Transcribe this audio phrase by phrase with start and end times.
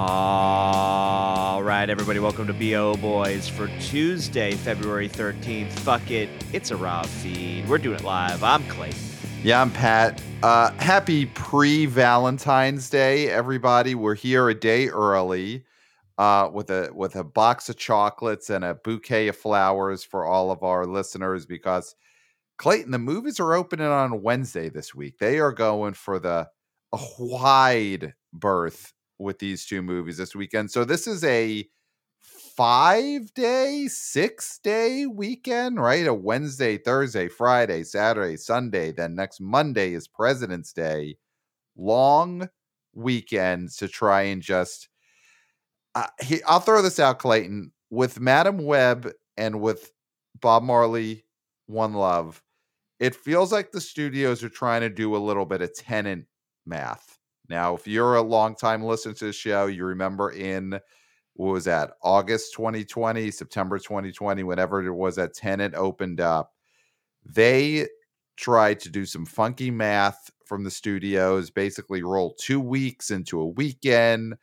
[0.00, 5.72] All right, everybody, welcome to BO Boys for Tuesday, February 13th.
[5.72, 7.68] Fuck it, it's a raw feed.
[7.68, 8.44] We're doing it live.
[8.44, 9.00] I'm Clayton.
[9.42, 10.22] Yeah, I'm Pat.
[10.44, 13.96] Uh, happy pre Valentine's Day, everybody.
[13.96, 15.64] We're here a day early
[16.16, 20.52] uh, with a with a box of chocolates and a bouquet of flowers for all
[20.52, 21.96] of our listeners because
[22.58, 25.18] Clayton, the movies are opening on Wednesday this week.
[25.18, 26.48] They are going for the
[27.18, 30.70] wide berth with these two movies this weekend.
[30.70, 31.68] So this is a
[32.20, 36.06] five day, six day weekend, right?
[36.06, 38.92] A Wednesday, Thursday, Friday, Saturday, Sunday.
[38.92, 41.16] Then next Monday is President's Day.
[41.76, 42.48] Long
[42.94, 44.88] weekends to try and just.
[45.94, 47.72] Uh, he, I'll throw this out, Clayton.
[47.90, 49.92] With Madame Web and with
[50.40, 51.24] Bob Marley,
[51.66, 52.42] One Love,
[53.00, 56.26] it feels like the studios are trying to do a little bit of Tenet
[56.66, 57.17] math
[57.48, 60.78] now, if you're a longtime listener to the show, you remember in
[61.34, 66.52] what was that August 2020, September 2020, whenever it was that Tenet opened up,
[67.24, 67.86] they
[68.36, 73.46] tried to do some funky math from the studios, basically roll two weeks into a
[73.46, 74.34] weekend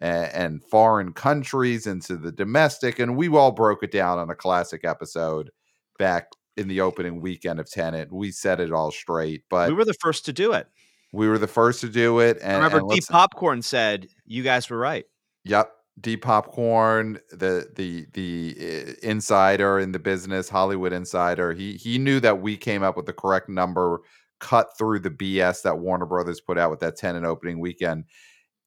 [0.00, 2.98] and, and foreign countries into the domestic.
[2.98, 5.50] And we all broke it down on a classic episode
[5.98, 8.12] back in the opening weekend of Tenet.
[8.12, 10.66] We set it all straight, but we were the first to do it.
[11.12, 12.38] We were the first to do it.
[12.42, 15.04] And, I remember and Deep Popcorn said you guys were right.
[15.44, 15.72] Yep.
[16.00, 22.20] Deep Popcorn, the the the uh, insider in the business, Hollywood insider, he he knew
[22.20, 24.00] that we came up with the correct number,
[24.38, 28.04] cut through the BS that Warner Brothers put out with that Tenet opening weekend.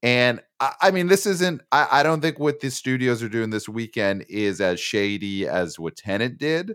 [0.03, 1.61] And I, I mean, this isn't.
[1.71, 5.79] I, I don't think what the studios are doing this weekend is as shady as
[5.79, 6.73] what Tenet did,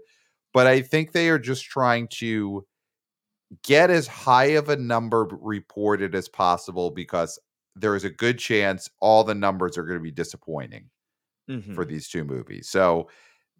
[0.52, 2.66] but I think they are just trying to
[3.62, 7.38] get as high of a number reported as possible because
[7.74, 10.90] there is a good chance all the numbers are going to be disappointing
[11.48, 11.74] mm-hmm.
[11.74, 12.68] for these two movies.
[12.68, 13.08] So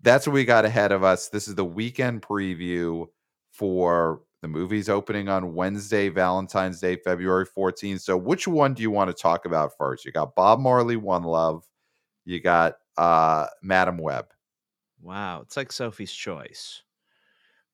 [0.03, 1.29] that's what we got ahead of us.
[1.29, 3.07] This is the weekend preview
[3.53, 8.01] for the movies opening on Wednesday, Valentine's Day, February 14th.
[8.01, 10.05] So which one do you want to talk about first?
[10.05, 11.65] You got Bob Marley, One Love.
[12.25, 14.27] You got uh Madame Web.
[15.01, 16.83] Wow, it's like Sophie's choice.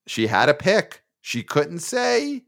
[0.07, 1.03] She had a pick.
[1.25, 2.43] She couldn't say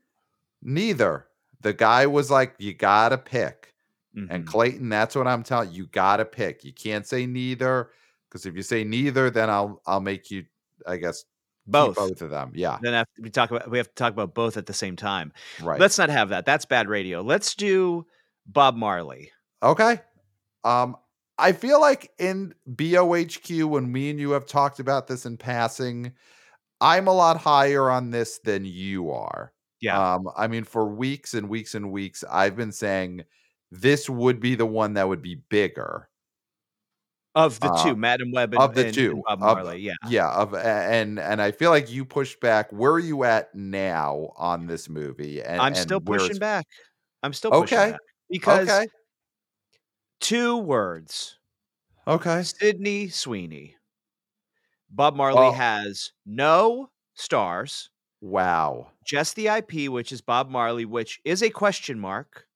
[0.62, 1.26] neither.
[1.62, 3.74] The guy was like, you gotta pick.
[4.16, 4.32] Mm-hmm.
[4.32, 5.78] And Clayton, that's what I'm telling you.
[5.78, 6.64] You gotta pick.
[6.64, 7.90] You can't say neither.
[8.30, 10.46] Because if you say neither, then I'll I'll make you,
[10.86, 11.26] I guess,
[11.66, 12.52] both both of them.
[12.54, 12.78] Yeah.
[12.80, 15.34] Then after we talk about we have to talk about both at the same time.
[15.60, 15.80] Right.
[15.80, 16.46] Let's not have that.
[16.46, 17.24] That's bad radio.
[17.24, 18.06] Let's do
[18.46, 19.32] Bob Marley.
[19.64, 20.02] Okay.
[20.64, 20.98] Um,
[21.40, 26.14] I feel like in BOHQ, when me and you have talked about this in passing,
[26.80, 29.54] I'm a lot higher on this than you are.
[29.82, 30.16] Yeah.
[30.16, 33.24] Um, I mean, for weeks and weeks and weeks, I've been saying
[33.72, 36.10] this would be the one that would be bigger
[37.38, 39.76] of the two, uh, Madame Web and, of the and, two, and Bob Marley.
[39.76, 40.30] Of, yeah, yeah.
[40.30, 42.72] Of and and I feel like you pushed back.
[42.72, 45.44] Where are you at now on this movie?
[45.44, 46.66] And I'm still pushing back.
[47.22, 47.92] I'm still pushing okay.
[47.92, 48.00] back
[48.30, 48.88] because okay.
[50.20, 51.38] two words.
[52.08, 53.77] Okay, Sydney Sweeney.
[54.90, 57.90] Bob Marley has no stars.
[58.22, 58.88] Wow.
[59.06, 62.48] Just the IP, which is Bob Marley, which is a question mark.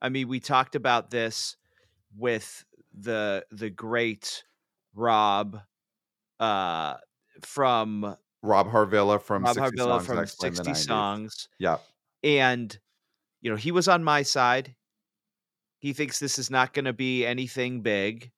[0.00, 1.56] I mean, we talked about this
[2.16, 4.44] with the the great
[4.94, 5.60] Rob
[6.38, 6.94] uh
[7.42, 11.48] from Rob Harvilla from Rob 60 Harvilla songs from 60 songs.
[11.58, 11.78] Yeah.
[12.22, 12.78] And
[13.40, 14.74] you know, he was on my side.
[15.78, 18.30] He thinks this is not going to be anything big.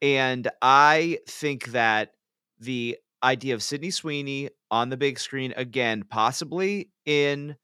[0.00, 2.12] And I think that
[2.60, 7.56] the idea of Sydney Sweeney on the big screen again, possibly in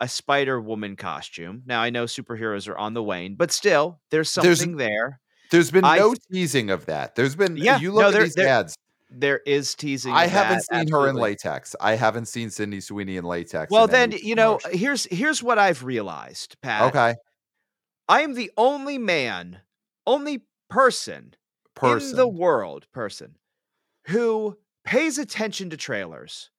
[0.00, 1.62] a Spider Woman costume.
[1.66, 5.20] Now I know superheroes are on the wane, but still, there's something there's, there.
[5.50, 7.14] There's been I, no teasing of that.
[7.14, 8.74] There's been yeah, you look no, at these there, ads.
[9.10, 10.12] There is teasing.
[10.12, 11.08] I haven't that, seen absolutely.
[11.08, 11.76] her in latex.
[11.80, 13.70] I haven't seen Sydney Sweeney in latex.
[13.70, 16.82] Well, in then you know, here's here's what I've realized, Pat.
[16.84, 17.14] Okay.
[18.08, 19.60] I am the only man,
[20.06, 21.34] only person,
[21.74, 22.10] person.
[22.10, 23.36] in the world, person
[24.06, 26.50] who pays attention to trailers.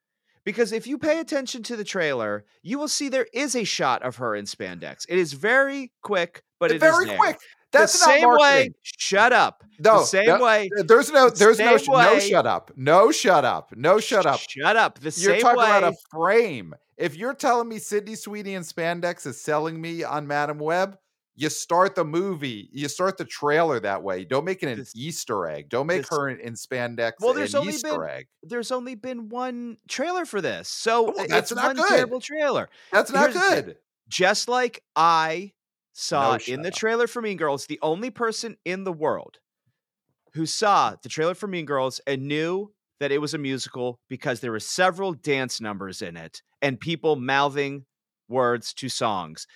[0.45, 4.03] Because if you pay attention to the trailer, you will see there is a shot
[4.03, 5.05] of her in spandex.
[5.07, 7.37] It is very quick, but it's very quick.
[7.71, 8.73] That's the same way.
[8.83, 9.63] Shut up.
[9.79, 10.69] No, the same no, way.
[10.85, 11.29] There's no.
[11.29, 11.77] There's no.
[11.87, 12.19] No.
[12.19, 12.71] Shut up.
[12.75, 13.11] No.
[13.11, 13.73] Shut up.
[13.75, 13.99] No.
[13.99, 14.39] Shut up.
[14.39, 14.99] Shut up.
[14.99, 15.77] The you're same talking way.
[15.77, 16.75] about a frame.
[16.97, 20.97] If you're telling me Sydney Sweeney and spandex is selling me on Madame Web,
[21.35, 24.23] you start the movie, you start the trailer that way.
[24.23, 25.69] Don't make it an this, Easter egg.
[25.69, 27.13] Don't make this, her in, in, spandex.
[27.19, 28.27] Well, there's only Easter been, egg.
[28.43, 31.75] There's only been one trailer for this, so oh, uh, well, that's it's not one
[31.77, 31.89] good.
[31.89, 32.69] terrible trailer.
[32.91, 33.77] That's not Here's good.
[34.09, 35.53] Just like I
[35.93, 36.75] saw No in the up.
[36.75, 39.39] trailer for Mean Girls, the only person in the world
[40.33, 44.39] who saw the trailer for Mean Girls and knew that it was a musical because
[44.39, 47.85] there were several dance numbers in it and people mouthing
[48.27, 49.47] words to songs.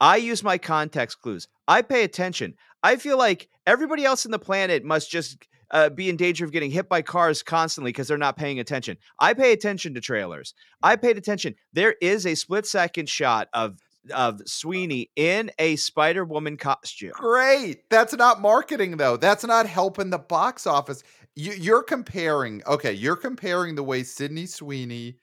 [0.00, 1.48] I use my context clues.
[1.66, 2.54] I pay attention.
[2.82, 6.52] I feel like everybody else in the planet must just uh, be in danger of
[6.52, 8.96] getting hit by cars constantly because they're not paying attention.
[9.18, 10.54] I pay attention to trailers.
[10.82, 11.54] I paid attention.
[11.72, 13.78] There is a split second shot of
[14.12, 17.12] of Sweeney in a Spider Woman costume.
[17.14, 17.88] Great.
[17.88, 19.16] That's not marketing though.
[19.16, 21.02] That's not helping the box office.
[21.34, 22.62] You, you're comparing.
[22.66, 25.16] Okay, you're comparing the way Sydney Sweeney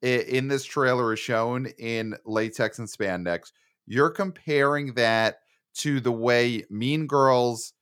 [0.00, 3.52] in this trailer is shown in latex and spandex.
[3.86, 5.36] You're comparing that
[5.78, 7.72] to the way Mean Girls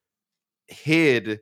[0.69, 1.41] hid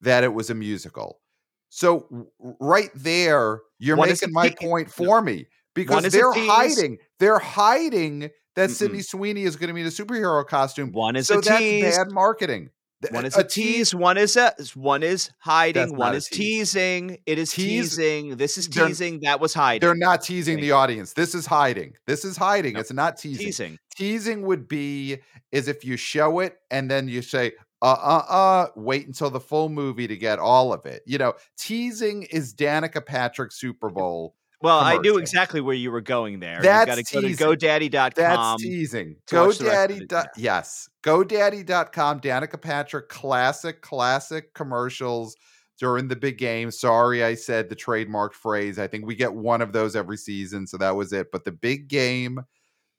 [0.00, 1.20] that it was a musical.
[1.68, 2.28] So
[2.60, 6.98] right there, you're One making my te- point for me because they're hiding.
[7.18, 8.74] They're hiding that Mm-mm.
[8.74, 10.92] Sydney Sweeney is going to be in a superhero costume.
[10.92, 11.96] One is so that's tease.
[11.96, 12.70] bad marketing.
[13.10, 13.94] One is a, tease.
[13.94, 15.96] One is a one is hiding.
[15.96, 16.72] One is tease.
[16.72, 17.18] teasing.
[17.24, 18.36] It is Tease- teasing.
[18.36, 19.20] This is they're- teasing.
[19.22, 19.80] That was hiding.
[19.80, 21.14] They're not teasing the audience.
[21.14, 21.94] This is hiding.
[22.06, 22.74] This is hiding.
[22.74, 23.46] No, It's not teasing.
[23.46, 23.78] teasing.
[23.96, 25.18] Teasing would be
[25.50, 27.52] is if you show it and then you say,
[27.82, 31.02] uh uh uh, wait until the full movie to get all of it.
[31.06, 34.34] You know, teasing is Danica Patrick Super Bowl.
[34.62, 36.60] Well, I knew exactly where you were going there.
[36.60, 37.90] That's you got to go to teasing.
[37.90, 38.12] GoDaddy.com.
[38.16, 39.16] That's teasing.
[39.28, 40.08] to watch the rest of GoDaddy.
[40.08, 40.88] dot- Yes.
[41.02, 42.20] GoDaddy.com.
[42.20, 45.34] Danica Patrick, classic, classic commercials
[45.78, 46.70] during the big game.
[46.70, 48.78] Sorry, I said the trademark phrase.
[48.78, 50.66] I think we get one of those every season.
[50.66, 51.28] So that was it.
[51.32, 52.40] But the big game,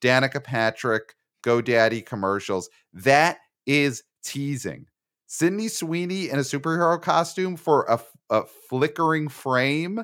[0.02, 1.14] Danica Patrick,
[1.44, 3.38] GoDaddy commercials, that
[3.68, 4.88] is teasing.
[5.28, 8.00] Sydney Sweeney in a superhero costume for a,
[8.32, 10.04] a flickering frame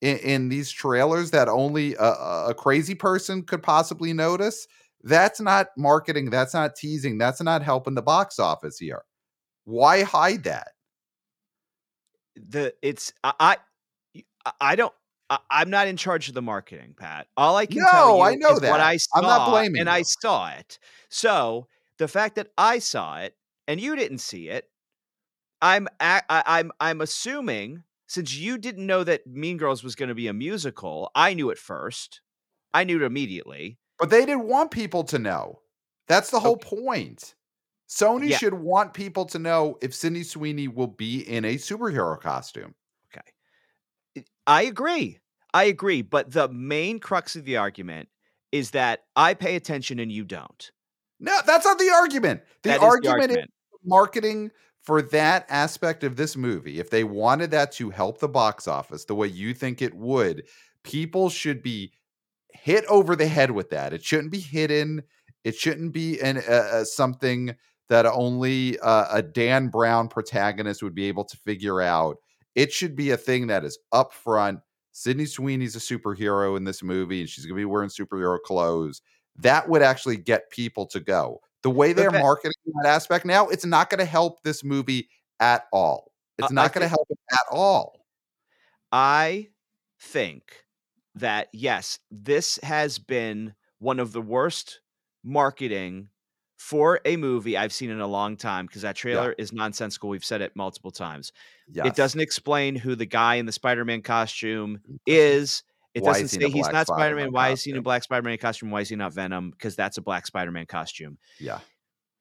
[0.00, 2.12] in, in these trailers that only a,
[2.48, 4.66] a crazy person could possibly notice.
[5.02, 6.30] That's not marketing.
[6.30, 7.18] That's not teasing.
[7.18, 9.02] That's not helping the box office here.
[9.64, 10.68] Why hide that?
[12.36, 13.56] the it's I I,
[14.44, 14.94] I- I don't.
[15.28, 17.26] I, I'm not in charge of the marketing, Pat.
[17.36, 18.70] All I can tell No, you I know is that.
[18.70, 19.94] what I saw, I'm not blaming and you.
[19.94, 20.78] I saw it.
[21.08, 21.66] So
[21.98, 23.34] the fact that I saw it
[23.66, 24.68] and you didn't see it,
[25.60, 30.14] I'm I, am I'm assuming since you didn't know that Mean Girls was going to
[30.14, 32.20] be a musical, I knew it first.
[32.72, 33.78] I knew it immediately.
[33.98, 35.60] But they didn't want people to know.
[36.08, 37.34] That's the whole point.
[37.88, 38.38] Sony Yeah.
[38.38, 42.74] should want people to know if Sydney Sweeney will be in a superhero costume.
[43.12, 44.24] Okay.
[44.46, 45.18] I agree.
[45.54, 46.02] I agree.
[46.02, 48.08] But the main crux of the argument
[48.52, 50.70] is that I pay attention and you don't.
[51.18, 52.42] No, that's not the argument.
[52.62, 53.46] The That is argument is
[53.84, 54.50] marketing
[54.86, 59.04] for that aspect of this movie, if they wanted that to help the box office
[59.04, 60.44] the way you think it would,
[60.84, 61.92] people should be
[62.52, 63.92] hit over the head with that.
[63.92, 65.02] It shouldn't be hidden.
[65.42, 67.56] It shouldn't be an, uh, something
[67.88, 72.18] that only uh, a Dan Brown protagonist would be able to figure out.
[72.54, 74.62] It should be a thing that is upfront.
[74.92, 79.02] Sydney Sweeney's a superhero in this movie, and she's going to be wearing superhero clothes.
[79.36, 81.40] That would actually get people to go.
[81.66, 85.08] The way they're that- marketing that aspect now, it's not going to help this movie
[85.40, 86.12] at all.
[86.38, 88.06] It's I not going to help it at all.
[88.92, 89.48] I
[90.00, 90.44] think
[91.16, 94.78] that yes, this has been one of the worst
[95.24, 96.10] marketing
[96.56, 100.08] for a movie I've seen in a long time because that trailer is nonsensical.
[100.08, 101.32] We've said it multiple times.
[101.66, 101.88] Yes.
[101.88, 104.94] It doesn't explain who the guy in the Spider-Man costume mm-hmm.
[105.04, 105.64] is.
[105.96, 106.86] It Why doesn't is he in say he's not Spider-Man.
[106.86, 108.70] Spider-Man Why is he in a black Spider-Man costume?
[108.70, 109.50] Why is he not Venom?
[109.50, 111.16] Because that's a black Spider-Man costume.
[111.40, 111.60] Yeah.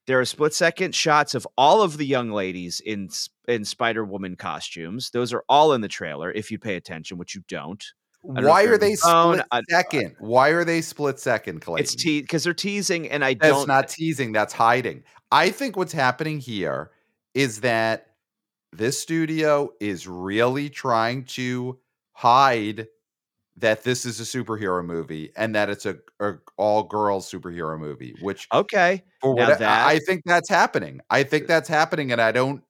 [0.08, 3.10] There are split second shots of all of the young ladies in
[3.50, 5.10] in Spider Woman costumes.
[5.10, 7.84] Those are all in the trailer if you pay attention, which you don't.
[8.24, 9.34] don't Why are they on the phone.
[9.40, 10.16] split I- second?
[10.20, 11.84] Why are they split second, Clayton?
[11.84, 13.68] It's te because they're teasing, and I That's don't.
[13.68, 14.32] That's not teasing.
[14.32, 15.04] That's hiding.
[15.34, 16.92] I think what's happening here
[17.34, 18.08] is that
[18.72, 21.78] this studio is really trying to
[22.14, 22.88] hide
[23.58, 28.14] that this is a superhero movie and that it's a, a all girls superhero movie.
[28.22, 31.00] Which okay, for what that- I think that's happening.
[31.10, 32.64] I think that's happening, and I don't.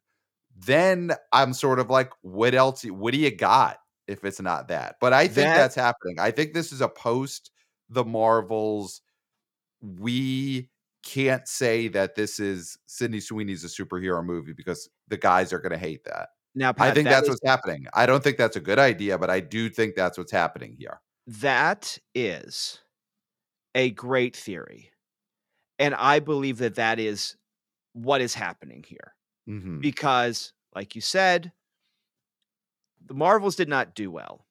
[0.57, 2.83] Then I'm sort of like, what else?
[2.83, 4.95] What do you got if it's not that?
[5.01, 6.19] But I think That- that's happening.
[6.19, 7.51] I think this is a post
[7.89, 9.01] the Marvels.
[9.81, 10.69] We
[11.03, 15.71] can't say that this is Sydney Sweeney's a superhero movie because the guys are going
[15.71, 16.29] to hate that.
[16.55, 17.85] Now Pat, I think that that's is- what's happening.
[17.93, 21.01] I don't think that's a good idea, but I do think that's what's happening here.
[21.27, 22.81] that is
[23.73, 24.91] a great theory,
[25.79, 27.35] and I believe that that is
[27.93, 29.13] what is happening here.
[29.49, 29.79] Mhm.
[29.81, 31.51] because, like you said,
[33.05, 34.47] the Marvels did not do well.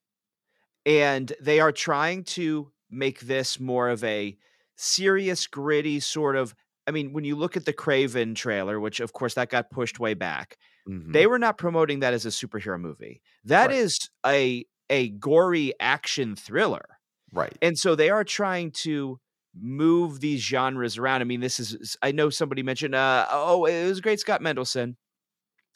[0.85, 4.37] And they are trying to make this more of a
[4.77, 6.55] serious, gritty sort of
[6.87, 9.99] I mean, when you look at the Kraven trailer, which of course that got pushed
[9.99, 10.57] way back,
[10.87, 11.13] Mhm.
[11.13, 13.21] they were not promoting that as a superhero movie.
[13.43, 13.79] That Right.
[13.79, 16.99] is a a gory action thriller.
[17.31, 17.57] right.
[17.61, 19.19] And so they are trying to
[19.55, 21.21] move these genres around.
[21.21, 24.95] I mean, this is I know somebody mentioned uh oh, it was great Scott Mendelson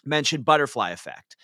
[0.06, 1.36] mentioned butterfly effect.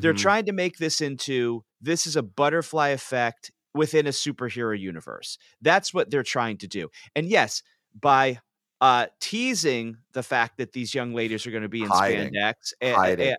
[0.00, 0.14] They're Mhm.
[0.14, 5.38] trying to make this into this is a butterfly effect within a superhero universe.
[5.60, 6.90] That's what they're trying to do.
[7.16, 7.62] And yes,
[7.98, 8.40] by
[8.80, 12.32] uh teasing the fact that these young ladies are going to be in Hiding.
[12.32, 13.36] spandex a- a- hiding, eh,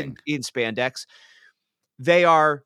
[0.00, 1.06] in in spandex,
[1.98, 2.64] they are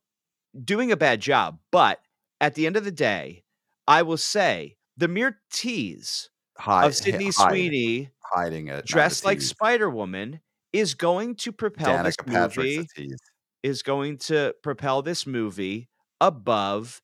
[0.65, 1.59] doing a bad job.
[1.71, 2.01] But
[2.41, 3.45] at the end of the day,
[3.87, 9.41] I will say the mere tease Hi- of Sydney hiding, Sweeney hiding it, dressed like.
[9.41, 10.41] Spider Woman
[10.73, 13.15] is going to propel this Danica Patrick's movie
[13.63, 15.89] is going to propel this movie
[16.21, 17.01] above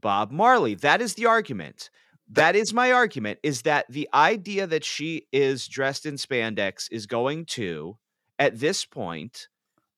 [0.00, 0.74] Bob Marley.
[0.74, 1.90] That is the argument.
[2.32, 7.06] That is my argument is that the idea that she is dressed in spandex is
[7.06, 7.98] going to
[8.38, 9.48] at this point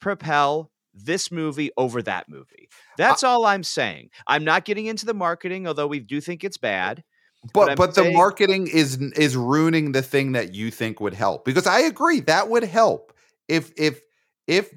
[0.01, 2.69] propel this movie over that movie.
[2.97, 4.11] That's all I'm saying.
[4.27, 7.05] I'm not getting into the marketing although we do think it's bad.
[7.53, 11.45] But I'm but the marketing is is ruining the thing that you think would help
[11.45, 13.12] because I agree that would help
[13.49, 14.01] if if
[14.47, 14.73] if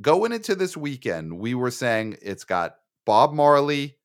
[0.00, 3.96] going into this weekend we were saying it's got Bob Marley,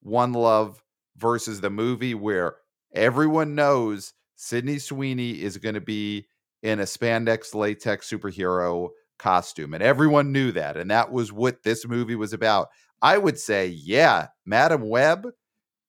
[0.00, 0.82] One Love
[1.18, 2.56] versus the movie where
[2.94, 6.26] everyone knows Sydney Sweeney is going to be
[6.62, 11.86] in a spandex latex superhero costume and everyone knew that and that was what this
[11.86, 12.68] movie was about.
[13.02, 15.26] I would say yeah, Madame Web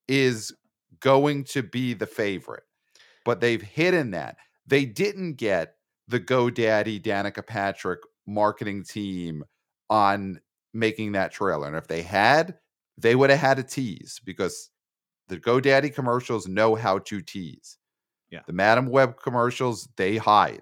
[0.08, 0.52] is
[1.00, 2.64] going to be the favorite.
[3.26, 4.38] But they've hidden that.
[4.66, 5.76] They didn't get
[6.08, 9.44] the GoDaddy Danica Patrick marketing team
[9.90, 10.40] on
[10.74, 11.68] making that trailer.
[11.68, 12.58] And if they had,
[12.98, 14.70] they would have had a tease because
[15.30, 17.78] the GoDaddy commercials know how to tease.
[18.30, 18.42] Yeah.
[18.46, 20.62] The Madame Web commercials, they hide.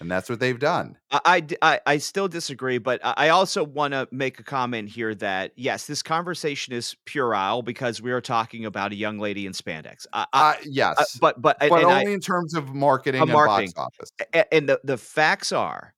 [0.00, 0.98] And that's what they've done.
[1.12, 1.46] I
[1.86, 5.86] I still disagree, but I I also want to make a comment here that yes,
[5.86, 10.06] this conversation is puerile because we are talking about a young lady in spandex.
[10.12, 10.96] I, I, Uh, yes.
[10.98, 13.72] I- but but but and I- only in terms of marketing and marketing.
[13.74, 14.44] box office.
[14.52, 15.94] and the, the facts are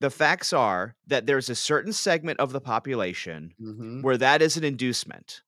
[0.00, 4.02] the facts are that there's a certain segment of the population Mhm.
[4.02, 5.42] where that is an inducement.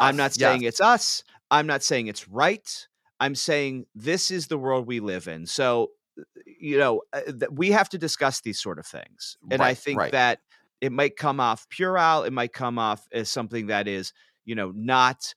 [0.00, 0.74] I'm not saying yes.
[0.74, 1.24] it's us.
[1.50, 2.86] I'm not saying it's right.
[3.18, 5.46] I'm saying this is the world we live in.
[5.46, 7.20] So, uh, you know, uh,
[7.50, 9.36] we have to discuss these sort of things.
[9.50, 10.12] And I think right.
[10.12, 10.40] that
[10.80, 12.24] it might come off puerile.
[12.24, 14.12] It might come off as something that is,
[14.44, 15.34] you know, not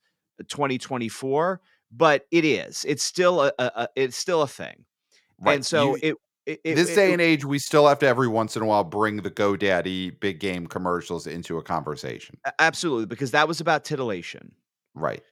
[0.48, 1.60] 2024,
[1.92, 2.84] but it is.
[2.88, 4.84] It's still a, a, a it's still a thing.
[5.40, 5.56] Right.
[5.56, 8.06] And so You- it, it, it this day it- and age, we still have to
[8.06, 12.36] every once in a while bring the GoDaddy big game commercials into a conversation.
[12.58, 14.52] absolutely because that was about titillation.
[14.94, 15.22] Right.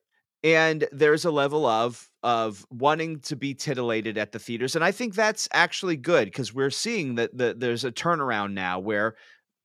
[0.42, 4.90] and there's a level of of wanting to be titillated at the theaters and i
[4.90, 9.14] think that's actually good because we're seeing that the, there's a turnaround now where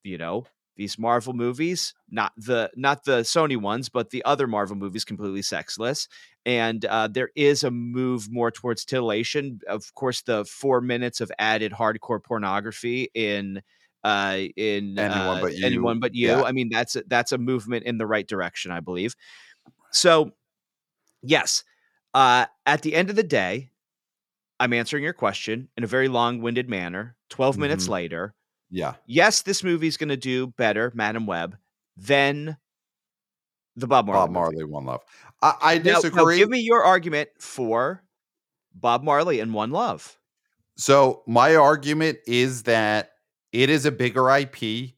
[0.04, 0.46] you know
[0.78, 5.42] these marvel movies not the not the sony ones but the other marvel movies completely
[5.42, 6.08] sexless
[6.46, 11.32] and uh, there is a move more towards titillation of course the four minutes of
[11.40, 13.62] added hardcore pornography in
[14.04, 16.42] uh in Anyone uh, But You, anyone but you yeah.
[16.44, 19.16] i mean that's a, that's a movement in the right direction i believe
[19.92, 20.32] so
[21.24, 21.64] yes
[22.14, 23.70] uh at the end of the day
[24.60, 27.90] i'm answering your question in a very long-winded manner 12 minutes Mhm.
[27.90, 28.34] later
[28.70, 28.96] Yeah.
[29.06, 31.56] yes this movie's going to do better madame web
[31.96, 32.58] than
[33.76, 34.64] the bob marley Bob movie.
[34.64, 35.02] One Love.
[35.42, 36.38] I, I Now- now disagree.
[36.38, 38.04] give me your argument for
[38.76, 40.18] bob marley and one love
[40.78, 43.12] so my argument is that
[43.52, 44.92] it is a bigger IP.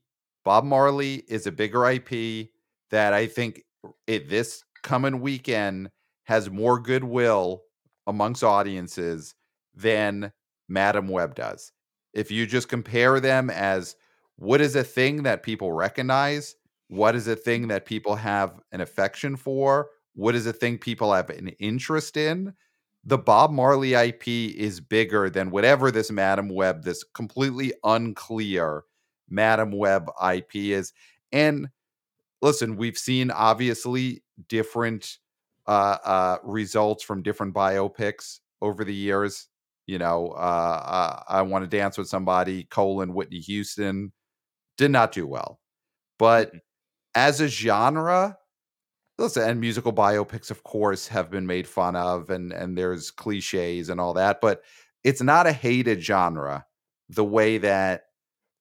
[0.44, 2.50] Bob Marley is a bigger IP
[2.92, 3.64] that I think
[4.08, 5.90] it this coming weekend
[6.26, 7.62] has more goodwill
[8.08, 9.36] amongst audiences
[9.74, 10.34] than
[10.68, 11.72] Madame Web does.
[12.14, 13.96] If you just compare them as
[14.38, 16.56] what is a thing that people recognize,
[16.88, 21.14] what is a thing that people have an affection for, what is a thing people
[21.14, 22.54] have an interest in,
[23.06, 28.84] the Bob Marley IP is bigger than whatever this Madame Web, this completely unclear
[29.30, 30.94] Madame Web IP is.
[31.32, 31.70] And
[32.42, 35.18] listen, we've seen obviously different
[35.68, 39.48] uh, uh, results from different biopics over the years.
[39.90, 44.14] You know, uh, uh, I want to dance with somebody, colon Whitney Houston,
[44.78, 45.60] did not do well.
[46.20, 46.62] But Mhm.
[47.16, 48.38] as a genre,
[49.18, 53.90] listen, and musical biopics, of course, have been made fun of, and and there's cliches
[53.90, 54.64] and all that, but
[55.04, 56.66] it's not a hated genre
[57.10, 58.04] the way that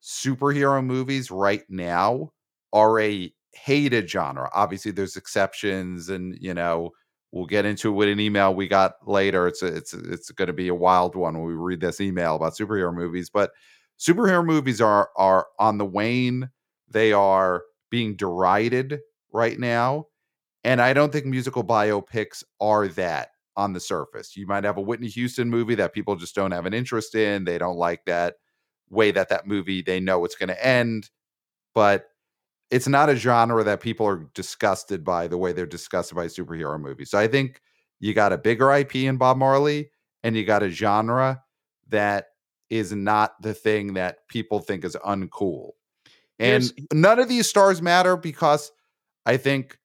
[0.03, 2.33] superhero movies right now
[2.73, 4.51] are a hated genre.
[4.55, 6.93] Obviously, there's exceptions, and you know,
[7.33, 9.47] We'll get into it with an email we got later.
[9.47, 12.01] It's a, it's a, it's going to be a wild one when we read this
[12.01, 13.29] email about superhero movies.
[13.29, 13.51] But
[13.99, 16.49] superhero movies are are on the wane.
[16.89, 20.07] They are being derided right now,
[20.65, 24.37] and I don't think musical biopics are that on the surface.
[24.37, 27.45] You might have a Whitney Houston movie that people just don't have an interest in.
[27.45, 28.37] They don't like that
[28.89, 31.11] way that that movie they know it's going to end,
[31.75, 32.07] but
[32.71, 36.79] it's not a genre that people are disgusted by the way they're disgusted by superhero
[36.81, 37.11] movies.
[37.11, 37.61] So I think
[38.01, 39.91] you got a bigger IP in Bob Marley
[40.23, 41.43] and you got a genre
[41.89, 42.27] that
[42.71, 45.71] is not the thing that people think is uncool.
[46.39, 48.71] And Here's- none of these stars matter because
[49.25, 49.79] I think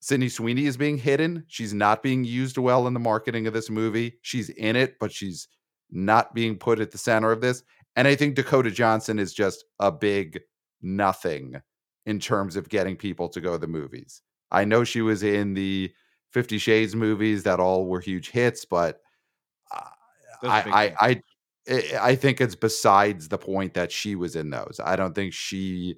[0.00, 1.44] Sydney Sweeney is being hidden.
[1.48, 4.18] She's not being used well in the marketing of this movie.
[4.22, 5.48] She's in it, but she's
[5.90, 7.62] not being put at the center of this.
[7.96, 10.40] And I think Dakota Johnson is just a big
[10.80, 11.60] nothing
[12.06, 14.22] in terms of getting people to go to the movies.
[14.50, 15.92] I know she was in the
[16.30, 19.00] Fifty Shades movies that all were huge hits, but
[19.74, 19.80] uh,
[20.42, 20.82] Those are big I.
[20.82, 21.22] I, I,
[21.68, 24.80] I I think it's besides the point that she was in those.
[24.82, 25.96] I don't think she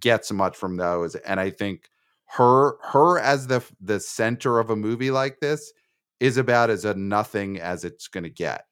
[0.00, 1.88] gets much from those, and I think
[2.26, 5.72] her her as the the center of a movie like this
[6.20, 8.64] is about as a nothing as it's going to get.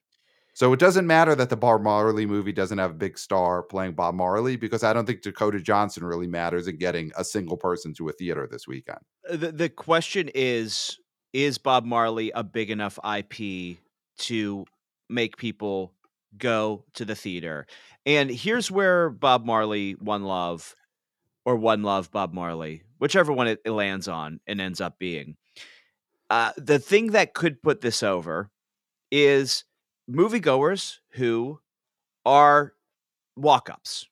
[0.57, 3.93] So it doesn't matter that the Bob Marley movie doesn't have a big star playing
[3.93, 7.93] Bob Marley because I don't think Dakota Johnson really matters in getting a single person
[7.93, 9.01] to a theater this weekend.
[9.31, 10.99] Uh, the the question is
[11.35, 13.77] is Bob Marley a big enough IP
[14.21, 14.65] to
[15.11, 15.93] make people
[16.39, 17.67] go to the theater?
[18.07, 20.75] And here's where Bob Marley One Love
[21.45, 25.37] or One Love Bob Marley, whichever one it, lands on and ends up being.
[26.31, 28.51] Uh, the thing that could put this over
[29.13, 29.65] is
[30.11, 31.61] moviegoers who
[32.25, 32.73] are
[33.37, 34.09] walk-ups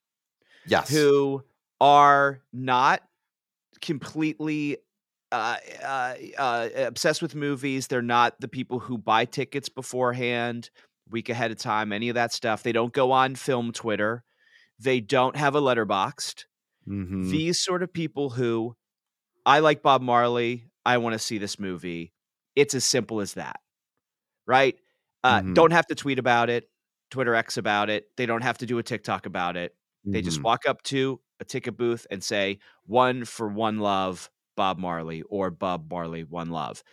[0.66, 0.88] Yes.
[0.90, 1.42] who
[1.80, 3.02] are not
[3.80, 4.78] completely
[5.32, 7.88] uh, uh, uh, obsessed with movies.
[7.88, 10.70] They're not the people who buy tickets beforehand,
[11.10, 12.62] week ahead of time, any of that stuff.
[12.62, 14.22] They don't go on film Twitter.
[14.78, 16.44] They don't have a Letterboxd.
[16.88, 17.30] Mhm.
[17.30, 18.76] These sort of people who
[19.46, 20.70] I like Bob Marley.
[20.86, 22.12] I want to see this movie.
[22.56, 23.60] It's as simple as that,
[24.46, 24.78] right?
[25.24, 25.54] Uh, Mhm.
[25.54, 26.70] Don't have to tweet about it,
[27.10, 28.08] Twitter X about it.
[28.18, 29.76] They don't have to do a TikTok about it.
[30.12, 30.44] They just Mhm.
[30.44, 35.50] walk up to a ticket booth and say, one for one love, Bob Marley, or
[35.50, 36.84] Bob Marley, one love.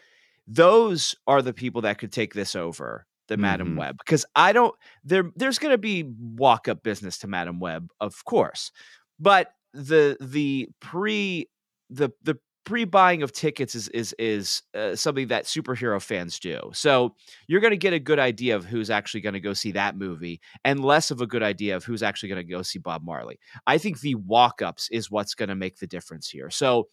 [0.47, 3.77] Those are the people that could take this over the Madam Mhm.
[3.77, 3.97] Web.
[3.99, 8.71] Because I don't there there's gonna be walk up business to Madame Web, of course.
[9.19, 11.49] But the the pre
[11.89, 16.59] the the pre-buying of tickets is is is uh, something that superhero fans do.
[16.73, 17.15] So
[17.47, 19.97] you're going to get a good idea of who's actually going to go see that
[19.97, 23.03] movie and less of a good idea of who's actually going to go see Bob
[23.03, 23.39] Marley.
[23.65, 26.49] I think the walk-ups is what's going to make the difference here.
[26.49, 26.87] So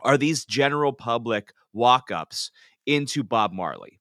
[0.00, 2.50] are these general public walk-ups
[2.86, 4.00] into Bob Marley?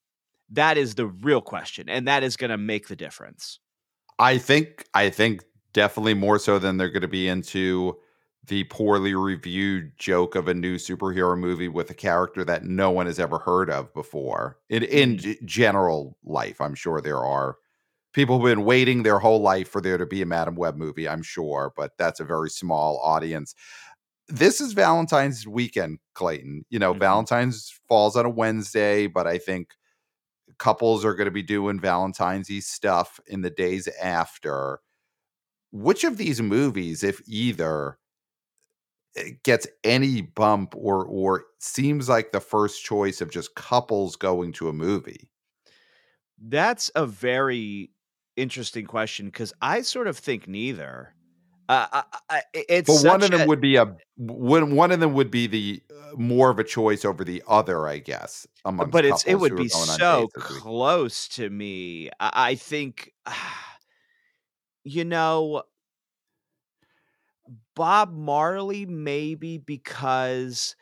[0.52, 3.60] That is the real question and that is going to make the difference.
[4.18, 7.98] I think I think definitely more so than they're going to be into
[8.46, 13.06] the poorly reviewed joke of a new superhero movie with a character that no one
[13.06, 14.58] has ever heard of before.
[14.70, 15.36] In in Mhm.
[15.46, 17.58] general life, I'm sure there are
[18.14, 21.10] people who've been waiting their whole life for there to be a Madame Web movie,
[21.10, 23.56] I'm sure, but that's a very small audience.
[24.30, 26.66] This is Valentine's weekend, Clayton.
[26.70, 27.00] You know, Mhm.
[27.00, 29.76] Valentine's falls on a Wednesday, but I think
[30.60, 34.80] couples are going to be doing Valentine's stuff in the days after.
[35.72, 37.98] Which of these movies, if either,
[39.44, 44.70] gets any bump or or seems like the first choice of just couples going to
[44.70, 45.30] a movie?
[46.42, 47.92] That's a very
[48.36, 51.14] interesting question because I sort of think neither.
[51.68, 55.00] Uh, I, I, it's But one of them a- would be a one one of
[55.00, 58.48] them would be the uh, more of a choice over the other, I guess.
[58.66, 60.64] Amongst but it's it would be so dates this week.
[60.64, 62.10] close to me.
[62.20, 63.14] I, I think,
[64.84, 65.64] you know,
[67.80, 70.76] Bob Marley maybe because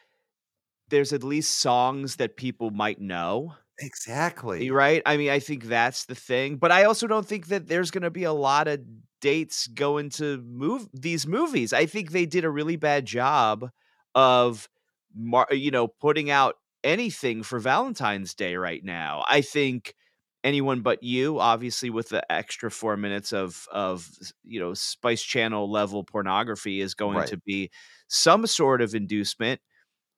[0.89, 3.55] there's at least songs that people might know.
[3.79, 4.71] Exactly.
[4.71, 5.03] Right?
[5.05, 8.09] I mean, I think that's the thing, but I also don't think that there's gonna
[8.09, 8.81] be a lot of
[9.21, 11.73] dates going to move these movies.
[11.73, 13.69] I think they did a really bad job
[14.15, 14.67] of
[15.15, 19.23] mar you know, putting out anything for Valentine's Day right now.
[19.27, 19.93] I think
[20.43, 24.09] Anyone But You, obviously, with the extra 4 minutes of of,
[24.43, 27.27] you know, Spice Channel level pornography is going Right.
[27.27, 27.71] to be
[28.07, 29.61] some sort of inducement,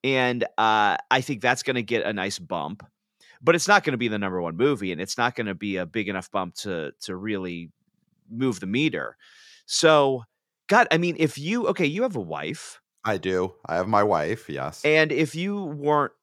[0.04, 2.84] and, uh, I think that's gonna get a nice bump
[3.42, 5.56] but it's not going to be the number one movie and it's not going to
[5.56, 7.72] be a big enough bump to to really
[8.30, 9.18] move the meter
[9.66, 10.24] so
[10.68, 13.56] god i mean if you okay you have a wife I do.
[13.66, 14.82] I have my wife, yes.
[14.84, 16.14] and if you weren't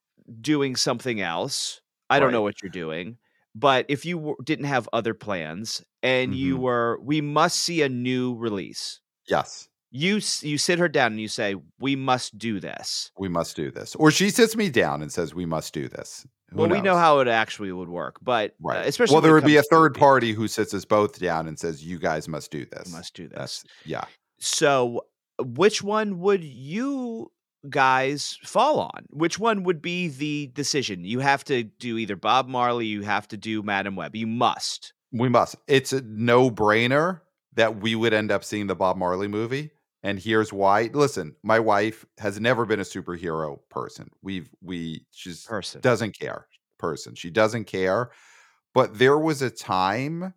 [0.40, 1.80] doing something else,
[2.11, 3.18] I don't know what you're doing,
[3.59, 6.61] but if you w didn't have other plans and you Mhm.
[6.61, 9.01] were we must see a new release.
[9.29, 9.69] Yes.
[9.92, 13.71] You you sit her down and you say, "We must do this." We must do
[13.71, 13.95] this.
[13.97, 16.97] Or she sits me down and says, "We must do this." Who Well, we know
[16.97, 18.87] how it actually would work, but, uh, Right.
[18.87, 21.83] especially Well, there would be a third party who sits us both down and says,
[21.85, 23.37] "You guys must do this." must do this.
[23.38, 24.05] That's yeah.
[24.38, 25.07] So,
[25.40, 27.33] which one would you
[27.66, 29.07] guys fall on?
[29.11, 31.05] Which one would be the decision?
[31.05, 34.16] You have to do either Bob Marley, you have to do Madame Web.
[34.16, 34.92] You must.
[35.12, 35.57] We must.
[35.68, 37.20] It's a no-brainer
[37.55, 39.70] that we would end up seeing the Bob Marley movie,
[40.02, 40.90] and here's why.
[40.92, 44.11] Listen, my wife has never been a superhero person.
[44.22, 45.81] We've we she's Person.
[45.81, 46.46] doesn't care.
[46.79, 47.14] Person.
[47.14, 48.11] She doesn't care.
[48.74, 50.35] But there was a time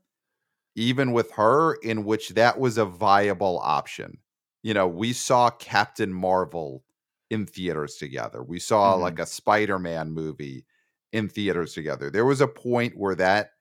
[0.75, 4.19] even with her in which that was a viable option.
[4.63, 6.83] You know, we saw Captain Marvel
[7.29, 8.43] in theaters together.
[8.43, 8.99] We saw Mhm.
[8.99, 10.65] like a Spider-Man movie
[11.11, 12.09] in theaters together.
[12.09, 13.51] There was a point where that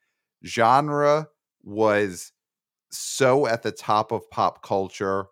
[0.46, 1.28] genre
[1.62, 2.32] was
[2.90, 5.26] so at the top of pop culture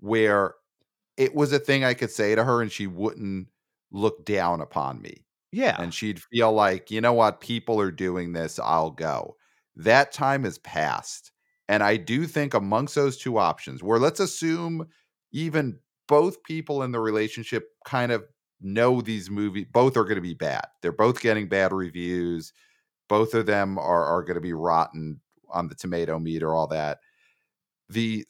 [0.00, 0.54] where
[1.16, 3.48] it was a thing I could say to her and she wouldn't
[3.92, 5.26] look down upon me.
[5.52, 5.78] Yeah.
[5.78, 9.36] And she'd feel like, you know what, people are doing this, I'll go.
[9.76, 11.32] That time is past.
[11.68, 14.88] And I do think amongst those two options, where let's assume
[15.32, 18.24] even both people in the relationship kind of
[18.60, 20.66] know these movies, both are going to be bad.
[20.82, 22.52] They're both getting bad reviews.
[23.08, 25.20] Both of them are, are going to be rotten
[25.50, 26.98] on the tomato meter, all that.
[27.88, 28.24] The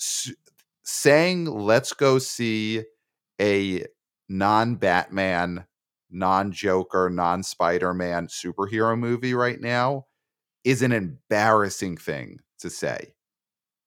[0.83, 2.83] saying, let's go see
[3.41, 3.85] a
[4.29, 5.67] non Batman,
[6.11, 10.07] non Joker, non Spider Man superhero movie right now
[10.65, 13.15] is an embarrassing thing to say.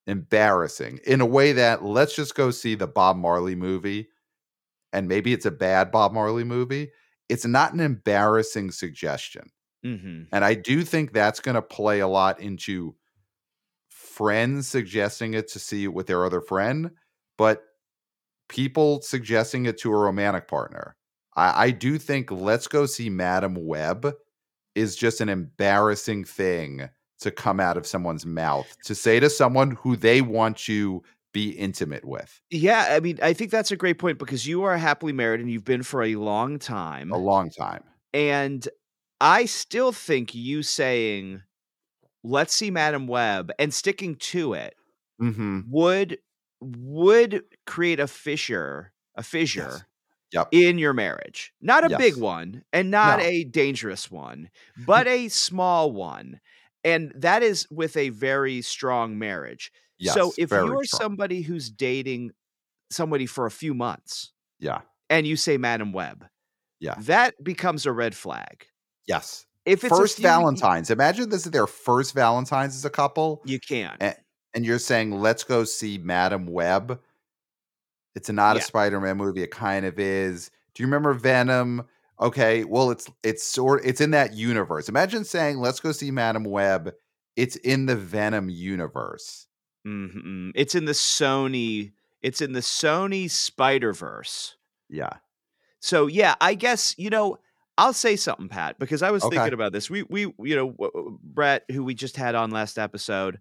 [0.05, 4.07] Embarrassing in a way that let's just go see the Bob Marley movie
[4.93, 6.91] and maybe it's a bad Bob Marley movie.
[7.29, 9.49] It's not an embarrassing suggestion.
[9.85, 10.27] Mhm.
[10.31, 12.95] And I do think that's going to play a lot into
[13.89, 16.91] friends suggesting it to see it with their other friend,
[17.37, 17.63] but
[18.49, 20.95] people suggesting it to a romantic partner.
[21.35, 24.13] I, I do think let's go see Madame Web
[24.75, 29.71] is just an embarrassing thing to come out of someone's mouth to say to someone
[29.71, 31.01] who they want to
[31.37, 34.77] be intimate with Yeah, I mean, I think that's a great point because you are
[34.77, 37.11] happily married and you've been for a long time.
[37.11, 37.83] a long time.
[38.13, 38.67] And
[39.21, 41.43] I still think you saying,
[42.23, 44.75] "Let's see Madame Web," and sticking to it
[45.19, 46.19] hmm would
[46.61, 49.87] would create a fissure a fissure
[50.31, 50.51] Yep.
[50.51, 51.53] in your marriage.
[51.61, 53.19] Not a big one and not No.
[53.19, 56.39] a dangerous one, but a small one.
[56.83, 59.71] And that is with a very strong marriage.
[60.01, 60.99] So if you're strong.
[61.01, 62.31] somebody who's dating
[62.91, 64.81] somebody for a few months Yeah.
[65.09, 66.25] and you say Madame Web,
[66.79, 66.95] Yeah.
[66.99, 68.67] that becomes a red flag.
[69.07, 69.45] Yes.
[69.65, 70.89] If it's First few- Valentine's.
[70.89, 73.41] Imagine this is their first Valentine's as a couple.
[73.45, 73.97] you can.
[73.99, 74.15] and,
[74.53, 77.01] and you're saying let's go see Madame Web.
[78.15, 78.61] It's not Yeah.
[78.61, 79.43] a Spider-Man movie.
[79.43, 80.49] It kind of is.
[80.73, 81.85] Do you remember Venom?
[82.19, 84.89] Okay, well, it's it's sort it's in that universe.
[84.89, 86.93] Imagine saying let's go see Madame Web.
[87.35, 89.46] It's in the Venom universe.
[89.87, 90.51] Mhm.
[90.55, 94.55] It's in the Sony it's in the Sony Spider-Verse.
[94.89, 95.11] Yeah.
[95.79, 97.37] So yeah, I guess you know
[97.77, 99.35] I'll say something, Pat, because I was Okay.
[99.37, 99.89] thinking about this.
[99.89, 103.39] We we you know Brett, who we just had on last episode,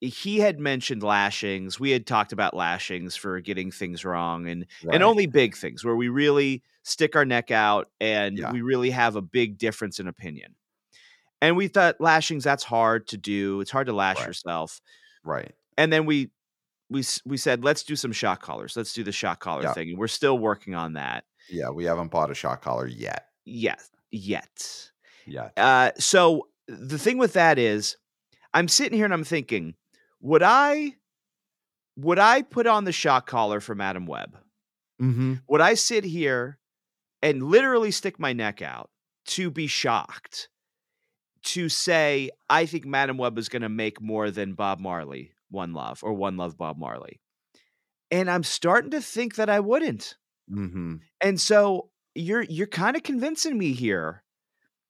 [0.00, 1.80] he had mentioned lashings.
[1.80, 4.94] We had talked about lashings for getting things wrong, and Right.
[4.94, 8.52] and only big things where we really stick our neck out and Yeah.
[8.52, 10.54] we really have a big difference in opinion.
[11.40, 13.60] And we thought lashings that's hard to do.
[13.62, 14.26] It's hard to lash Right.
[14.28, 14.80] yourself.
[15.24, 15.52] Right.
[15.76, 16.30] And then we
[16.90, 18.76] we we said let's do some shock collars.
[18.76, 19.72] Let's do the shock collar Yeah.
[19.72, 19.90] thing.
[19.90, 21.24] And we're still working on that.
[21.50, 23.26] Yeah, we haven't bought a shot collar yet.
[23.44, 24.90] Yes, yet.
[25.26, 25.52] Yet.
[25.56, 27.96] Uh, so the thing with that is,
[28.52, 29.74] I'm sitting here and I'm thinking,
[30.20, 30.94] would I,
[31.96, 34.38] would I put on the shock collar for Madame Web?
[35.02, 35.34] Mm-hmm.
[35.48, 36.58] Would I sit here
[37.22, 38.90] and literally stick my neck out
[39.26, 40.48] to be shocked?
[41.44, 45.74] To say, I think Madame Web is going to make more than Bob Marley, One
[45.74, 47.20] Love, or One Love Bob Marley.
[48.10, 50.16] And I'm starting to think that I wouldn't.
[50.50, 50.96] Mm-hmm.
[51.20, 54.22] And so you're you're kind of convincing me here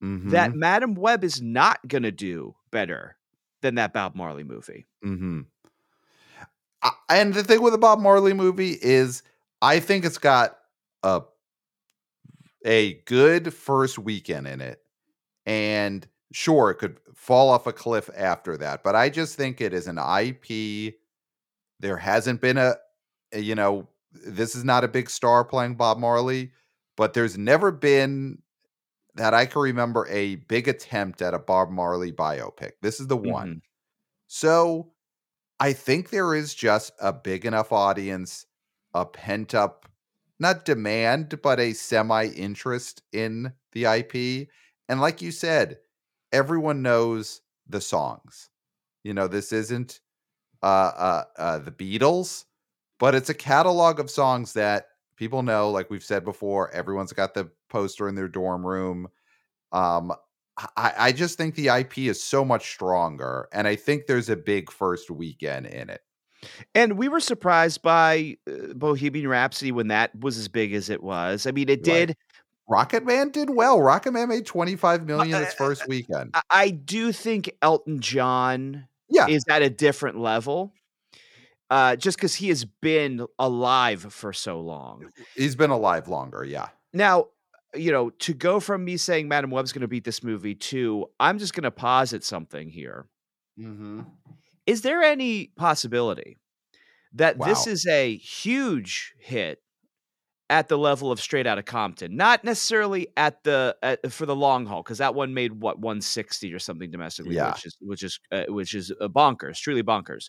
[0.03, 0.31] Mm-hmm.
[0.31, 3.17] that Madame Web is not going to do better
[3.63, 4.85] than that Bob Marley movie.
[5.03, 5.43] Mm-hmm.
[6.83, 9.23] I, and the thing with the Bob Marley movie is,
[9.63, 10.59] I think it's got
[11.03, 11.23] a
[12.67, 14.83] a good first weekend in it,
[15.47, 18.83] and sure, it could fall off a cliff after that.
[18.83, 20.95] But I just think it is an IP.
[21.81, 22.75] There hasn't been a,
[23.33, 26.53] a- you know, this is not a big star playing Bob Marley,
[26.97, 28.39] but there's never been
[29.17, 32.73] that I can remember a big attempt at a Bob Marley biopic.
[32.83, 33.57] This is the one.
[33.57, 33.61] Mhm.
[34.27, 34.93] So
[35.61, 38.47] I think there is just a big enough audience,
[38.93, 39.89] a pent up,
[40.41, 44.49] not demand, but a semi interest in the IP.
[44.89, 45.79] And like you said,
[46.35, 48.51] everyone knows the songs.
[49.05, 50.01] You know, this isn't
[50.63, 52.45] uh, uh, uh, the Beatles,
[52.99, 55.71] but it's a catalog of songs that people know.
[55.71, 59.09] Like we've said before, everyone's got the poster in their dorm room.
[59.73, 60.13] Um,
[60.77, 64.37] I, I just think the IP is so much stronger, and I think there's a
[64.37, 66.01] big first weekend in it.
[66.75, 71.03] And we were surprised by uh, Bohemian Rhapsody when that was as big as it
[71.03, 71.47] was.
[71.47, 72.17] I mean, it Right.
[72.69, 73.81] Rocket Man did well.
[73.81, 76.31] Rocket Man made 25 million uh, its first weekend.
[76.35, 79.27] I, I do think Elton John Yeah.
[79.29, 80.73] is at a different level.
[81.71, 85.09] Uh, just because he has been alive for so long.
[85.35, 86.45] He's been alive longer.
[86.45, 86.69] Yeah.
[86.93, 87.29] Now,
[87.75, 91.07] you know, to go from me saying Madame Web's going to beat this movie to
[91.19, 93.07] I'm just going to posit something here.
[93.59, 94.03] Mm-hmm.
[94.67, 96.39] Is there any possibility
[97.15, 99.61] that this is a huge hit
[100.51, 102.17] at the level of Straight out of Compton?
[102.17, 106.53] Not necessarily at the at, for the long haul, because that one made what 160
[106.53, 107.53] or something domestically, Yeah.
[107.53, 110.29] which is which is uh, which is uh, bonkers, truly bonkers,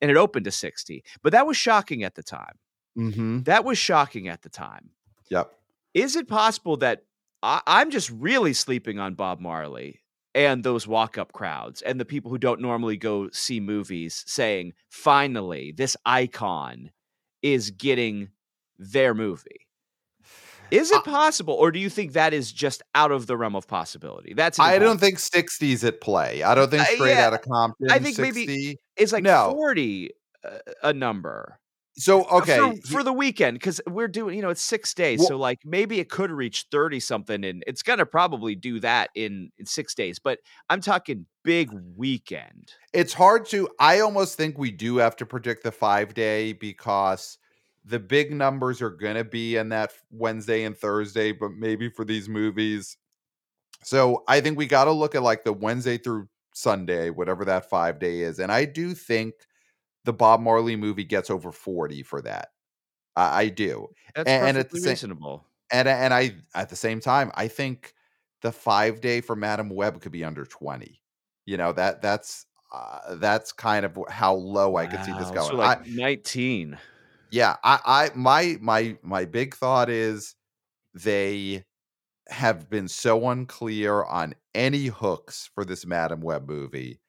[0.00, 1.04] and it opened to 60.
[1.22, 2.54] But that was shocking at the time.
[2.98, 3.42] Mm-hmm.
[3.42, 4.90] That was shocking at the time.
[5.30, 5.50] Yep.
[5.94, 7.04] Is it possible that
[7.42, 10.00] I, I'm just really sleeping on Bob Marley
[10.34, 14.72] and those walk up crowds and the people who don't normally go see movies saying,
[14.88, 16.90] finally, this icon
[17.42, 18.28] is getting
[18.90, 19.66] their movie?
[20.70, 23.68] Is it possible, or do you think that is just out of the realm of
[23.68, 24.32] possibility?
[24.32, 26.42] That's I don't think 60's at play.
[26.42, 27.90] I don't think Uh, straight yeah, out of Compton.
[27.90, 29.50] I think maybe- it's like no.
[29.52, 30.10] 40
[30.44, 31.58] uh, a number.
[31.98, 35.18] So Uh, okay, for, for the weekend because we're doing you know it's six days
[35.18, 39.10] Well- so like maybe it could reach 30 something and it's gonna probably do that
[39.14, 40.38] in in six days but
[40.70, 43.68] i'm talking big weekend it's hard to.
[43.78, 47.36] I almost think we do have to predict the five day because
[47.84, 52.04] the big numbers are going to be in that Wednesday and Thursday, but maybe for
[52.04, 52.96] these movies.
[53.82, 57.68] So I think we got to look at like the Wednesday through Sunday, whatever that
[57.68, 59.34] five day is, and I do think
[60.04, 62.48] the Bob Marley movie gets over forty for that.
[63.16, 63.88] I, I do.
[64.14, 67.32] that's And- and at perfectly the same- reasonable and and I at the same time,
[67.34, 67.94] I think
[68.42, 71.00] the five day for Madame Web could be under twenty.
[71.46, 75.34] You know that that's uh, that's kind of how low I could see this Wow,
[75.34, 75.50] going.
[75.50, 76.78] so I, 19
[77.32, 80.36] yeah, I, I my my my big thought is
[80.94, 81.64] they
[82.28, 87.00] have been so unclear on any hooks for this Madame Web movie,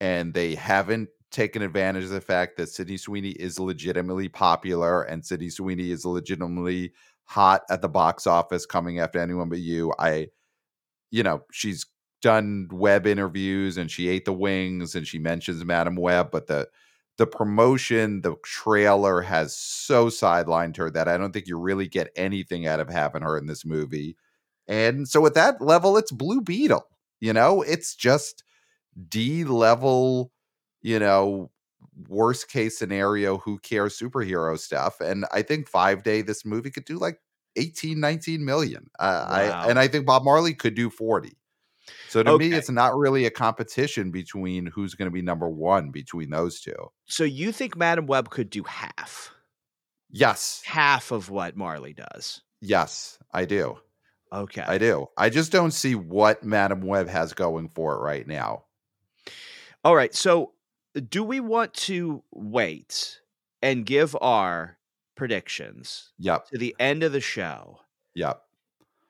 [0.00, 5.24] and they haven't taken advantage of the fact that Sydney Sweeney is legitimately popular and
[5.24, 6.92] Sydney Sweeney is legitimately
[7.26, 9.92] hot at the box office coming after anyone but you.
[9.98, 10.28] I
[11.10, 11.86] you know, she's
[12.22, 16.68] done web interviews and she ate the wings and she mentions Madame Web, but the
[17.18, 22.10] the promotion, the trailer has so sidelined her that I don't think you really get
[22.16, 24.16] anything out of having her in this movie.
[24.68, 26.86] And so at that level, it's Blue Beetle.
[27.20, 28.44] You know, it's just
[29.08, 30.32] D level,
[30.82, 31.50] you know,
[32.08, 35.00] worst case scenario, who cares superhero stuff.
[35.00, 37.20] And I think five day, this movie could do like
[37.56, 38.88] 18, 19 million.
[38.98, 39.64] Uh, Wow.
[39.66, 41.36] I, and I think Bob Marley could do 40.
[42.08, 45.90] So to me, it's not really a competition between who's going to be number one
[45.90, 46.90] between those two.
[47.06, 49.30] so you think madame web could do half
[50.10, 50.62] Yes.
[50.64, 53.78] half of what marley does Yes, I do.
[54.32, 55.06] okay I do.
[55.16, 58.64] I just don't see what Madame Web has going for it right now.
[59.84, 60.52] all right so
[61.08, 63.20] do we want to wait
[63.62, 64.78] and give our
[65.14, 66.48] predictions Yep.
[66.48, 67.80] to the end of the show
[68.14, 68.42] Yep.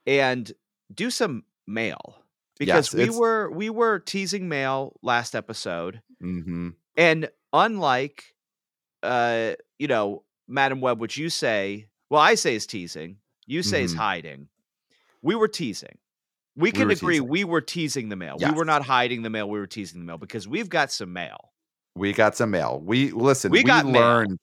[0.06, 0.52] and
[0.92, 2.16] do some mail
[2.58, 8.34] because Yes, we it's- were we were teasing mail last episode hmm and unlike
[9.02, 13.16] uh you know madame web which you say well i say is teasing
[13.46, 13.98] you say is Mhm.
[13.98, 14.48] hiding
[15.22, 15.98] we were teasing
[16.56, 17.28] we can were agree teasing.
[17.28, 20.06] we were teasing the mail we were not hiding the mail we were teasing the
[20.06, 21.52] mail because we've got some mail
[21.94, 22.80] We got some mail.
[22.84, 23.50] We listen.
[23.50, 23.94] We We, got mail.
[23.94, 24.38] learned.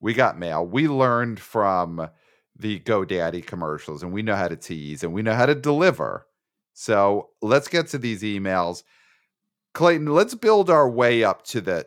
[0.00, 0.64] We got mail.
[0.64, 2.08] We learned from
[2.56, 6.26] the GoDaddy commercials, and we know how to tease, and we know how to deliver.
[6.74, 8.82] So let's get to these emails,
[9.74, 10.06] Clayton.
[10.06, 11.86] Let's build our way up to the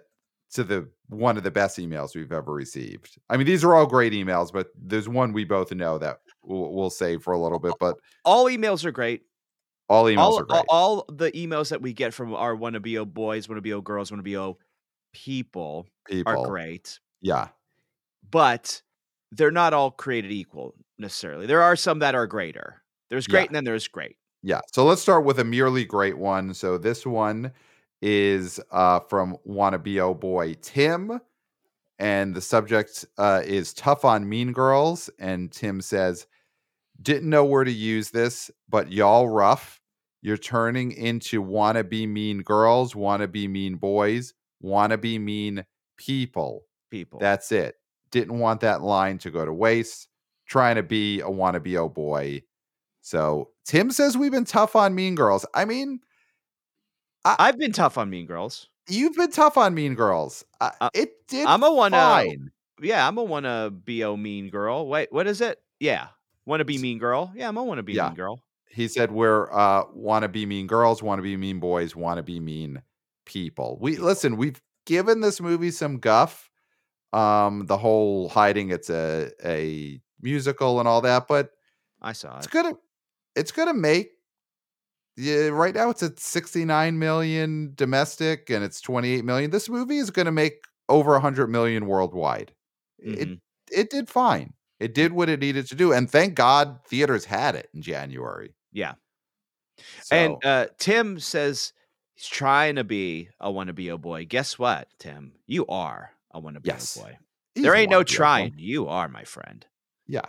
[0.54, 3.17] to the one of the best emails we've ever received.
[3.30, 6.74] I mean, these are all great emails, but there's one we both know that we'll,
[6.74, 7.74] we'll save for a little bit.
[7.80, 9.21] But all emails are great
[9.89, 10.63] all emails all, are great.
[10.69, 13.74] all all the emails that we get from our wanna be o boys wanna be
[13.74, 14.58] o girls wanna be o
[15.13, 17.50] people People, are great yeah,
[18.30, 18.82] but
[19.32, 21.45] they're not all created equal necessarily.
[21.45, 22.82] There are some that are greater.
[23.10, 23.48] There's great Yeah.
[23.48, 24.17] and then there's great.
[24.45, 24.62] Yeah.
[24.71, 26.53] So let's start with a merely great one.
[26.53, 27.51] So this one
[28.03, 31.19] is uh, from Wanna Be Oh Boy Tim.
[31.97, 35.10] And the subject uh, is Tough on Mean Girls.
[35.17, 36.27] And Tim says,
[37.01, 39.81] Didn't know where to use this, but y'all rough.
[40.21, 45.65] You're turning into wanna be mean girls, wanna be mean boys, wanna be mean
[45.97, 46.65] people.
[46.91, 47.17] People.
[47.19, 47.77] That's it.
[48.12, 50.08] Didn't want that line to go to waste.
[50.45, 52.43] Trying to be a wanna be oh boy.
[53.01, 55.45] So Tim says we've been tough on Mean Girls.
[55.54, 55.99] I mean,
[57.23, 58.67] I've been tough on Mean Girls.
[58.88, 60.45] you've been tough on Mean Girls.
[60.62, 61.47] Uh, Uh, it did.
[61.47, 62.51] I'm a wanna- fine.
[62.82, 64.88] Yeah, I'm a wanna be a mean girl.
[64.88, 65.60] Wait, what is it?
[65.80, 66.10] Yeah.
[66.45, 67.32] Wanna be mean girl?
[67.36, 68.08] Yeah, I'm a wanna be Yeah.
[68.08, 68.41] mean girl.
[68.69, 72.17] He said we're uh, want to be mean girls, want to be mean boys, want
[72.17, 72.82] to be mean
[73.25, 73.78] people.
[73.80, 74.36] We listen.
[74.36, 76.51] We've given this movie some guff.
[77.13, 81.51] Um, the whole hiding it's a a musical and all that, but
[82.01, 82.51] I saw it's it.
[83.36, 84.12] It's gonna make
[85.17, 90.10] yeah right now it's at 69 million domestic and it's 28 million this movie is
[90.12, 92.54] gonna make over 100 million worldwide
[93.00, 93.39] it Mhm.
[93.71, 97.56] it did fine it did what it needed to do and thank god theaters had
[97.56, 98.95] it in january Yeah.
[100.02, 101.74] so, And uh, Tim says
[102.13, 104.26] he's trying to be a wanna be a boy.
[104.26, 105.34] Guess what, Tim?
[105.48, 106.95] You are a wanna be Yes.
[106.95, 107.17] a boy.
[107.56, 108.54] he's There ain't no oh, trying.
[108.58, 109.65] You are, my friend.
[110.08, 110.26] yeah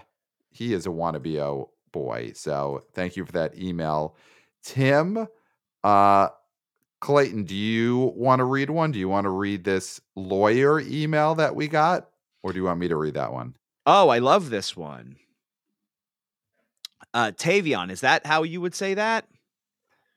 [0.51, 4.14] he is a wannabe oh boy so thank you for that email
[4.62, 5.26] tim
[5.85, 6.28] uh
[7.00, 11.35] clayton do you want to read one do you want to read this lawyer email
[11.35, 12.09] that we got
[12.42, 13.54] or do you want me to read that one
[13.88, 15.14] Oh, I love this one.
[17.14, 19.26] Uh, Tavion, is that how you would say that?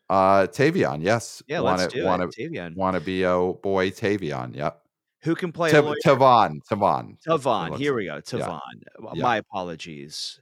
[0.09, 2.35] uh tavion yes Yeah, wanna, let's do wanna, it.
[2.35, 2.75] Tavion.
[2.75, 4.81] wanna be oh boy tavion yep
[5.21, 5.95] Who can play a lawyer?
[6.03, 7.77] tavon tavon Tavon.
[7.77, 8.19] Here we go.
[8.21, 8.59] Tavon.
[9.03, 9.21] Uh, Yeah.
[9.23, 10.39] My apologies.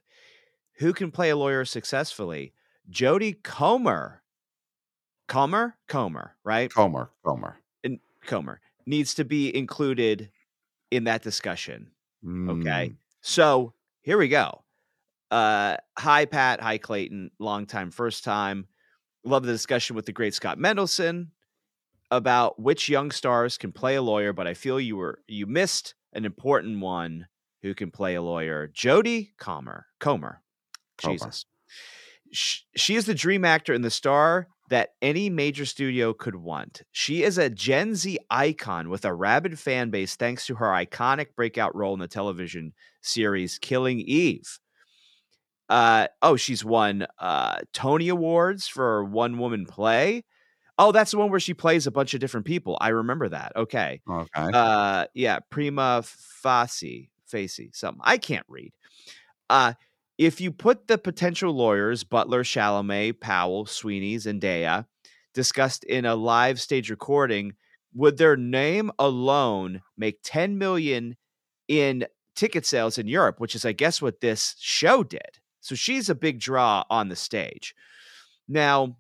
[0.78, 2.54] Who can play a lawyer successfully?
[2.90, 4.22] Jodie Comer.
[5.28, 5.76] Comer?
[5.88, 6.72] Comer, right?
[6.72, 10.32] comer comer And Comer needs to be included
[10.90, 11.92] in that discussion.
[12.26, 12.92] Okay.
[12.92, 14.64] Mm, So here we go.
[15.30, 16.62] Uh, hi, Pat.
[16.62, 17.32] Hi, Clayton.
[17.40, 18.68] Long time, first time.
[19.26, 21.28] Love the discussion with the great Scott Mendelson
[22.10, 25.96] about which young stars can play a lawyer, but I feel you were you missed
[26.14, 27.28] an important one
[27.62, 28.70] who can play a lawyer.
[28.70, 29.88] Jodie Comer.
[30.00, 30.42] Comer.
[30.98, 31.46] Jesus.
[32.32, 36.82] Sh- She is the dream actor and the star that any major studio could want.
[36.92, 41.28] She is a Gen Z icon with a rabid fan base thanks to her iconic
[41.36, 44.60] breakout role in the television series Killing Eve.
[45.70, 50.24] Uh, oh, she's won uh, Tony Awards for one woman play.
[50.80, 52.78] Oh, that's the one where she plays a bunch of different people.
[52.80, 53.54] I remember that.
[53.56, 54.02] Okay.
[54.10, 58.02] okay Uh, yeah, prima facie, facie, something.
[58.04, 58.74] I can't read.
[59.50, 59.74] Uh,
[60.18, 64.86] if you put the potential lawyers, Butler, Chalamet, Powell, Sweeney's, and Zendaya,
[65.34, 67.54] discussed in a live stage recording,
[67.94, 71.16] would their name alone make 10 million
[71.68, 75.40] in ticket sales in Europe, which is, I guess, what this show did.
[75.62, 77.76] So she's a big draw on the stage.
[78.48, 78.98] Now,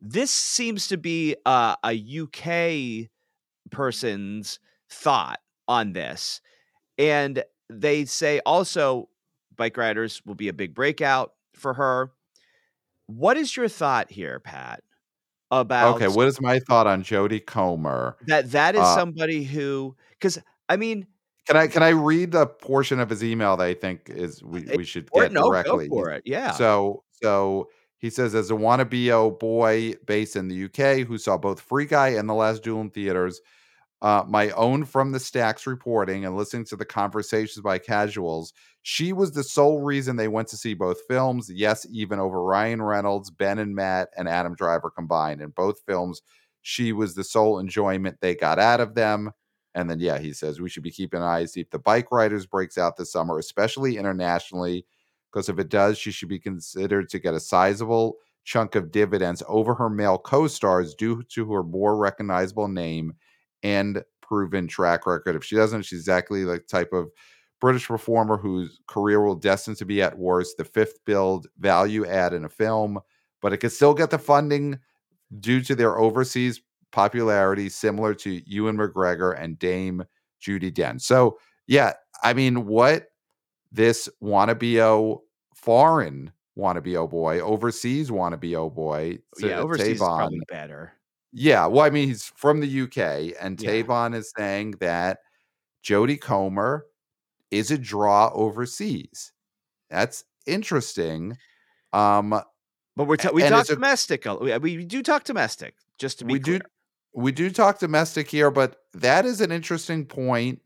[0.00, 3.08] this seems to be uh, a UK
[3.70, 4.58] person's
[4.88, 6.40] thought on this.
[6.98, 9.08] And they say also
[9.56, 12.12] Bikeriders will be a big breakout for her.
[13.06, 14.82] What is your thought here, Pat?
[15.50, 19.94] About okay what is my thought on Jodie Comer that that is uh, somebody who
[20.10, 20.38] because
[20.68, 21.06] I mean
[21.46, 24.62] Can I can I read the portion of his email that I think is we,
[24.74, 25.86] we should get no, directly?
[25.88, 26.22] go for it.
[26.24, 26.52] Yeah.
[26.52, 31.36] So so he says as a wannabe oh boy based in the UK who saw
[31.36, 33.40] both Free Guy and The Last Duel in theaters,
[34.02, 38.52] uh, my own from the stacks reporting and listening to the conversations by casuals,
[38.86, 41.50] she was the sole reason they went to see both films.
[41.50, 45.40] Yes, even over Ryan Reynolds, Ben and Matt, and Adam Driver combined.
[45.40, 46.20] In both films,
[46.60, 49.30] she was the sole enjoyment they got out of them.
[49.74, 52.76] And then, yeah, he says we should be keeping eyes see if the Bikeriders breaks
[52.76, 54.84] out this summer, especially internationally,
[55.32, 59.42] because if it does, she should be considered to get a sizable chunk of dividends
[59.48, 63.14] over her male co-stars due to her more recognizable name
[63.62, 65.36] and proven track record.
[65.36, 67.08] If she doesn't, she's exactly the type of
[67.60, 72.32] British performer whose career will destined to be at worst the fifth build value add
[72.34, 72.98] in a film,
[73.40, 74.78] but it could still get the funding
[75.40, 76.60] due to their overseas
[76.92, 80.04] popularity, similar to Ewan McGregor and Dame
[80.40, 81.00] Judi Dench.
[81.02, 83.08] So, yeah, I mean, what
[83.72, 85.24] this wannabe oh,
[85.54, 90.92] foreign wannabe oh boy, overseas wannabe oh boy, yeah, Sa- overseas Tavon- probably better.
[91.32, 93.70] yeah, well, I mean, he's from the UK, and Yeah.
[93.82, 95.18] Tavon is saying that
[95.82, 96.86] Jodie Comer
[97.58, 99.32] is a draw overseas.
[99.90, 101.36] That's interesting.
[101.92, 102.30] Um,
[102.96, 104.26] But we're ta- we talk a- domestic.
[104.26, 106.58] uh, We, we do talk domestic, just to be we clear.
[106.58, 106.64] do
[107.16, 110.60] we do talk domestic here, but that is an interesting point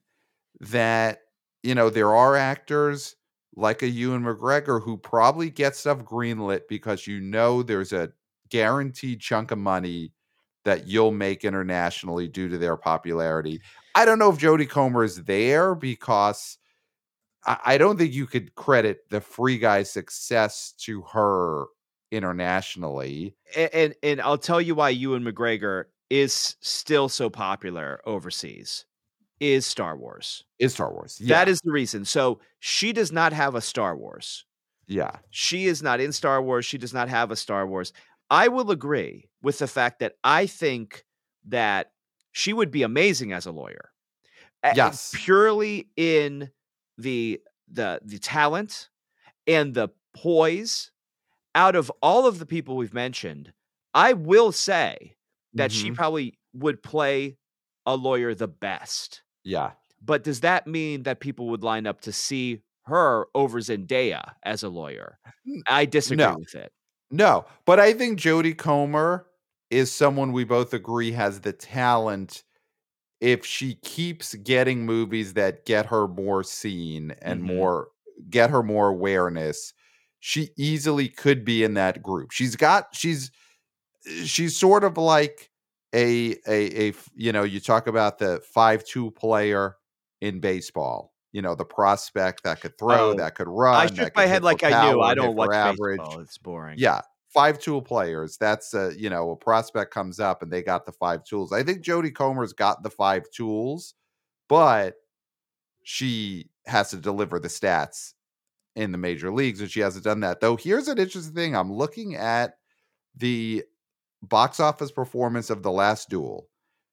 [0.60, 1.20] that
[1.62, 3.16] you know there are actors
[3.56, 8.10] like a Ewan McGregor who probably get stuff greenlit because you know there's a
[8.50, 10.12] guaranteed chunk of money
[10.64, 13.60] that you'll make internationally due to their popularity.
[13.94, 16.58] I don't know if Jodie Comer is there because
[17.48, 21.66] I, I don't think you could credit the Free Guy's success to her
[22.10, 23.34] internationally.
[23.56, 28.84] and, and and I'll tell you why Ewan McGregor is still so popular overseas
[29.40, 30.44] is Star Wars.
[30.58, 31.20] Is Star Wars?
[31.24, 32.04] That is the reason.
[32.04, 34.44] So she does not have a Star Wars.
[34.86, 35.16] yeah.
[35.30, 36.64] She is not in Star Wars.
[36.64, 37.92] She does not have a Star Wars.
[38.30, 41.04] I will agree with the fact that I think
[41.46, 41.92] that
[42.32, 43.90] she would be amazing as a lawyer.
[44.74, 45.12] Yes.
[45.14, 46.50] Purely in
[46.98, 48.90] the the the talent
[49.46, 50.92] and the poise
[51.54, 53.52] out of all of the people we've mentioned,
[53.94, 55.16] I will say
[55.54, 55.96] that she Mhm.
[55.96, 57.38] probably would play
[57.86, 59.22] a lawyer the best.
[59.44, 59.72] Yeah.
[60.02, 64.62] But does that mean that people would line up to see her over Zendaya as
[64.62, 65.18] a lawyer?
[65.68, 66.36] I disagree no.
[66.38, 66.72] with it.
[67.10, 69.26] No, but I think Jodie Comer
[69.70, 72.44] is someone we both agree has the talent
[73.20, 77.44] if she keeps getting movies that get her more seen and Mhm.
[77.44, 77.88] more
[78.30, 79.72] get her more awareness.
[80.20, 82.32] She easily could be in that group.
[82.32, 83.30] She's got she's
[84.24, 85.50] she's sort of like
[85.94, 89.76] a a a you know, you talk about the 5-2 player
[90.20, 91.14] in baseball.
[91.32, 93.74] You know, the prospect that could throw, Oh, that could run.
[93.74, 95.00] I shook my head like I knew.
[95.02, 95.60] I don't watch average.
[95.62, 96.20] baseball.
[96.20, 96.80] It's boring.
[96.80, 97.02] Yeah,
[97.38, 98.36] five tool players.
[98.38, 101.52] That's a you know a prospect comes up and they got the five tools.
[101.52, 103.94] I think Jodie Comer's got the five tools,
[104.48, 104.96] but
[105.84, 108.14] she has to deliver the stats
[108.76, 110.40] in the major leagues, and she hasn't done that.
[110.40, 112.54] Though here's an interesting thing: I'm looking at
[113.16, 113.64] the
[114.22, 116.48] box office performance of the last duel.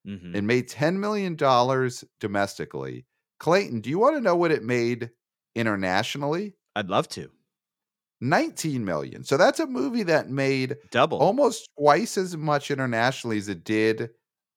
[0.08, 0.36] Mhm.
[0.36, 3.08] It made ten million dollars domestically.
[3.40, 5.12] Clayton, do you want to know what it made
[5.56, 6.56] internationally?
[6.76, 7.32] I'd love to.
[8.22, 9.24] 19 million.
[9.24, 11.20] So that's a movie that made Double.
[11.20, 14.10] almost twice as much internationally as it did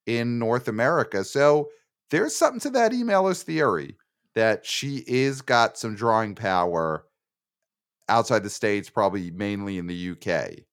[0.07, 1.25] in North America.
[1.25, 1.69] So
[2.11, 3.97] there's something to that emailer's theory
[4.35, 7.05] that she is got some drawing power
[8.09, 10.65] outside the states, probably mainly in the UK.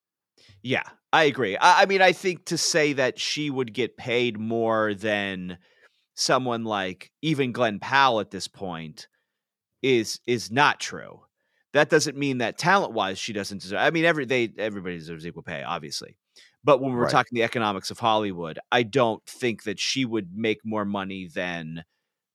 [0.63, 1.57] Yeah, I agree.
[1.57, 5.57] I, I mean, I think to say that she would get paid more than
[6.15, 9.07] someone like even Glenn Powell at this point
[9.81, 11.21] is is not true.
[11.75, 13.79] That doesn't mean that talent wise she doesn't deserve.
[13.79, 16.17] I mean, every they everybody deserves equal pay, obviously.
[16.63, 17.11] But when we're Right.
[17.11, 21.83] talking the economics of Hollywood, I don't think that she would make more money than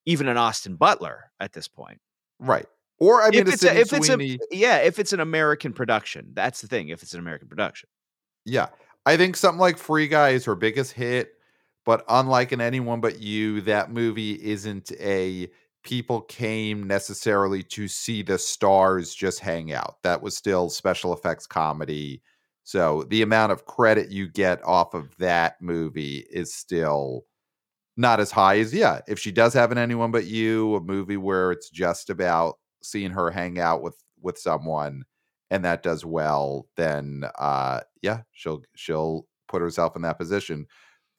[0.07, 2.01] even an Austin Butler at this point.
[2.39, 2.67] Right.
[2.99, 6.33] Or I mean, if it's a, if it's a yeah, if it's an American production,
[6.35, 6.91] that's the thing.
[6.91, 7.89] If it's an American production,
[8.45, 8.69] Yeah.
[9.07, 11.33] I think something like Free Guy is her biggest hit,
[11.87, 15.49] but unlike in Anyone But You, that movie isn't a
[15.83, 19.97] people came necessarily to see the stars just hang out.
[20.03, 22.23] That was still special effects comedy.
[22.65, 27.25] So the amount of credit you get off of that movie is still
[27.97, 29.01] not as high as yeah.
[29.09, 33.11] If she does have an Anyone But You, a movie where it's just about seeing
[33.11, 35.05] her hang out with with someone
[35.51, 40.67] and that does well, then uh yeah, she'll she'll put herself in that position.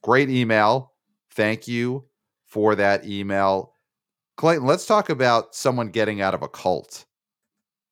[0.04, 0.94] Great email.
[1.34, 2.06] Thank you
[2.48, 3.71] for that email.
[4.42, 7.06] Clayton, let's talk about someone getting out of a cult.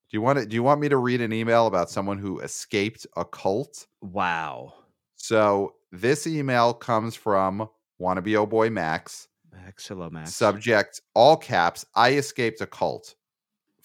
[0.10, 2.40] Do you want to do you want me to read an email about someone who
[2.40, 3.86] escaped a cult?
[4.02, 4.74] wow.
[5.16, 7.70] So this email comes from
[8.02, 9.28] wannabe oh boy Max.
[9.52, 10.34] Max, hello, Max.
[10.34, 11.86] Subject all caps.
[11.94, 13.14] I escaped a cult.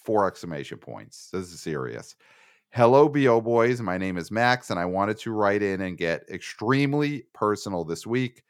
[0.03, 1.29] Four exclamation points.
[1.31, 2.15] This is serious.
[2.71, 3.79] Hello, BO boys.
[3.79, 8.07] My name is Max, and I wanted to write in and get extremely personal this
[8.07, 8.41] week.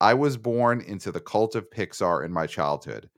[0.00, 3.10] I was born into the cult of Pixar in my childhood.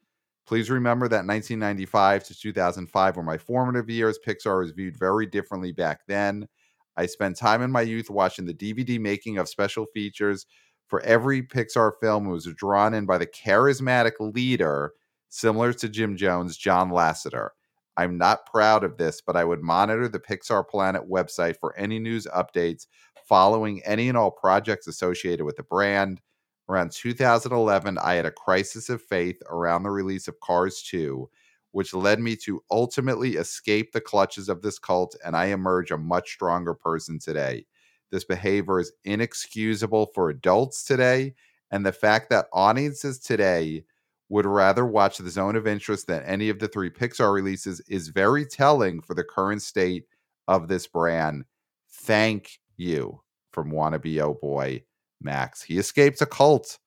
[0.47, 4.19] Please remember that 1995 to 2005 were my formative years.
[4.27, 6.49] Pixar was viewed very differently back then.
[6.97, 10.47] I spent time in my youth watching the DVD making of special features
[10.89, 14.93] for every Pixar film was drawn in by the charismatic leader,
[15.31, 17.49] similar to Jim Jones, John Lasseter.
[17.97, 21.99] I'm not proud of this, but I would monitor the Pixar Planet website for any
[21.99, 22.87] news updates
[23.27, 26.21] following any and all projects associated with the brand.
[26.69, 31.29] Around 2011, I had a crisis of faith around the release of Cars 2,
[31.73, 35.99] which led me to ultimately escape the clutches of this cult, and I emerge a
[35.99, 37.67] much stronger person today.
[38.11, 41.35] This behavior is inexcusable for adults today,
[41.71, 43.85] and the fact that audiences today
[44.29, 48.09] would rather watch the zone of interest than any of the three Pixar releases is
[48.09, 50.05] very telling for the current state
[50.47, 51.45] of this brand.
[51.91, 54.83] Thank you from wannabe oh boy
[55.25, 55.63] Max.
[55.63, 56.79] He escaped a cult.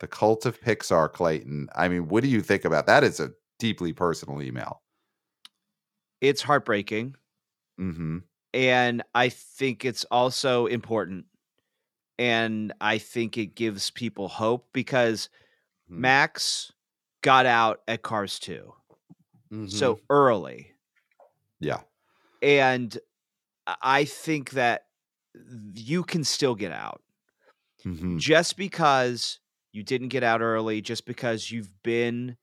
[0.00, 1.68] The cult of Pixar, Clayton.
[1.76, 3.04] I mean, what do you think about that?
[3.04, 4.82] Is a deeply personal email.
[6.20, 7.14] It's heartbreaking.
[7.80, 8.18] Mm-hmm.
[8.54, 11.26] And I think it's also important.
[12.18, 15.28] And I think it gives people hope because
[15.90, 15.96] Mhm.
[15.98, 16.72] Max
[17.22, 18.74] got out at Cars 2
[19.68, 20.00] so Mhm.
[20.10, 20.74] early.
[21.60, 21.82] yeah.
[22.42, 22.98] And
[23.80, 24.88] I think that
[25.74, 27.02] you can still get out.
[27.84, 28.18] Mhm.
[28.18, 29.38] Just because
[29.72, 32.36] you didn't get out early, just because you've been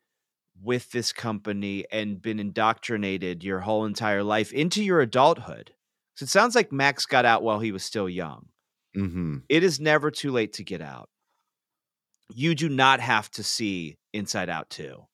[0.62, 5.74] with this company and been indoctrinated your whole entire life into your adulthood.
[6.16, 8.50] So it sounds like Max got out while he was still young.
[8.96, 9.44] Mhm.
[9.48, 11.10] It is never too late to get out.
[12.34, 15.08] You do not have to see Inside Out 2.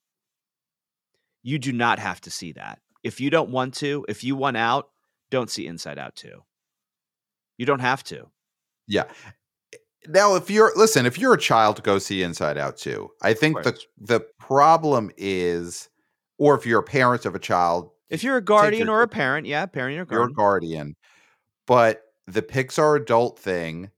[1.43, 2.81] You do not have to see that.
[3.03, 4.89] If you don't want to, if you want out,
[5.29, 6.43] don't see Inside Out 2.
[7.57, 8.31] You don't have to.
[8.87, 9.11] Yeah.
[10.07, 13.09] Now, if you're listen, if you're a child, go see Inside Out too.
[13.21, 15.89] I think the the problem is,
[16.37, 19.07] or if you're a parent of a child, If you're a guardian your or a
[19.07, 20.33] parent, yeah, parent or you're a guardian.
[20.33, 20.95] guardian.
[21.67, 23.91] But the Pixar adult thing,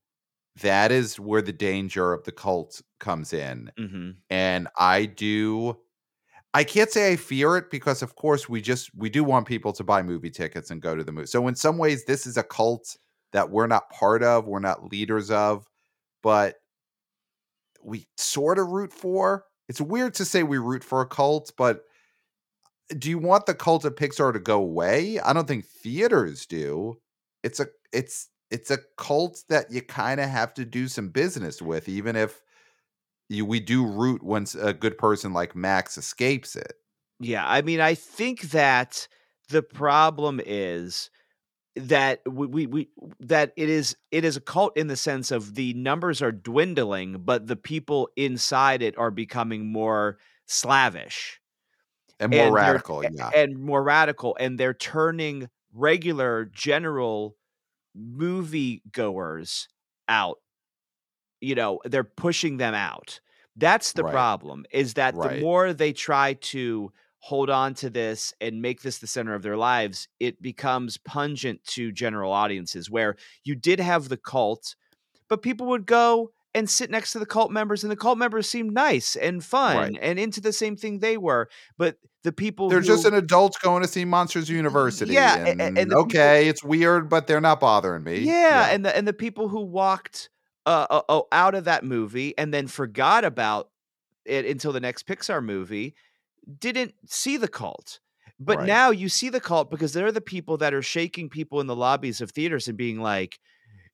[0.61, 3.71] that is where the danger of the cult comes in.
[3.77, 5.77] hmm And I do
[6.53, 9.73] I can't say I fear it because of course we just we do want people
[9.73, 11.27] to buy movie tickets and go to the movie.
[11.27, 12.97] So in some ways this is a cult
[13.33, 15.67] that we're not part of, we're not leaders of,
[16.27, 16.55] but
[17.81, 19.45] we sort of root for.
[19.69, 21.83] It's weird to say we root for a cult, but
[22.91, 25.21] uh, do you want the cult of Pixar to go away?
[25.21, 26.99] I don't think theaters do.
[27.45, 31.61] It's a it's it's a cult that you kind of have to do some business
[31.61, 32.41] with, even if
[33.29, 36.73] you we do root once a good person like Max escapes it.
[37.21, 39.07] Yeah, I mean, I think that
[39.47, 41.09] the problem is
[41.77, 45.55] that we, we we that it is it is a cult in the sense of
[45.55, 50.17] the numbers are dwindling, but the people inside it are becoming more
[50.47, 51.39] slavish
[52.19, 53.31] And more and radical, yeah.
[53.35, 57.37] and more radical, and they're turning regular general
[57.95, 59.67] movie goers
[60.09, 60.39] out.
[61.41, 63.19] You know, they're pushing them out.
[63.55, 64.05] That's the Right.
[64.05, 64.65] problem.
[64.71, 65.21] Is that Right.
[65.21, 69.41] the more they try to hold on to this and make this the center of
[69.43, 74.75] their lives, it becomes pungent to general audiences where you did have the cult,
[75.27, 78.49] but people would go and sit next to the cult members, and the cult members
[78.49, 79.99] seemed nice and fun Right.
[80.01, 81.49] and into the same thing they were.
[81.77, 85.13] But the people They're just an adult going to see Monsters University.
[85.13, 88.19] yeah, a- a- and, and the people- okay, it's weird, but they're not bothering me.
[88.19, 90.29] Yeah, and the and the people who walked
[90.65, 93.69] uh, uh, oh, out of that movie and then forgot about
[94.25, 95.95] it until the next Pixar movie
[96.59, 97.99] didn't see the cult.
[98.39, 98.67] But Right.
[98.67, 101.75] now you see the cult because they're the people that are shaking people in the
[101.75, 103.39] lobbies of theaters and being like,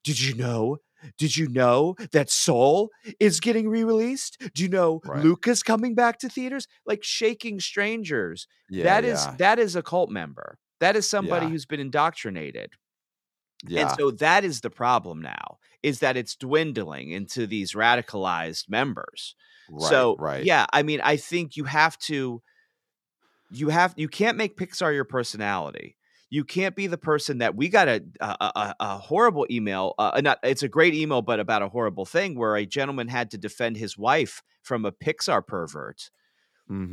[0.04, 0.78] "Did you know?
[1.18, 2.90] Did you know that Soul
[3.20, 4.38] is getting re-released?
[4.54, 5.24] Do you know Right.
[5.24, 8.48] Luca's coming back to theaters?" Like shaking strangers.
[8.70, 10.58] yeah, That is yeah, that is a cult member.
[10.80, 11.52] That is somebody Yeah.
[11.54, 12.72] who's been indoctrinated.
[13.66, 13.82] yeah.
[13.82, 19.36] And so that is the problem now, is that it's dwindling into these radicalized members.
[19.68, 20.50] Right, so right.
[20.50, 22.42] yeah, I mean, I think you have to
[23.50, 25.98] you have you can't make Pixar your personality.
[26.30, 29.94] You can't be the person that we got a a, a, a horrible email.
[30.00, 33.30] Uh, not it's a great email, but about a horrible thing where a gentleman had
[33.32, 36.10] to defend his wife from a Pixar pervert.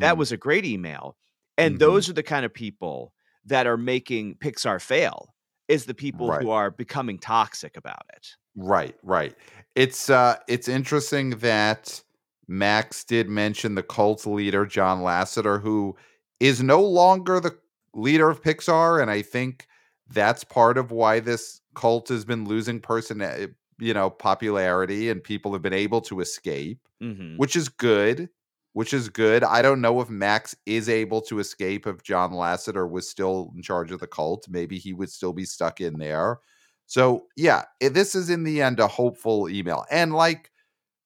[0.00, 0.18] That Mhm.
[0.18, 1.16] was a great email,
[1.58, 1.80] and Mhm.
[1.80, 3.14] those are the kind of people
[3.46, 5.34] that are making Pixar fail.
[5.68, 6.38] Is the people Right.
[6.38, 8.28] who are becoming toxic about it.
[8.56, 9.36] Right, right.
[9.76, 12.02] It's uh it's interesting that
[12.50, 15.96] Max did mention the cult leader John Lasseter who
[16.40, 17.56] is no longer the
[17.94, 19.68] leader of Pixar and I think
[20.08, 23.46] that's part of why this cult has been losing person eh,
[23.78, 28.28] you know popularity and people have been able to escape hmm which is good
[28.72, 29.42] which is good.
[29.44, 33.62] I don't know if max is able to escape if john lasseter was still in
[33.62, 34.48] charge of the cult.
[34.48, 36.40] Maybe he would still be stuck in there.
[36.86, 39.84] So yeah this is in the end a hopeful email.
[39.88, 40.50] And like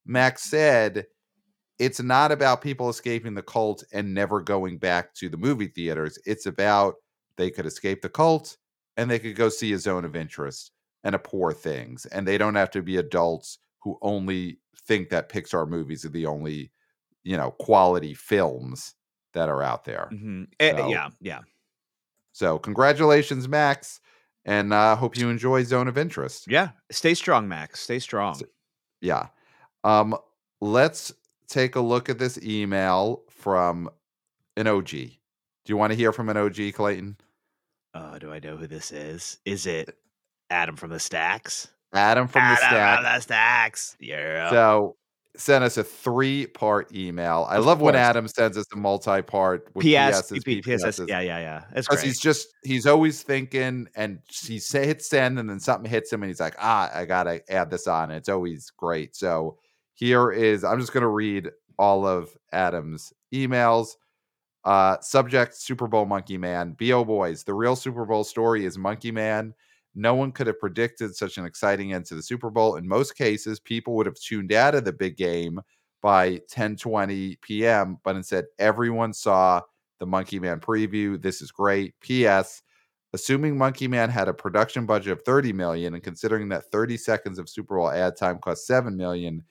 [0.07, 1.05] max said
[1.79, 6.19] it's not about people escaping the cult and never going back to the movie theaters
[6.27, 6.95] it's about
[7.37, 8.57] they could escape the cult
[8.97, 10.71] and they could go see a zone of interest
[11.03, 15.29] and a poor things and they don't have to be adults who only think that
[15.29, 16.71] pixar movies are the only
[17.25, 18.95] you know quality films
[19.33, 21.41] that are out there hmm So- yeah, yeah.
[22.33, 24.01] so congratulations max
[24.45, 26.69] and uh hope you enjoy zone of interest Yeah.
[26.91, 27.81] Stay strong, Max.
[27.81, 28.41] Stay strong.
[29.01, 29.27] yeah
[29.83, 30.15] um
[30.61, 31.13] let's
[31.49, 33.89] take a look at this email from
[34.57, 35.09] an og do
[35.69, 37.17] you want to hear from an og clayton
[37.97, 39.39] Oh, do I know who this is?
[39.45, 39.97] Is it
[40.51, 41.69] Adam from the Stacks.
[41.93, 43.97] Adam from the Adam from the Stacks.
[44.01, 44.51] Yeah.
[44.51, 44.97] So
[45.37, 47.47] sent us a three part email.
[47.49, 47.95] I Of love when.
[47.95, 51.09] Adam sends us a multi part with PS, PSs, PPSs.
[51.09, 51.65] Yeah, yeah, yeah.
[51.73, 52.09] That's Because great.
[52.09, 56.31] he's just he's always thinking and he hits send and then something hits him and
[56.31, 58.11] he's like, ah, I gotta add this on.
[58.11, 59.15] It's always great.
[59.17, 59.59] So
[59.95, 63.89] here is I'm just gonna read all of Adam's emails.
[64.65, 66.77] Uh subject Super Bowl Monkey Man.
[66.79, 69.55] BO boys, the real Super Bowl story is Monkey Man.
[69.95, 72.77] No one could have predicted such an exciting end to the Super Bowl.
[72.77, 75.61] In most cases, people would have tuned out of the big game
[76.03, 77.99] by 10 20 p.m.
[78.05, 79.63] But instead, everyone saw
[80.01, 81.21] the Monkey Man preview.
[81.21, 81.95] This is great.
[82.01, 82.63] P.S.
[83.13, 87.39] Assuming Monkey Man had a production budget of 30 million and considering that 30 seconds
[87.39, 89.43] of Super Bowl ad time cost 7 million,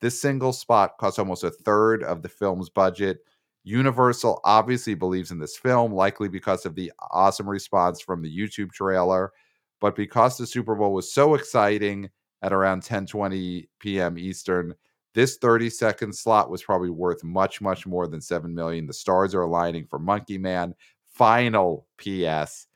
[0.00, 3.18] this single spot cost almost a third of the film's budget.
[3.64, 8.72] Universal obviously believes in this film, likely because of the awesome response from the YouTube
[8.72, 9.32] trailer.
[9.80, 12.08] But because the Super Bowl was so exciting
[12.42, 14.18] at around 10 20 p.m.
[14.18, 14.74] Eastern,
[15.14, 18.86] this 30 second slot was probably worth much, much more than 7 million.
[18.86, 20.74] The stars are aligning for Monkey Man.
[21.06, 22.66] Final PS.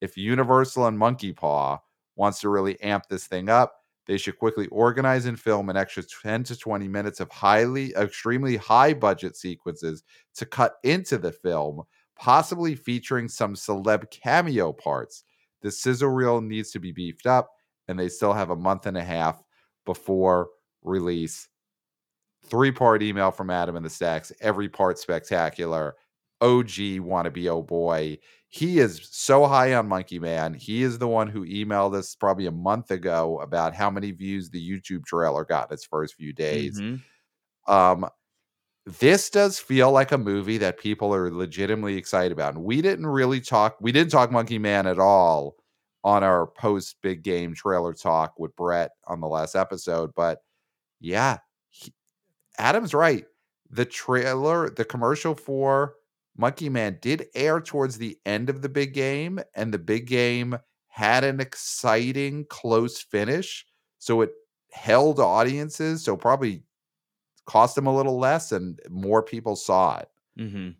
[0.00, 1.78] If Universal and Monkey Paw
[2.16, 3.75] wants to really amp this thing up,
[4.06, 8.56] they should quickly organize and film an extra 10 to 20 minutes of highly, extremely
[8.56, 10.04] high budget sequences
[10.34, 11.82] to cut into the film,
[12.16, 15.24] possibly featuring some celeb cameo parts.
[15.62, 17.50] The sizzle reel needs to be beefed up,
[17.88, 19.42] and they still have a month and a half
[19.84, 20.48] before
[20.82, 21.48] release.
[22.44, 25.96] Three part email from Adam and the Stacks, every part spectacular.
[26.40, 28.18] OG wannabe, oh boy.
[28.56, 30.54] He is so high on Monkey Man.
[30.54, 34.48] He is the one who emailed us probably a month ago about how many views
[34.48, 36.80] the YouTube trailer got in its first few days.
[36.80, 37.02] Mhm.
[37.66, 38.08] Um,
[38.86, 42.54] this does feel like a movie that people are legitimately excited about.
[42.54, 45.56] And we didn't really talk, we didn't talk Monkey Man at all
[46.04, 50.12] on our post big game trailer talk with Brett on the last episode.
[50.14, 50.40] But
[51.00, 51.38] yeah,
[51.68, 51.94] he-
[52.58, 53.26] Adam's right.
[53.70, 55.96] The trailer, the commercial for
[56.36, 60.56] Monkey Man did air towards the end of the big game, and the big game
[60.88, 63.66] had an exciting close finish.
[63.98, 64.32] So it
[64.72, 66.04] held audiences.
[66.04, 66.64] So probably
[67.46, 70.08] cost them a little less and more people saw it.
[70.36, 70.76] hmm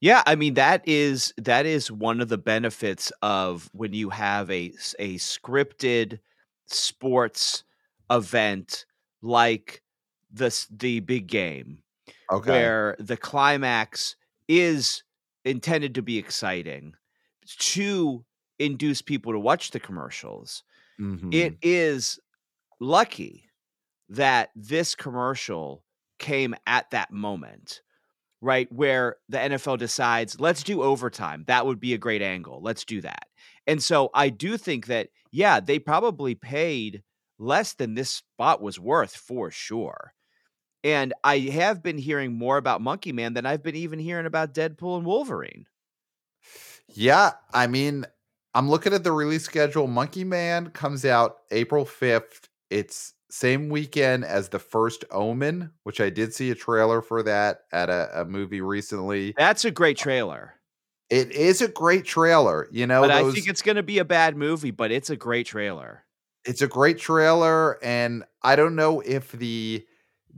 [0.00, 4.50] Yeah, I mean that is that is one of the benefits of when you have
[4.50, 6.20] a a scripted
[6.66, 7.64] sports
[8.10, 8.86] event
[9.22, 9.82] like
[10.30, 11.82] this the big game
[12.30, 12.70] Okay.
[12.70, 14.16] where the climax
[14.50, 15.04] is
[15.44, 16.92] intended to be exciting
[17.58, 18.24] to
[18.58, 20.64] induce people to watch the commercials.
[21.00, 21.32] Mhm.
[21.32, 22.18] It is
[22.80, 23.48] lucky
[24.08, 25.84] that this commercial
[26.18, 27.80] came at that moment,
[28.40, 28.70] right?
[28.72, 31.44] Where the NFL decides, let's do overtime.
[31.46, 32.60] That would be a great angle.
[32.60, 33.28] Let's do that.
[33.68, 37.04] And so I do think that, yeah, they probably paid
[37.38, 40.12] less than this spot was worth for sure.
[40.82, 44.54] And I have been hearing more about Monkey Man than I've been even hearing about
[44.54, 45.66] Deadpool and Wolverine.
[46.88, 48.06] Yeah, I mean,
[48.54, 49.86] I'm looking at the release schedule.
[49.86, 52.48] Monkey Man comes out April 5th.
[52.70, 57.60] It's same weekend as the first Omen, which I did see a trailer for that
[57.72, 59.34] at a, a movie recently.
[59.36, 60.54] That's a great uh, trailer.
[61.10, 62.68] It is a great trailer.
[62.72, 65.16] You know, But I think it's going to be a bad movie, but it's a
[65.16, 66.04] great trailer.
[66.44, 69.84] it's a great trailer, and I don't know if the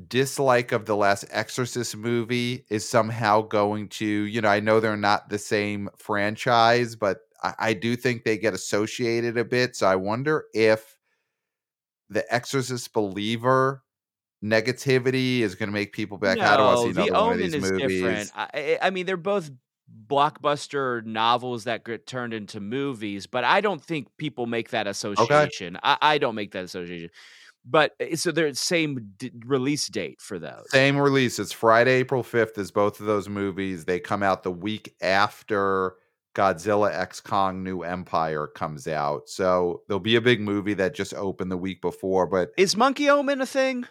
[0.08, 4.96] dislike of the last Exorcist movie is somehow going to, you know, I know they're
[4.96, 9.76] not the same franchise, but I, I do think they get associated a bit.
[9.76, 10.96] So I wonder if
[12.08, 13.84] the Exorcist believer
[14.44, 17.18] negativity is going to make people be like, how do I see No, another the
[17.20, 17.78] one of Omen these is movies?
[17.90, 18.32] different.
[18.34, 19.50] I, I mean, they're both
[20.06, 25.78] blockbuster novels that get turned into movies, but I don't think people make that association.
[25.82, 27.10] I, I don't make that association.
[27.64, 30.66] But uh, so they're same d- release date for those.
[30.70, 31.38] Same release.
[31.38, 33.84] It's Friday, April 5th, is both of those movies.
[33.84, 35.94] They come out the week after
[36.34, 39.28] Godzilla X Kong New Empire comes out.
[39.28, 43.08] So there'll be a big movie that just opened the week before, but Is Monkey
[43.08, 43.86] Omen a thing?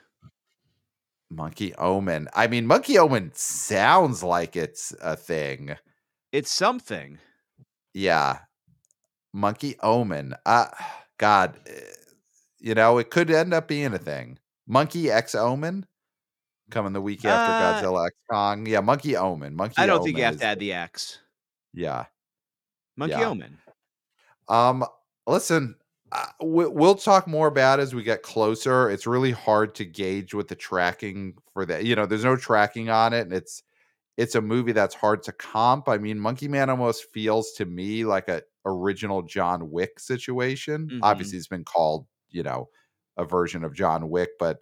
[1.29, 2.27] Monkey Omen.
[2.33, 5.77] I mean, Monkey Omen sounds like it's a thing.
[6.33, 7.19] It's something.
[7.93, 8.39] Yeah.
[9.33, 10.35] Monkey Omen.
[10.45, 10.67] Uh
[11.17, 11.57] God.
[12.61, 14.37] You know, it could end up being a thing.
[14.67, 15.85] Monkey X Omen
[16.69, 18.65] coming the week after Uh, Godzilla X Kong.
[18.65, 19.55] Yeah, Monkey Omen.
[19.55, 21.19] Monkey I don't Omen think you have to add the X.
[21.73, 22.05] Yeah.
[22.95, 23.29] Monkey Yeah.
[23.29, 23.57] Omen.
[24.47, 24.85] Um,
[25.27, 25.75] listen,
[26.11, 28.89] uh, we, we'll talk more about it as we get closer.
[28.89, 31.85] It's really hard to gauge with the tracking for that.
[31.85, 33.63] You know, there's no tracking on it, and it's
[34.17, 35.87] it's a movie that's hard to comp.
[35.89, 40.89] I mean, Monkey Man almost feels to me like a original John Wick situation.
[40.89, 40.99] Mhm.
[41.01, 42.69] Obviously, it's been called, you know,
[43.17, 44.59] a version of John Wick, but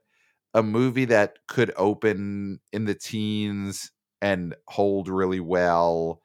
[0.54, 3.92] a movie that could open in the teens
[4.22, 6.22] and hold really well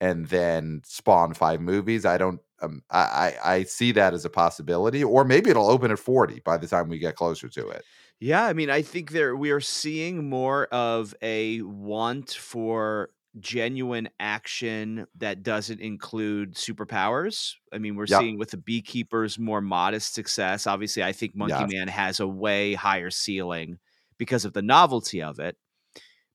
[0.00, 2.04] and then spawn five movies.
[2.04, 5.98] I don't um, I, I see that as a possibility, or maybe it'll open at
[5.98, 7.84] 40 by the time we get closer to it.
[8.20, 13.10] Yeah, I mean, I think there we are seeing more of a want for
[13.40, 17.54] genuine action that doesn't include superpowers.
[17.72, 18.20] I mean, we're Yep.
[18.20, 20.66] seeing with the Beekeepers more modest success.
[20.66, 21.72] Obviously, I think Monkey Yes.
[21.72, 23.78] Man has a way higher ceiling
[24.18, 25.56] because of the novelty of it.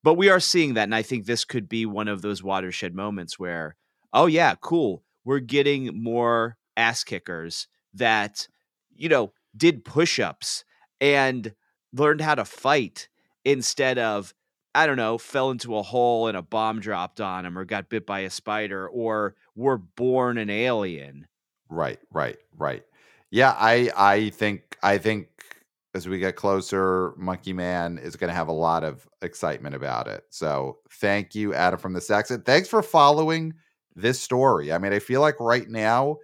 [0.04, 2.96] But we are seeing that, and I think this could be one of those watershed
[2.96, 3.76] moments where,
[4.14, 8.48] oh yeah, cool, we're getting more ass kickers that,
[8.96, 10.64] you know, did push-ups
[11.02, 11.54] and
[11.94, 13.10] learned how to fight
[13.46, 14.34] instead of,
[14.78, 17.90] I don't know, fell into a hole and a bomb dropped on them or got
[17.90, 21.26] bit by a spider or were born an alien.
[21.68, 22.84] Right, right, right.
[23.32, 25.30] Yeah, I I think I think
[25.96, 30.08] as we get closer, Monkey Man is going to have a lot of excitement about
[30.08, 30.26] it.
[30.30, 32.26] So, thank you Adam from the.
[32.30, 33.56] And thanks for following
[33.96, 34.72] this story.
[34.72, 36.18] I mean, I feel like right now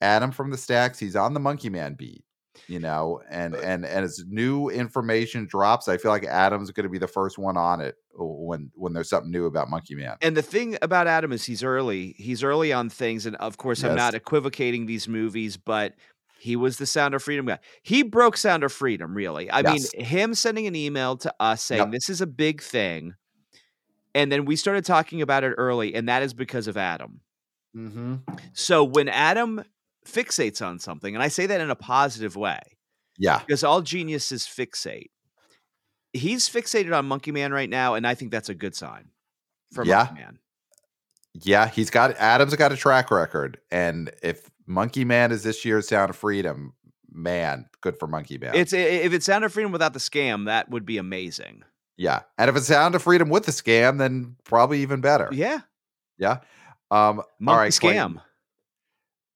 [0.00, 2.24] Adam from the Stacks, he's on the Monkey Man beat,
[2.66, 6.90] you know, and and and as new information drops, I feel like Adam's going to
[6.90, 10.16] be the first one on it when when there's something new about Monkey Man.
[10.20, 12.14] And the thing about Adam is he's early.
[12.18, 15.94] He's early on things, and of course, I'm not equivocating these movies, but
[16.40, 17.58] he was the Sound of Freedom guy.
[17.82, 19.50] He broke Sound of Freedom, really.
[19.50, 19.92] I Yes.
[19.94, 21.90] mean, him sending an email to us saying Yep.
[21.90, 23.14] this is a big thing,
[24.14, 27.20] and then we started talking about it early, and that is because of Adam.
[27.76, 28.20] Mhm.
[28.52, 29.62] So when Adam
[30.08, 32.60] fixates on something, and I say that in a positive way,
[33.18, 33.38] Yeah.
[33.40, 35.10] because all geniuses fixate.
[36.12, 39.10] He's fixated on Monkey Man right now, and I think that's a good sign
[39.74, 40.04] for Yeah.
[40.04, 40.38] Monkey Man.
[41.34, 45.86] Yeah, he's got Adam's got a track record, and if Monkey Man is this year's
[45.88, 46.72] Sound of Freedom,
[47.12, 48.54] man, good for Monkey Man.
[48.54, 51.62] It's if it's Sound of Freedom without the scam, that would be amazing.
[51.96, 55.28] yeah, and if it's Sound of Freedom with the scam, then probably even better.
[55.32, 55.60] Yeah,
[56.16, 56.38] Yeah.
[56.90, 58.22] Um, all monkey right, Clayton, scam.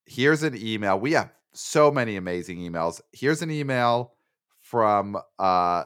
[0.07, 0.98] Here's an email.
[0.98, 3.00] We have so many amazing emails.
[3.12, 4.14] Here's an email
[4.61, 5.84] from uh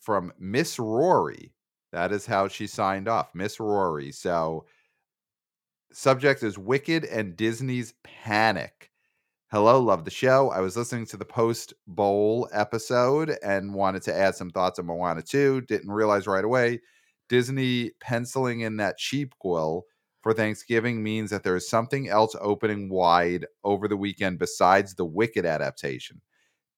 [0.00, 1.52] from Miss Rory.
[1.92, 4.12] That is how she signed off, Miss Rory.
[4.12, 4.64] So
[5.92, 8.90] subject is Wicked and Disney's Panic.
[9.50, 10.50] Hello, love the show.
[10.50, 14.86] I was listening to the post bowl episode and wanted to add some thoughts on
[14.86, 15.62] Moana 2.
[15.62, 16.80] Didn't realize right away
[17.28, 19.86] Disney penciling in that cheap quill
[20.22, 25.04] for Thanksgiving means that there is something else opening wide over the weekend besides the
[25.04, 26.20] Wicked adaptation.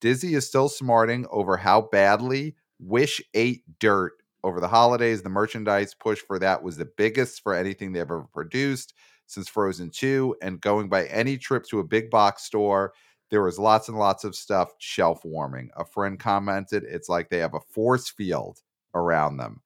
[0.00, 5.22] Disney is still smarting over how badly Wish ate dirt over the holidays.
[5.22, 8.94] The merchandise push for that was the biggest for anything they've ever produced
[9.26, 10.36] since Frozen 2.
[10.42, 12.92] And going by any trip to a big box store,
[13.30, 15.70] there was lots and lots of stuff shelf warming.
[15.76, 18.58] A friend commented, it's like they have a force field
[18.94, 19.62] around them.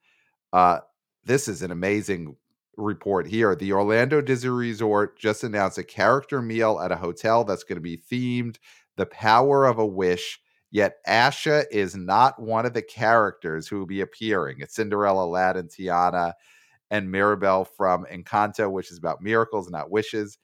[0.53, 0.81] Uh,
[1.25, 2.37] this is an amazing
[2.77, 3.55] report here.
[3.55, 7.81] The Orlando Disney Resort just announced a character meal at a hotel that's going to
[7.81, 8.57] be themed
[8.97, 10.41] the power of a wish.
[10.71, 14.59] Yet Asha is not one of the characters who will be appearing.
[14.61, 16.33] It's Cinderella, Aladdin, Tiana,
[16.91, 20.39] and Mirabel from Encanto, which is about miracles, not wishes.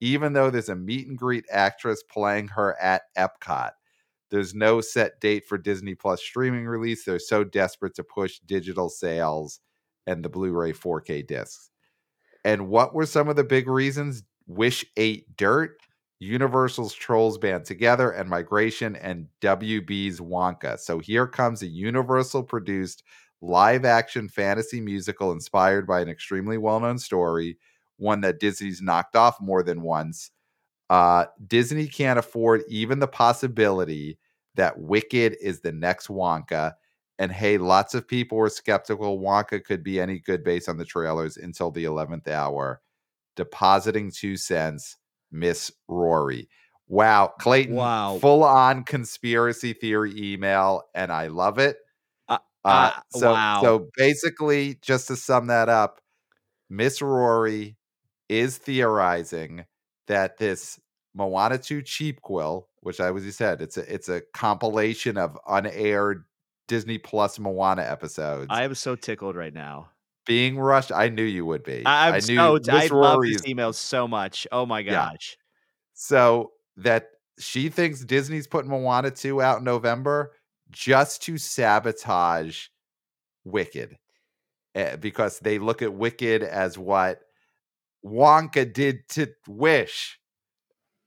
[0.00, 3.70] Even though there's a meet and greet actress playing her at Epcot,
[4.30, 7.04] there's no set date for Disney Plus streaming release.
[7.04, 9.60] They're so desperate to push digital sales
[10.06, 11.67] and the Blu-ray 4K discs.
[12.48, 15.76] And what were some of the big reasons Wish ate dirt?
[16.18, 20.78] Universal's Trolls Band Together and Migration and WB's Wonka.
[20.78, 23.04] So here comes a Universal produced
[23.42, 27.58] live action fantasy musical inspired by an extremely well known story,
[27.98, 30.30] one that Disney's knocked off more than once.
[30.88, 34.18] Uh, Disney can't afford even the possibility
[34.54, 36.72] that Wicked is the next Wonka.
[37.18, 40.84] And hey, lots of people were skeptical Wonka could be any good based on the
[40.84, 42.80] trailers until the 11th hour.
[43.36, 44.96] Depositing two cents,
[45.32, 46.48] Miss Rory.
[46.88, 48.20] Wow, Clayton, Wow.
[48.20, 51.78] full on conspiracy theory email, and I love it.
[52.28, 53.48] Uh, Uh, so, wow.
[53.52, 56.00] so basically, just to sum that up,
[56.70, 57.76] Miss Rory
[58.28, 59.66] is theorizing
[60.06, 60.80] that this
[61.14, 65.38] Moana 2 cheap quill, which I was you said, it's a it's a compilation of
[65.48, 66.24] unaired
[66.68, 69.88] Disney Plus Moana episodes I am so tickled right now.
[70.26, 70.92] being rushed.
[70.92, 71.82] I knew you would be.
[71.86, 74.46] I- I'm I knew so I Miss love Rory this is email so much.
[74.52, 75.10] Oh my Yeah.
[75.10, 75.36] gosh.
[75.94, 77.08] so that
[77.40, 80.32] she thinks Disney's putting Moana 2 out in November
[80.70, 82.66] just to sabotage
[83.44, 83.96] Wicked.
[84.74, 87.20] eh, because they look at Wicked as what
[88.04, 90.18] Wonka did to Wish.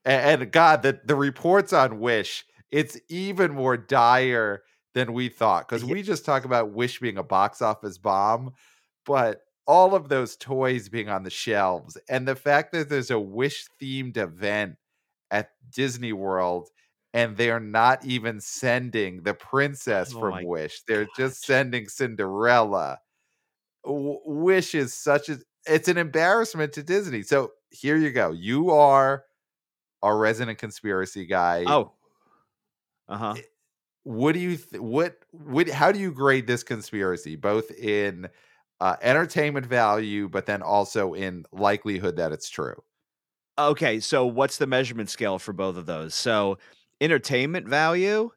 [0.04, 4.64] And, and God, the, the reports on Wish, it's even more dire
[4.94, 5.94] than we thought because Yeah.
[5.94, 8.54] we just talk about Wish being a box office bomb,
[9.06, 13.20] but all of those toys being on the shelves and the fact that there's a
[13.20, 14.76] Wish themed event
[15.32, 16.70] at Disney World
[17.14, 23.00] and they're not even sending the princess Oh from Wish, they're just sending Cinderella.
[23.86, 27.22] W- Wish is such a it's an embarrassment to Disney.
[27.24, 28.32] So here you go.
[28.32, 29.26] You are
[30.04, 31.64] our resident conspiracy guy.
[31.68, 31.94] Oh.
[33.08, 33.36] Uh-huh.
[34.04, 38.28] What do you th- what what how do you grade this conspiracy both in
[38.80, 42.82] uh, entertainment value but then also in likelihood that it's true
[43.60, 46.16] Okay, so what's the measurement scale for both of those?
[46.16, 46.58] So
[47.02, 48.32] entertainment value?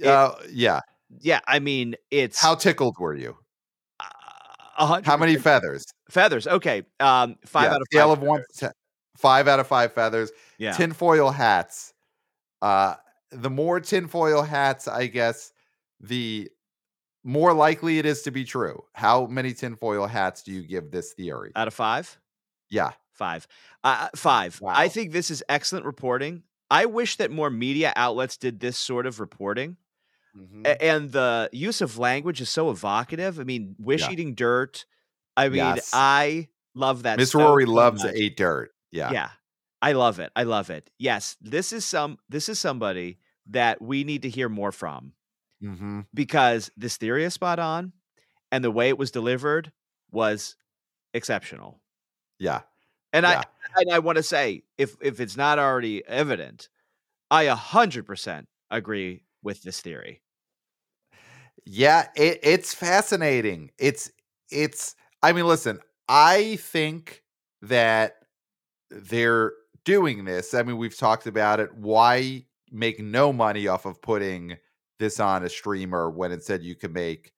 [0.00, 0.80] It- uh, yeah
[1.20, 3.36] Yeah, I mean it's how tickled were you
[4.78, 6.46] uh, how many feathers feathers.
[6.46, 6.82] Okay.
[7.00, 8.18] Um five yeah, out of scale five.
[8.18, 8.72] of one to
[9.16, 10.72] five out of five feathers Yeah.
[10.76, 11.94] tinfoil hats
[12.62, 12.96] uh
[13.34, 15.52] the more tinfoil hats i guess
[16.00, 16.48] the
[17.24, 21.12] more likely it is to be true how many tinfoil hats do you give this
[21.14, 22.18] theory out of five?
[22.70, 23.46] yeah Five.
[23.84, 24.60] Uh, five.
[24.66, 26.42] I think this is excellent reporting.
[26.68, 29.76] I wish that more media outlets did this sort of reporting.
[30.36, 30.66] Mhm.
[30.66, 33.38] A- and the use of language is so evocative.
[33.38, 34.10] I mean, wish Yeah.
[34.10, 34.84] eating dirt.
[35.36, 35.90] I mean, Yes.
[35.92, 37.18] I love that.
[37.20, 38.14] miss so, rory so loves much.
[38.16, 39.30] a dirt yeah Yeah.
[39.80, 40.32] I love it.
[40.34, 40.90] I love it.
[40.98, 45.14] Yes, this is some this is somebody that we need to hear more from
[45.60, 47.92] hmm because this theory is spot on
[48.52, 49.72] and the way it was delivered
[50.12, 50.56] was
[51.14, 51.80] exceptional.
[52.38, 52.62] Yeah.
[53.12, 53.42] And Yeah.
[53.42, 53.44] I
[53.76, 56.68] and I want to say if if it's not already evident,
[57.30, 60.22] I 100% agree with this theory.
[61.64, 63.70] Yeah, it, it's fascinating.
[63.78, 64.10] It's
[64.50, 67.22] it's I mean, listen, I think
[67.62, 68.16] that
[68.90, 69.52] they're
[69.84, 70.54] doing this.
[70.54, 71.74] I mean, we've talked about it.
[71.74, 74.56] Why make no money off of putting
[74.98, 77.32] this on a streamer when instead you can make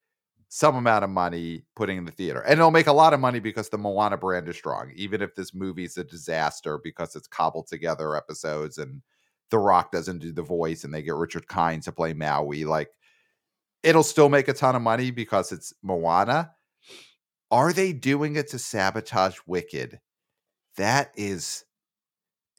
[0.49, 2.41] some amount of money putting in the theater?
[2.41, 5.35] And it'll make a lot of money because the Moana brand is strong, even if
[5.35, 9.03] this movie's a disaster because it's cobbled together episodes and
[9.51, 12.65] The Rock doesn't do the voice and they get Richard Kind to play Maui.
[12.65, 12.91] Like
[13.83, 16.53] it'll still make a ton of money because it's Moana.
[17.51, 20.01] Are they doing it to sabotage Wicked?
[20.77, 21.65] That is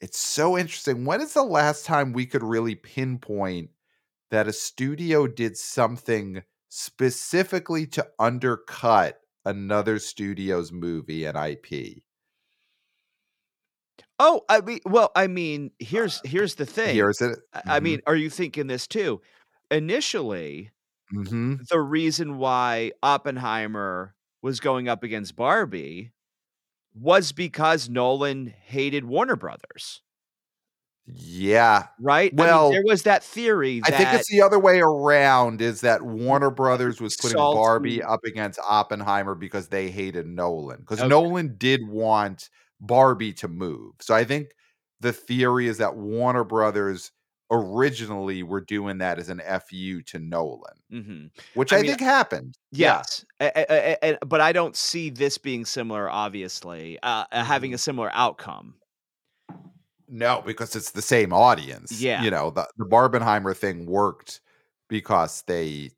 [0.02, 1.06] it's so interesting.
[1.06, 3.72] When is the last time we could really pinpoint
[4.32, 12.04] that a studio did something specifically to undercut another studio's movie and IP?
[14.20, 17.08] Oh, I mean, well, I mean, here's here's the thing.
[17.08, 17.40] Here's it.
[17.54, 19.22] I I mean, are you thinking this too?
[19.72, 20.72] Initially,
[21.12, 21.68] Mhm.
[21.70, 26.12] the reason why Oppenheimer was going up against Barbie
[27.00, 30.02] was because Nolan hated Warner Brothers,
[31.06, 31.88] Yeah.
[32.02, 32.32] right?
[32.34, 35.82] I mean, Well, there was that theory I think it's the other way around is
[35.82, 40.80] that Warner Brothers was putting salty- Barbie up against Oppenheimer because they hated Nolan.
[40.82, 41.08] Because Okay.
[41.08, 42.50] Nolan did want
[42.82, 43.94] Barbie to move.
[44.02, 44.50] So I think
[45.00, 47.12] the theory is that Warner Brothers
[47.50, 51.32] originally were doing that as an FU to Nolan, Mhm.
[51.54, 52.58] which I I, mean, think happened.
[52.72, 56.10] Yes, a- a- a- but I don't see this being similar.
[56.10, 58.76] Obviously, uh, uh, having a similar outcome.
[60.10, 62.02] No, because it's the same audience.
[62.02, 62.24] Yeah.
[62.24, 64.40] You know, the, the Barbenheimer thing worked
[64.88, 65.92] because they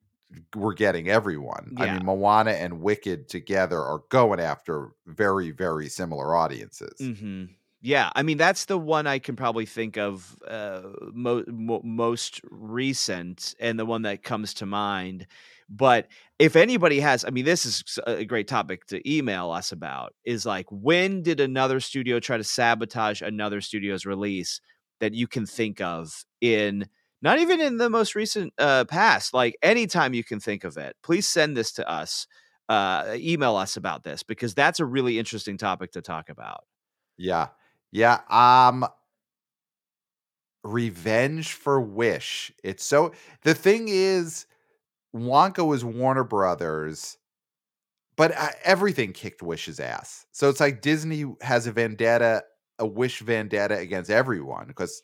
[0.56, 1.74] were getting everyone.
[1.78, 6.94] I mean, Moana and Wicked together are going after very, very similar audiences.
[7.00, 7.46] hmm
[7.82, 10.82] Yeah, I mean that's the one I can probably think of uh,
[11.14, 15.28] mo- mo- most recent, and the one that comes to mind.
[15.70, 16.08] But
[16.40, 20.14] if anybody has, I mean, this is a great topic to email us about.
[20.26, 24.60] Is like, when did another studio try to sabotage another studio's release
[25.00, 26.86] that you can think of in
[27.22, 30.98] not even in the most recent uh, past, like anytime you can think of it?
[31.02, 32.28] Please send this to us.
[32.68, 36.66] Uh, email us about this because that's a really interesting topic to talk about.
[37.18, 37.50] Yeah.
[37.92, 38.22] Yeah.
[38.30, 38.86] Um
[40.64, 42.52] Revenge for Wish.
[42.64, 43.14] It's so
[43.44, 44.46] the thing is
[45.16, 47.18] Wonka was Warner Brothers,
[48.18, 50.26] but uh, everything kicked Wish's ass.
[50.32, 52.44] So it's like Disney has a vendetta,
[52.80, 55.02] a Wish vendetta against everyone because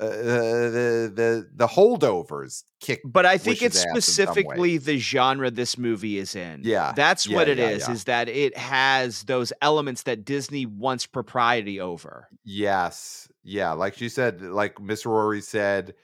[0.00, 3.00] uh, the the the holdovers kick.
[3.04, 4.00] But I think it's ass in some way.
[4.00, 6.60] specifically the genre this movie is in.
[6.64, 7.88] Yeah, That's yeah, what it yeah, is.
[7.88, 7.94] yeah.
[7.94, 12.28] is that it has those elements that Disney wants propriety over.
[12.44, 15.94] Yes, yeah, like you said, like Miss Rory said,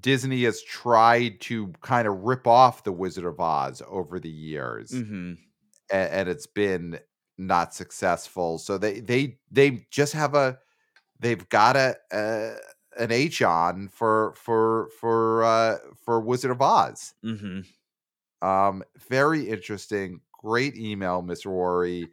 [0.00, 4.92] Disney has tried to kind of rip off the Wizard of Oz over the years.
[4.92, 5.34] hmm
[5.90, 6.98] and, and it's been
[7.38, 8.58] not successful.
[8.58, 10.58] So they they they just have a
[11.20, 12.54] they've got a, a
[12.98, 17.14] an H on for for for uh for Wizard of Oz.
[17.22, 17.60] hmm
[18.42, 20.20] Um, very interesting.
[20.32, 22.08] Great email, Miss Rory.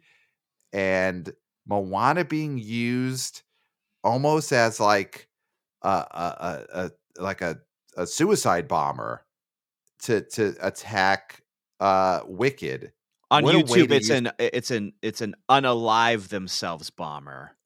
[0.72, 1.32] And
[1.66, 3.42] Moana being used
[4.02, 5.28] almost as like
[5.82, 7.58] a a, a, a like a,
[7.96, 9.24] a suicide bomber
[10.02, 11.42] to to attack
[11.80, 12.92] uh Wicked.
[13.30, 17.56] On What YouTube, it's use- an it's an it's an unalive themselves bomber.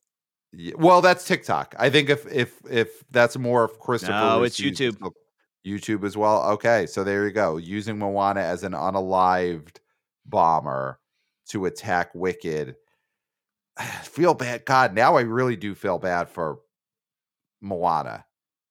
[0.77, 1.75] Well, that's TikTok.
[1.79, 4.13] I think if if if that's more of Christopher.
[4.13, 4.97] No, it's YouTube.
[5.67, 6.43] YouTube as well.
[6.53, 7.59] Okay, so there you go.
[7.59, 9.79] Using Moana as an unalived
[10.25, 10.99] bomber
[11.51, 12.77] to attack Wicked.
[14.03, 14.65] feel bad.
[14.65, 16.61] God, now I really do feel bad for
[17.61, 18.25] Moana.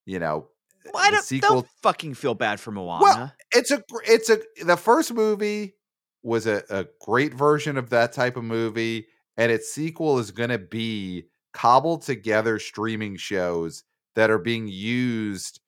[0.06, 0.48] You know,
[0.94, 3.04] Well, I don't, sequel don't fucking feel bad for Moana.
[3.04, 5.76] Well, it's a it's a the first movie
[6.24, 9.08] was a, a great version of that type of movie
[9.38, 11.26] and its sequel is going to be
[11.58, 13.84] cobbled together streaming shows
[14.16, 15.60] that are being used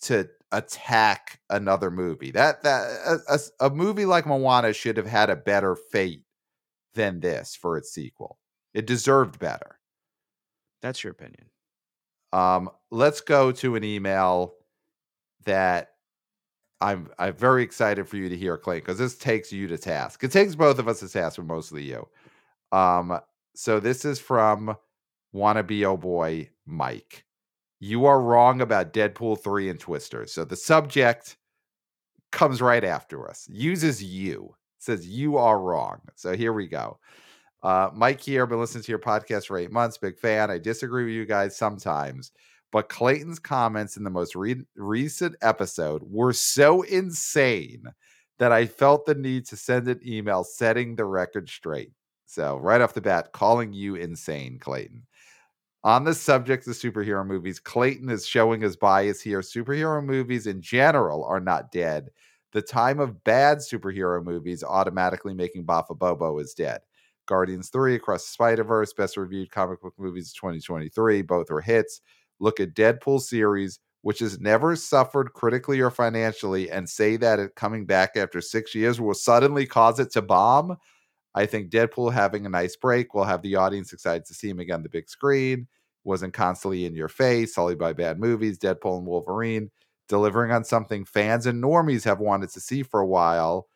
[0.00, 5.28] to attack another movie that that a, a- a movie like moana should have had
[5.30, 6.22] a better fate
[6.94, 8.38] than this for its sequel
[8.72, 9.78] it deserved better
[10.82, 11.46] That's your opinion.
[12.32, 14.54] um, let's go to an email
[15.44, 15.90] that
[16.80, 20.22] I'm I'm very excited for you to hear, Clay, because this takes you to task.
[20.24, 22.06] It takes both of us to task, but mostly you.
[22.72, 23.20] Um,
[23.54, 24.76] so this is from
[25.34, 27.24] wannabe oh boy Mike.
[27.80, 30.26] You are wrong about Deadpool 3 and Twister.
[30.26, 31.36] So the subject
[32.32, 36.00] comes right after us, uses you, says you are wrong.
[36.14, 36.98] So here we go.
[37.62, 39.96] Uh, Mike here, been listening to your podcast for eight months.
[39.96, 40.50] Big fan.
[40.50, 42.32] I disagree with you guys sometimes,
[42.72, 47.84] but Clayton's comments in the most re- recent episode were so insane
[48.38, 51.92] that I felt the need to send an email setting the record straight.
[52.26, 55.06] So, right off the bat, calling you insane, Clayton.
[55.84, 59.40] On the subject of superhero movies, Clayton is showing his bias here.
[59.40, 62.08] Superhero movies in general are not dead.
[62.52, 66.80] The time of bad superhero movies automatically making Bafa Bobo is dead.
[67.26, 71.20] Guardians 3, Across the Spider Verse, best reviewed comic book movies of 2023.
[71.20, 72.00] Both were hits.
[72.40, 77.56] Look at Deadpool series, which has never suffered critically or financially, and say that it
[77.56, 80.78] coming back after six years will suddenly cause it to bomb.
[81.34, 84.60] I think Deadpool having a nice break will have the audience excited to see him
[84.60, 85.66] again the big screen.
[86.04, 88.58] Wasn't constantly in your face, sullied by bad movies.
[88.58, 89.70] Deadpool and Wolverine
[90.08, 93.68] delivering on something fans and normies have wanted to see for a while.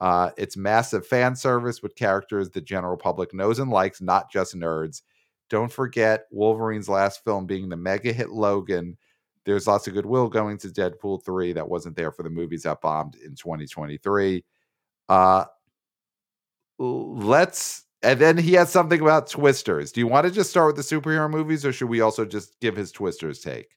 [0.00, 4.54] Uh, it's massive fan service with characters the general public knows and likes, not just
[4.54, 5.02] nerds.
[5.50, 8.96] Don't forget Wolverine's last film being the mega hit Logan.
[9.44, 12.80] There's lots of goodwill going to Deadpool 3 that wasn't there for the movies that
[12.80, 14.42] bombed in 2023.
[15.08, 15.44] Uh,
[16.78, 19.92] let's, and then he has something about Twisters.
[19.92, 22.58] Do you want to just start with the superhero movies or should we also just
[22.60, 23.68] give his Twisters take?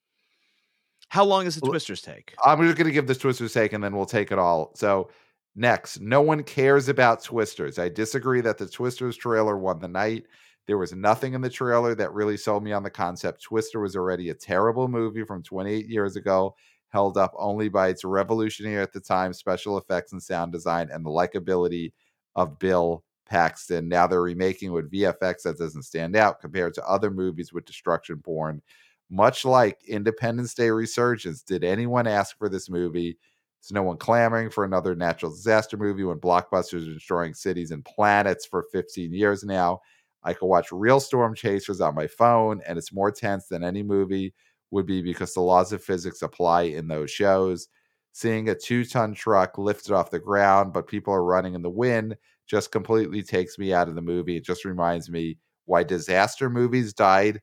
[1.10, 2.34] How long does the Twisters take?
[2.44, 4.72] I'm just going to give this Twisters take and then we'll take it all.
[4.76, 5.10] So,
[5.56, 7.80] next, no one cares about Twisters.
[7.80, 10.26] I disagree that the Twisters trailer won the night.
[10.68, 13.42] There was nothing in the trailer that really sold me on the concept.
[13.42, 16.56] Twister was already a terrible movie from 28 years ago,
[16.90, 21.06] held up only by its revolutionary at the time special effects and sound design and
[21.06, 21.94] the likability
[22.38, 23.90] of Bill Paxton.
[23.90, 28.22] Now they're remaking with VFX that doesn't stand out compared to other movies with destruction
[28.22, 28.62] porn.
[29.10, 33.18] Much like Independence Day Resurgence, did anyone ask for this movie?
[33.62, 37.84] There's no one clamoring for another natural disaster movie when blockbusters are destroying cities and
[37.84, 39.82] planets for 15 years now.
[40.24, 43.82] I could watch real storm chasers on my phone, and it's more tense than any
[43.82, 44.34] movie
[44.72, 47.70] would be because the laws of physics apply in those shows.
[48.18, 51.70] Seeing a two ton truck lifted off the ground, but people are running in the
[51.70, 54.38] wind just completely takes me out of the movie.
[54.38, 57.42] It just reminds me why disaster movies died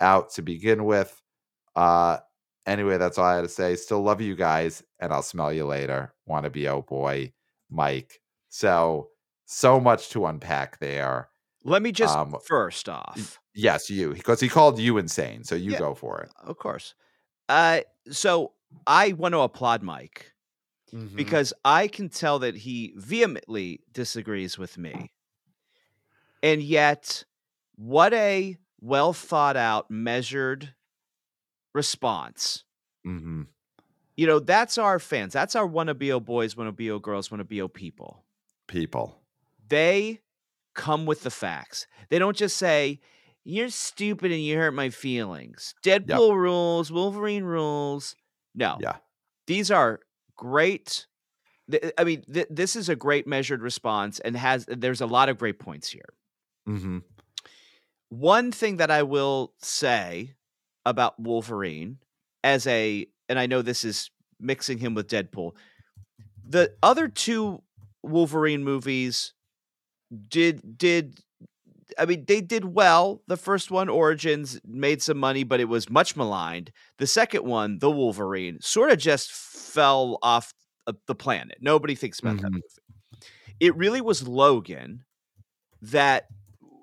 [0.00, 1.20] out to begin with.
[1.76, 2.18] Uh,
[2.64, 3.76] anyway, that's all I had to say.
[3.76, 6.14] Still love you guys, and I'll smell you later.
[6.24, 7.34] Want to be oh boy,
[7.68, 8.20] Mike.
[8.48, 9.10] So
[9.44, 11.28] so much to unpack there.
[11.64, 15.44] Let me just Um, first off, Yes, you because he called you insane.
[15.44, 15.78] So you Yeah.
[15.80, 16.30] go for it.
[16.44, 16.94] of course.
[17.48, 17.80] Uh,
[18.10, 18.52] so
[18.86, 20.32] I want to applaud Mike
[20.92, 21.16] Mhm.
[21.16, 25.12] because I can tell that he vehemently disagrees with me.
[26.42, 27.24] And yet,
[27.76, 30.74] what a well thought out, measured
[31.74, 32.64] response.
[33.06, 33.48] Mhm.
[34.16, 35.32] You know, that's our fans.
[35.32, 38.24] That's our wanna boys, wanna girls, wanna people.
[38.66, 39.22] people.
[39.68, 40.20] They
[40.74, 41.86] come with the facts.
[42.08, 43.00] They don't just say,
[43.44, 45.74] You're stupid and you hurt my feelings.
[45.82, 48.14] Deadpool rules, Wolverine rules.
[48.54, 48.78] No.
[48.80, 48.96] Yeah.
[49.46, 50.00] These are
[50.36, 51.06] great
[51.98, 55.38] I mean, th- this is a great measured response and has there's a lot of
[55.38, 56.14] great points here.
[56.66, 56.98] hmm
[58.08, 60.34] One thing that I will say
[60.86, 61.98] about Wolverine
[62.42, 65.52] as a and I know this is mixing him with Deadpool.
[66.42, 67.62] The other two
[68.02, 69.34] Wolverine movies
[70.28, 71.20] did did
[71.98, 73.22] I mean they did well.
[73.28, 76.70] The first one Origins made some money but it was much maligned.
[76.98, 80.52] The second one, The Wolverine, sort of just fell off
[81.06, 81.58] the planet.
[81.60, 82.52] Nobody thinks about that Mhm.
[82.52, 82.64] movie.
[83.60, 85.04] It really was Logan
[85.82, 86.28] that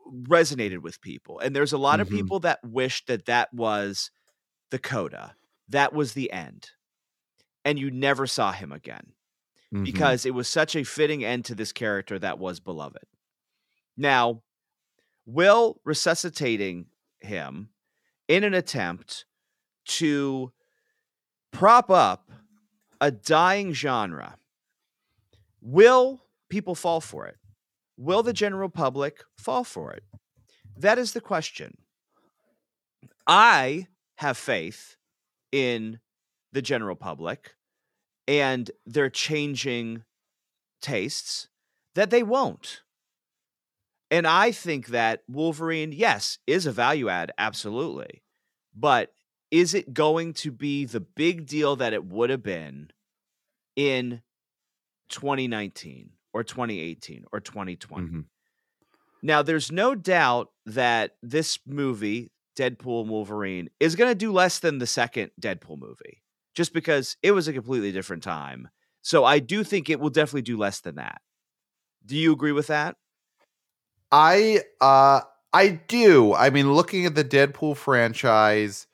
[0.10, 1.40] resonated with people.
[1.40, 2.12] And there's a lot of Mhm.
[2.12, 4.12] people that wished that that was
[4.72, 5.36] the coda.
[5.70, 6.72] That was the end.
[7.64, 9.14] And you never saw him again
[9.74, 9.84] Mhm.
[9.86, 13.06] because it was such a fitting end to this character that was beloved.
[13.98, 14.44] Now,
[15.26, 16.88] Will resuscitating
[17.20, 17.70] him
[18.28, 19.26] in an attempt
[19.86, 20.52] to
[21.52, 22.32] prop up
[23.02, 24.38] a dying genre.
[25.62, 27.38] Will people fall for it?
[27.98, 30.04] Will the general public fall for it?
[30.78, 31.78] That is the question.
[33.28, 34.98] I have faith
[35.52, 36.00] in
[36.52, 37.56] the general public
[38.28, 40.04] and their changing
[40.82, 41.48] tastes
[41.96, 42.82] that they won't.
[44.12, 48.24] And I think that Wolverine, yes, is a value add, absolutely.
[48.76, 49.14] But
[49.52, 52.92] is it going to be the big deal that it would have been
[53.76, 54.22] in
[55.10, 58.08] 2019 or 2018 or 2020?
[58.08, 58.26] Mhm.
[59.22, 64.60] Now, there's no doubt that this movie, Deadpool and Wolverine, is going to do less
[64.60, 66.22] than the second Deadpool movie,
[66.54, 68.70] just because it was a completely different time.
[69.02, 71.22] So I do think it will definitely do less than that.
[72.06, 72.98] Do you agree with that?
[74.16, 75.22] I uh
[75.54, 76.34] I do.
[76.34, 78.88] I mean, looking at the Deadpool franchise,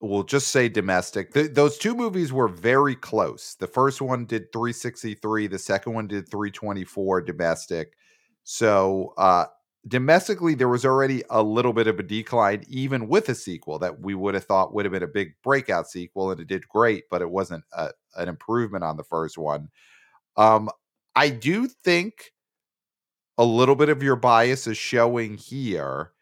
[0.00, 1.34] we'll just say domestic.
[1.34, 3.56] Th- those two movies were very close.
[3.60, 7.94] The first one did 363, the second one did 324 domestic.
[8.44, 9.46] So, uh
[9.88, 14.00] domestically there was already a little bit of a decline even with a sequel that
[14.00, 17.04] we would have thought would have been a big breakout sequel and it did great,
[17.10, 19.68] but it wasn't a, an improvement on the first one.
[20.36, 20.70] Um
[21.16, 22.32] I do think
[23.38, 26.12] a little bit of your bias is showing here.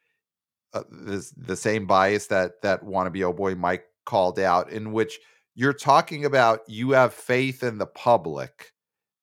[0.73, 5.21] Uh, this, the same bias that that wannabe oh boy Mike called out, in which
[5.55, 8.73] you're talking about you have faith in the public,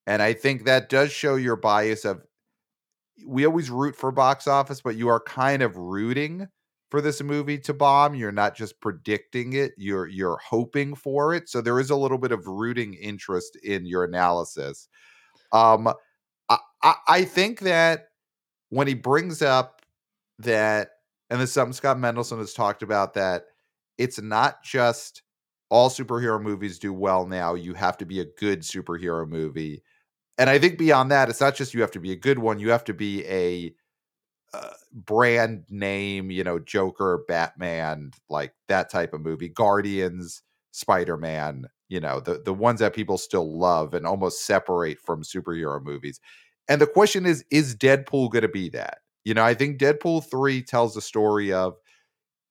[0.08, 2.22] and I think that does show your bias of.
[3.28, 6.48] We always root for box office, but you are kind of rooting
[6.90, 8.16] for this movie to bomb.
[8.16, 11.50] You're not just predicting it; you're you're hoping for it.
[11.50, 14.88] So there is a little bit of rooting interest in your analysis.
[15.52, 15.94] Um,
[16.84, 18.08] I, I, think that
[18.70, 19.82] when he brings up
[20.40, 20.92] that,
[21.30, 23.46] and this is something Scott Mendelson has talked about, that
[23.98, 25.24] it's not just
[25.70, 27.54] all superhero movies do well now.
[27.54, 29.84] You have to be a good superhero movie.
[30.38, 32.60] And I think beyond that, it's not just you have to be a good one,
[32.60, 33.74] you have to be a
[34.54, 40.42] uh, brand name, you know, Joker, Batman, like that type of movie, Guardians,
[40.72, 45.24] Spider Man, you know, the, the ones that people still love and almost separate from
[45.24, 46.22] superhero movies.
[46.70, 49.00] And the question is, is Deadpool going to be that?
[49.26, 51.76] You know, I think Deadpool 3 tells the story of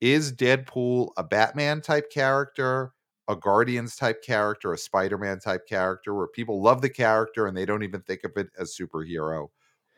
[0.03, 2.93] is Deadpool a Batman type character,
[3.29, 7.57] a Guardians type character, a Spider Man type character where people love the character and
[7.57, 9.49] they don't even think of it as superhero?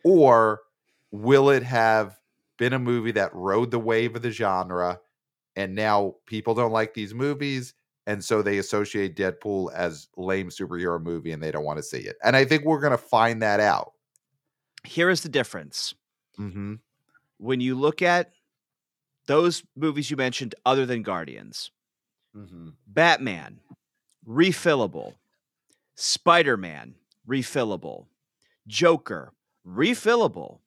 [0.04, 0.60] Or
[1.10, 2.16] will it have
[2.58, 5.00] been a movie that rode the wave of the genre
[5.56, 7.74] and now people don't like these movies
[8.06, 11.98] and so they associate Deadpool as lame superhero movie and they don't want to see
[12.00, 12.16] it.
[12.24, 13.92] And I think we're going to find that out.
[14.84, 15.94] Here is the difference.
[16.38, 16.80] Mhm.
[17.38, 18.32] When you look at
[19.26, 21.70] those movies you mentioned, other than Guardians,
[22.36, 22.74] Mhm.
[22.86, 23.60] Batman,
[24.26, 25.14] refillable.
[25.94, 26.96] Spider Man,
[27.28, 28.06] refillable.
[28.66, 29.32] Joker,
[29.66, 30.60] refillable.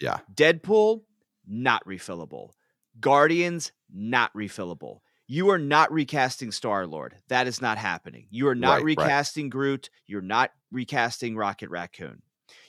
[0.00, 0.20] Yeah.
[0.32, 1.04] Deadpool,
[1.46, 2.52] not refillable.
[3.00, 5.00] Guardians, not refillable.
[5.28, 7.16] You are not recasting Star Lord.
[7.28, 8.26] That is not happening.
[8.30, 8.98] You are not Right, right.
[8.98, 9.90] recasting Groot.
[10.06, 12.22] You're not recasting Rocket Raccoon.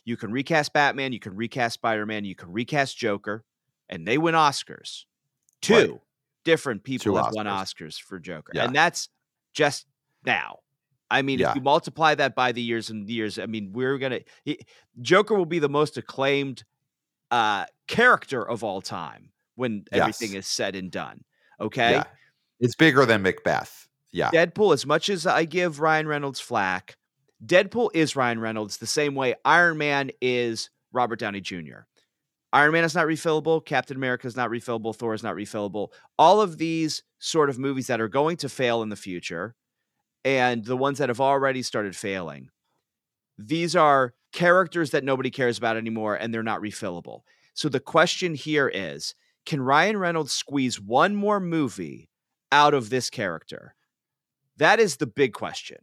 [0.06, 1.14] You can recast Batman.
[1.14, 2.26] You can recast Spider Man.
[2.26, 3.44] You can recast Joker,
[3.90, 5.04] and they win Oscars.
[5.62, 6.02] Two Right.
[6.46, 7.76] different people Two have won Oscars.
[7.76, 8.66] Oscars for Joker, Yeah.
[8.66, 9.10] and that's
[9.54, 9.86] just
[10.26, 10.60] now.
[11.12, 11.52] I mean, Yeah.
[11.52, 14.22] if you multiply that by the years and years, I mean, we're gonna
[15.02, 16.64] Joker will be the most acclaimed
[17.30, 21.24] uh character of all time when everything is said and done.
[21.60, 21.92] Okay.
[21.92, 22.04] Yeah.
[22.60, 23.88] It's bigger than Macbeth.
[24.12, 24.32] Yeah.
[24.32, 26.98] Deadpool, as much as I give Ryan Reynolds flack,
[27.46, 31.82] Deadpool is Ryan Reynolds the same way Iron Man is Robert Downey Jr.
[32.54, 33.64] Iron Man is not refillable.
[33.64, 34.96] Captain America is not refillable.
[34.96, 35.90] Thor is not refillable.
[36.18, 39.54] All of these sort of movies that are going to fail in the future
[40.24, 42.50] and the ones that have already started failing,
[43.38, 47.22] these are characters that nobody cares about anymore and they're not refillable.
[47.54, 49.14] So the question here is
[49.46, 52.10] can Ryan Reynolds squeeze one more movie
[52.52, 53.76] out of this character?
[54.57, 55.78] That is the big question.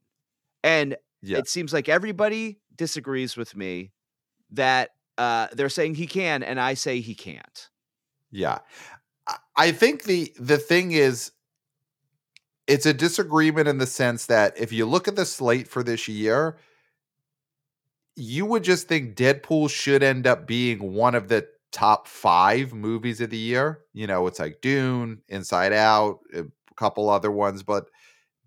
[0.62, 1.38] And Yeah.
[1.38, 3.92] it seems like everybody disagrees with me
[4.50, 7.68] that uh, they're saying he can, and I say he can't.
[8.30, 8.58] Yeah.
[9.56, 11.30] I- think the the thing is
[12.66, 16.08] it's a disagreement in the sense that if you look at the slate for this
[16.08, 16.56] year,
[18.16, 23.20] you would just think Deadpool should end up being one of the top 5 movies
[23.20, 23.80] of the year.
[23.92, 26.44] You know, it's like Dune, Inside Out, a
[26.76, 27.88] couple other ones, but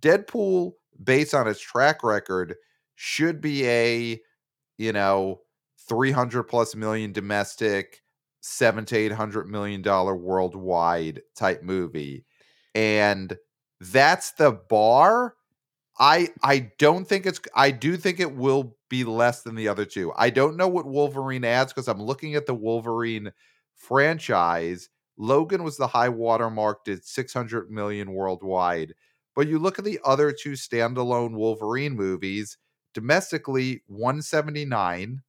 [0.02, 0.74] Deadpool
[1.04, 2.56] based on its track record
[2.96, 4.20] should be a,
[4.78, 5.42] you know,
[5.90, 8.02] 300 plus million domestic,
[8.42, 12.26] 7 to 800 million dollar worldwide type movie.
[12.76, 13.38] And
[13.80, 15.36] that's the bar.
[16.00, 19.86] I I don't think it's I do think it will be less than the other
[19.86, 20.14] two.
[20.16, 23.32] I don't know what Wolverine adds because I'm looking at the Wolverine
[23.76, 24.90] franchise.
[25.18, 28.94] Logan was the high watermark, did 600 million worldwide.
[29.36, 32.58] But you look at the other two standalone Wolverine movies,
[32.94, 35.22] domestically 179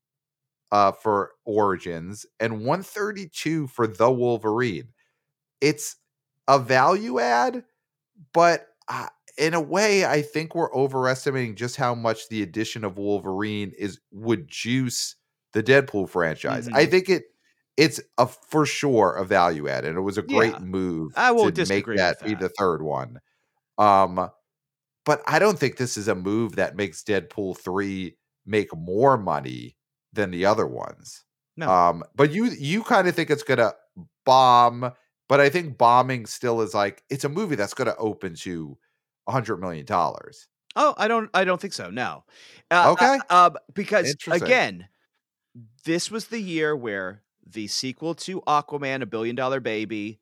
[0.73, 4.93] uh, for Origins and 132 for The Wolverine.
[5.61, 5.97] It's
[6.49, 7.65] a value add,
[8.33, 9.09] but uh,
[9.39, 14.01] in a way, I think we're overestimating just how much the addition of Wolverine is
[14.13, 15.17] would juice
[15.53, 16.69] the Deadpool franchise.
[16.75, 16.87] I Mhm.
[16.87, 17.25] think it
[17.79, 21.33] it's a for sure a value add, and it was a great Yeah, move I
[21.33, 23.21] won't to make with that be the third one.
[23.79, 24.31] Um,
[25.05, 29.77] but I don't think this is a move that makes Deadpool 3 make more money
[30.13, 31.25] than the other ones.
[31.57, 31.73] No.
[31.73, 33.73] Um, but you you kind of think it's gonna
[34.27, 34.93] bomb,
[35.29, 38.79] but I think bombing still is like it's a movie that's gonna open to
[39.27, 40.49] a hundred million dollars.
[40.77, 41.31] Oh, I don't.
[41.35, 41.91] I don't think so.
[41.91, 42.25] No.
[42.71, 43.21] Uh, Okay.
[43.31, 44.89] Uh, uh, because again,
[45.85, 50.21] this was the year where the sequel to Aquaman, a billion dollar baby,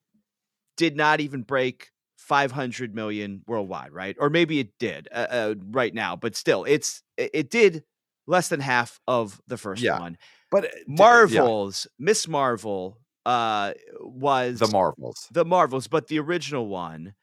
[0.77, 4.17] did not even break 500 million worldwide, right?
[4.19, 7.85] Or maybe it did uh, uh, right now, but still, it's it, did
[8.27, 10.01] less than half of the first Yeah.
[10.01, 10.19] one.
[10.51, 16.67] But uh, yeah, Marvels, Miss Marvel, uh, was the Marvels, the Marvels, but the original
[16.69, 17.15] one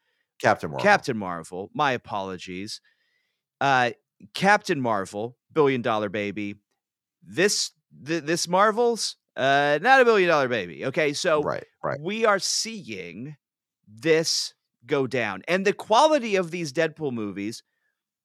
[0.41, 1.69] Captain Marvel, Captain Marvel.
[1.73, 2.81] My apologies.
[3.61, 3.91] Uh,
[4.33, 6.55] Captain Marvel, billion dollar baby.
[7.21, 7.71] This
[8.05, 10.85] th- this Marvels, uh, not a billion dollar baby.
[10.85, 13.35] Okay, so right, right, we are seeing
[13.87, 14.53] this
[14.85, 17.63] go down, and the quality of these Deadpool movies.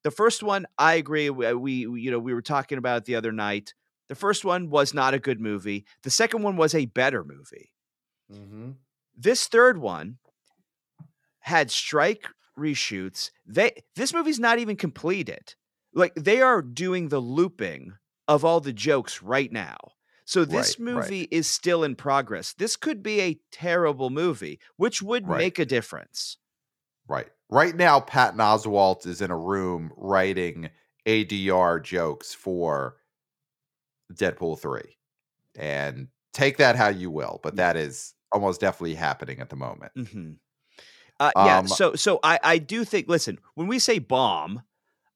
[0.05, 1.29] The first one, I agree.
[1.31, 3.75] We, we we- you know we were talking about it the other night.
[4.09, 5.85] The first one was not a good movie.
[6.03, 7.73] The second one was a better movie
[8.33, 8.71] mm-hmm.
[9.17, 10.19] this third one
[11.41, 12.27] had strike
[12.59, 13.31] reshoots.
[13.47, 15.55] They this movie's not even completed.
[15.95, 17.95] Like they are doing the looping
[18.27, 19.77] of all the jokes right now.
[20.29, 21.15] So this Right, right.
[21.15, 22.53] movie is still in progress.
[22.53, 25.39] This could be a terrible movie, which would Right.
[25.39, 26.37] make a difference.
[27.07, 27.29] right.
[27.51, 30.69] Right now, Patton Oswalt is in a room writing
[31.07, 32.97] ADR jokes for
[34.13, 34.97] Deadpool three,
[35.57, 39.93] and take that how you will, but that is almost definitely happening at the moment.
[39.97, 40.33] hmm
[41.21, 41.61] Uh, yeah.
[41.61, 43.09] Um, So so I I do think.
[43.09, 44.63] Listen, when we say bomb,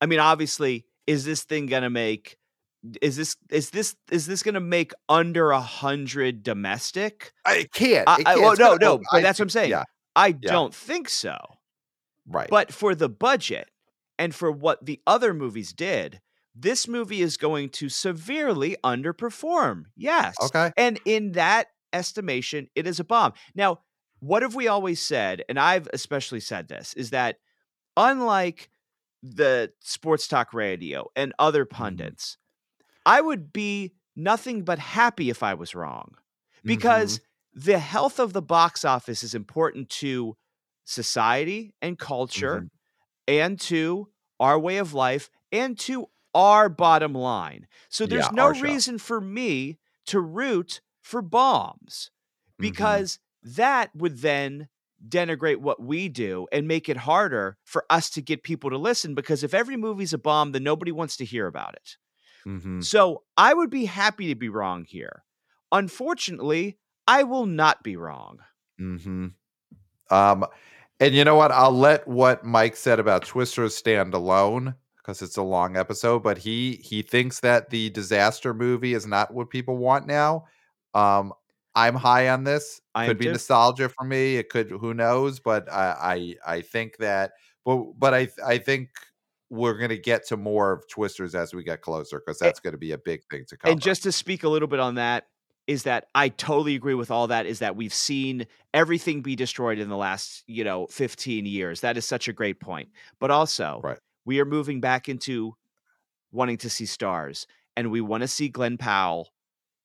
[0.01, 2.39] I mean obviously, is this thing gonna make?
[3.01, 7.33] Is this is this is this gonna make under a hundred domestic?
[7.45, 8.09] I can't.
[8.09, 8.41] I, can't.
[8.41, 9.71] well, no, no, but I that's what I'm saying.
[9.71, 9.85] Yeah,
[10.17, 10.35] I yeah.
[10.43, 11.37] don't think so.
[12.27, 12.49] right.
[12.51, 13.69] But for the budget
[14.19, 16.21] and for what the other movies did,
[16.55, 19.85] this movie is going to severely underperform.
[19.97, 20.35] Yes.
[20.43, 20.73] okay.
[20.77, 23.33] And in that estimation, it is a bomb.
[23.55, 23.81] Now,
[24.21, 27.37] what have we always said, and I've especially said this, is that
[27.97, 28.71] unlike
[29.23, 31.77] the sports talk radio and other Mm-hmm.
[31.77, 32.39] pundits,
[33.07, 36.15] I would be nothing but happy if I was wrong
[36.65, 37.23] because Mm-hmm.
[37.55, 40.37] the health of the box office is important to
[40.85, 42.71] society and culture Mhm.
[43.29, 44.09] and to
[44.41, 47.67] our way of life and to our bottom line.
[47.89, 52.11] So there's Yeah, no reason for me to root for bombs
[52.59, 53.03] Mhm.
[53.03, 54.69] because that would then
[55.07, 59.15] denigrate what we do and make it harder for us to get people to listen
[59.15, 61.97] because if every movie's a bomb then nobody wants to hear about it.
[62.47, 62.85] Mhm.
[62.85, 65.25] So I would be happy to be wrong here.
[65.71, 68.41] Unfortunately, I will not be wrong.
[68.81, 69.29] Mm-hmm.
[70.11, 70.47] Um,
[71.01, 71.51] and you know what?
[71.53, 76.23] I'll let what Mike said about Twister stand alone because it's a long episode.
[76.23, 80.45] But he he thinks that the disaster movie is not what people want now.
[80.95, 81.33] Um,
[81.75, 82.81] I'm high on this.
[82.95, 83.33] I could be too.
[83.33, 84.37] nostalgia for me.
[84.37, 84.71] It could.
[84.71, 85.41] Who knows?
[85.41, 87.33] But I I, I think that.
[87.65, 88.91] But but I I think
[89.53, 92.73] we're going to get to more of Twisters as we get closer because that's going
[92.73, 93.71] to be a big thing to come.
[93.71, 95.27] And just to speak a little bit on that,
[95.67, 97.45] is that I totally agree with all that.
[97.45, 101.83] Is that we've seen everything be destroyed in the last, you know, 15 years.
[101.83, 102.89] That is such a great point.
[103.21, 103.99] But also, right.
[104.25, 105.55] we are moving back into
[106.33, 107.47] wanting to see stars
[107.77, 109.29] and we want to see Glen Powell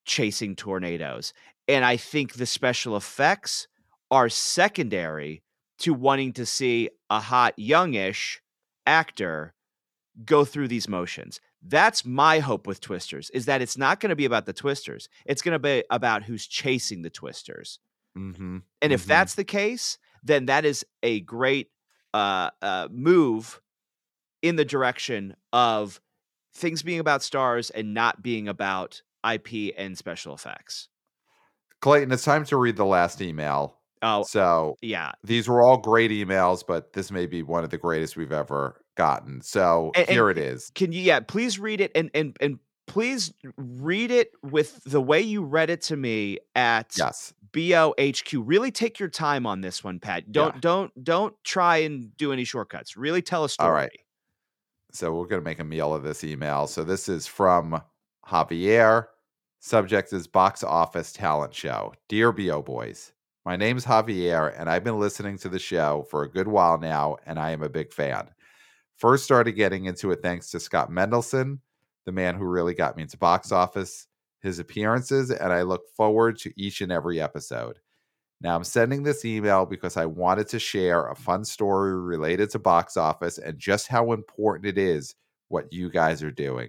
[0.06, 1.34] chasing tornadoes.
[1.68, 3.68] And I think the special effects
[4.10, 5.42] are secondary
[5.80, 8.40] to wanting to see a hot youngish
[8.86, 9.52] actor
[10.24, 11.40] go through these motions.
[11.62, 15.08] That's my hope with Twisters is that it's not going to be about the Twisters.
[15.26, 17.78] It's going to be about who's chasing the Twisters.
[18.16, 18.58] Mm-hmm.
[18.82, 19.08] And if mm-hmm.
[19.08, 21.70] that's the case, then that is a great
[22.14, 23.60] uh, uh, move
[24.42, 26.00] in the direction of
[26.54, 30.88] things being about stars and not being about IP and special effects.
[31.80, 33.76] Clayton, it's time to read the last email.
[34.02, 35.12] Oh, so yeah.
[35.24, 38.80] These were all great emails, but this may be one of the greatest we've ever
[38.98, 39.40] gotten.
[39.40, 40.70] So And- here and it is.
[40.74, 45.20] Can you yeah, please read it and and and please read it with the way
[45.22, 47.32] you read it to me at Yes.
[47.52, 48.42] BOHQ.
[48.44, 50.30] Really take your time on this one, Pat.
[50.32, 50.60] Don't Yeah.
[50.60, 52.96] don't don't try and do any shortcuts.
[52.96, 53.68] Really tell a story.
[53.68, 53.90] All right.
[54.92, 56.66] So we're going to make a meal of this email.
[56.66, 57.80] So this is from
[58.26, 59.06] Javier.
[59.60, 61.92] Subject is Box Office Talent Show.
[62.08, 63.12] Dear BO Boys,
[63.44, 67.16] my name's Javier, and I've been listening to the show for a good while now,
[67.26, 68.30] and I am a big fan.
[68.98, 71.60] First started getting into it thanks to Scott Mendelson,
[72.04, 74.08] the man who really got me into box office,
[74.40, 77.78] his appearances, and I look forward to each and every episode.
[78.40, 82.58] Now I'm sending this email because I wanted to share a fun story related to
[82.58, 85.14] box office and just how important it is
[85.48, 86.68] what you guys are doing.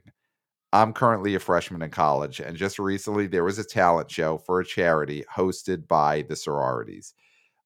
[0.71, 4.59] I'm currently a freshman in college, and just recently there was a talent show for
[4.59, 7.15] a charity hosted by the sororities.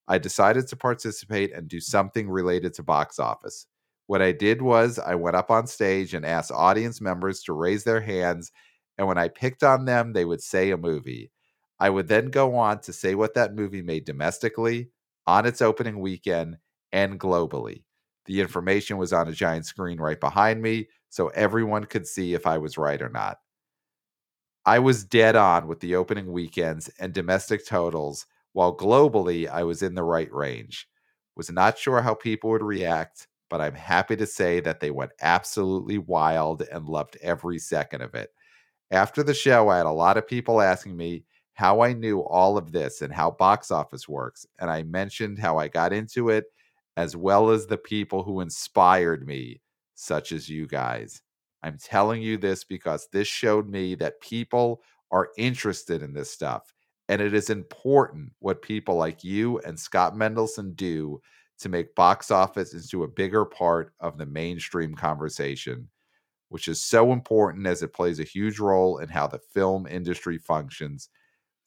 [0.08, 3.68] I decided to participate and do something related to box office.
[4.08, 7.84] What I did was I went up on stage and asked audience members to raise
[7.84, 8.52] their hands,
[8.98, 11.32] and when I picked on them, they would say a movie.
[11.80, 14.90] I would then go on to say what that movie made domestically,
[15.28, 16.58] on its opening weekend,
[16.92, 17.84] and globally.
[18.26, 22.48] The information was on a giant screen right behind me, so everyone could see if
[22.48, 23.40] I was right or not.
[24.66, 29.82] I was dead on with the opening weekends and domestic totals, while globally I was
[29.82, 30.88] in the right range.
[31.36, 35.12] Was not sure how people would react, but I'm happy to say that they went
[35.22, 38.32] absolutely wild and loved every second of it.
[38.92, 42.58] After the show, I had a lot of people asking me how I knew all
[42.58, 46.46] of this and how box office works, and I mentioned how I got into it,
[46.98, 49.62] as well as the people who inspired me,
[49.96, 51.22] such as you guys.
[51.64, 56.74] I'm telling you this because this showed me that people are interested in this stuff,
[57.08, 61.22] and it is important what people like you and Scott Mendelson do
[61.60, 65.90] to make box office into a bigger part of the mainstream conversation,
[66.50, 70.38] which is so important as it plays a huge role in how the film industry
[70.38, 71.10] functions.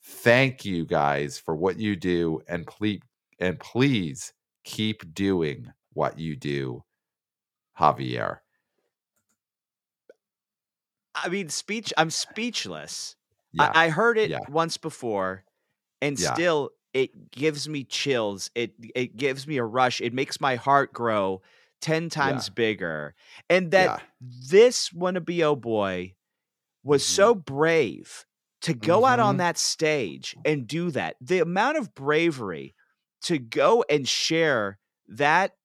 [0.02, 3.00] Thank you guys for what you do and please
[3.38, 4.32] and please
[4.64, 6.84] keep doing what you do.
[7.78, 8.38] Javier.
[11.14, 13.16] I mean, speech I'm speechless.
[13.52, 13.72] Yeah.
[13.74, 14.40] I, I heard it yeah.
[14.48, 15.44] once before
[16.00, 16.34] and Yeah.
[16.34, 18.50] still it gives me chills.
[18.54, 20.00] It it gives me a rush.
[20.00, 21.42] It makes my heart grow
[21.82, 23.14] 10 times bigger.
[23.50, 24.00] And that yeah.
[24.20, 26.14] this wannabe oh boy
[26.82, 27.06] was Mhm.
[27.06, 28.24] so brave
[28.62, 29.38] to go out on Mhm.
[29.38, 31.16] that stage and do that.
[31.20, 32.74] The amount of bravery
[33.22, 34.78] to go and share
[35.08, 35.56] that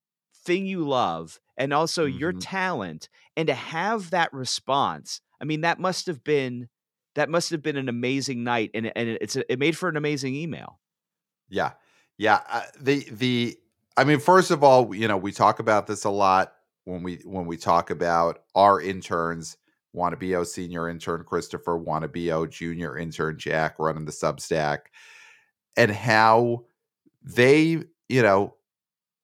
[0.46, 2.40] thing you love and also your Mhm.
[2.40, 5.22] talent and to have that response.
[5.40, 6.70] I mean, that must have been
[7.16, 10.36] that must have been an amazing night and, and it's it made for an amazing
[10.36, 10.80] email.
[11.52, 11.74] Yeah.
[12.18, 12.42] Yeah.
[12.50, 13.58] Uh, the the
[13.98, 16.54] I mean, first of all, you know, we talk about this a lot
[16.86, 19.58] when we when we talk about our interns.
[19.94, 24.84] WannaBO senior intern Christopher, WannaBO junior intern Jack running the Substack,
[25.78, 26.66] and how
[27.24, 28.56] they, you know,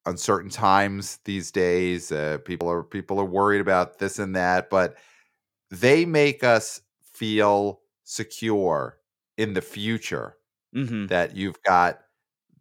[0.06, 4.98] uncertain times these days, uh, people are people are worried about this and that, but
[5.72, 8.98] they make us feel secure
[9.38, 10.38] in the future
[10.76, 11.10] Mhm.
[11.10, 12.02] that you've got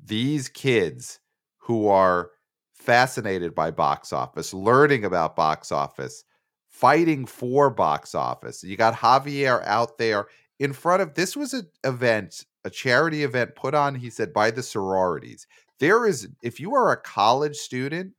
[0.06, 1.20] these kids
[1.58, 2.30] who are
[2.74, 6.24] fascinated by box office, learning about box office,
[6.68, 8.62] fighting for box office.
[8.62, 10.26] You got Javier out there
[10.58, 14.50] in front of this was an event, a charity event put on, he said, by
[14.50, 15.46] the sororities.
[15.80, 18.14] There is, if you are a college student,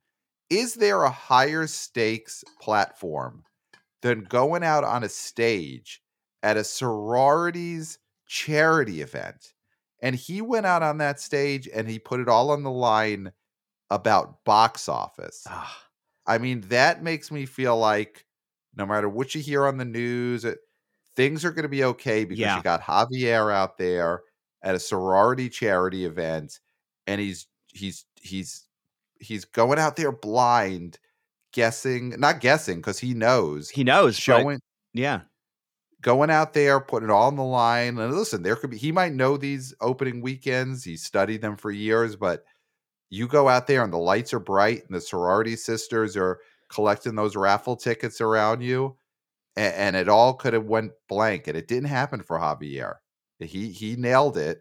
[0.50, 3.44] is there a higher stakes platform
[4.02, 6.00] than going out on a stage
[6.42, 9.54] at a sororities charity event?
[10.00, 13.32] And he went out on that stage and he put it all on the line
[13.90, 15.44] about box office.
[15.48, 15.84] Ah,
[16.26, 18.24] I mean, that makes me feel like
[18.76, 20.58] no matter what you hear on the news, it,
[21.16, 22.56] things are going to be okay because Yeah.
[22.56, 24.22] you got Javier out there
[24.62, 26.60] at a sorority charity event,
[27.06, 28.66] and he's he's he's
[29.20, 30.98] he's going out there blind,
[31.52, 34.60] guessing, not guessing because he knows, He knows, showing
[34.94, 35.22] yeah.
[36.02, 37.98] Going out there, putting it all on the line.
[37.98, 40.84] And listen, there could be he might know these opening weekends.
[40.84, 42.44] He studied them for years, but
[43.10, 47.14] you go out there and the lights are bright and the sorority sisters are collecting
[47.14, 48.96] those raffle tickets around you,
[49.56, 51.48] and, and it all could have went blank.
[51.48, 52.96] And it didn't happen for Javier.
[53.40, 54.60] He he nailed it.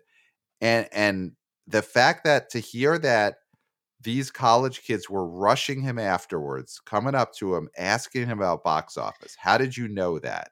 [0.62, 1.34] And and
[1.68, 3.38] the fact that to hear that
[4.02, 8.96] these college kids were rushing him afterwards, coming up to him, asking him about box
[8.96, 9.36] office.
[9.38, 10.52] How did you know that?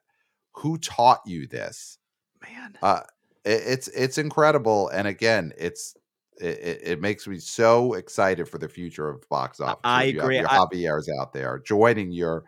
[0.58, 1.98] Who taught you this?
[2.42, 2.78] Man.
[2.82, 3.00] Uh,
[3.44, 5.94] it, it's it's incredible, and again, it's
[6.38, 9.80] it, it, makes me so excited for the future of box office.
[9.84, 10.38] I You have agree.
[10.38, 12.44] Your I- Javier's out there joining your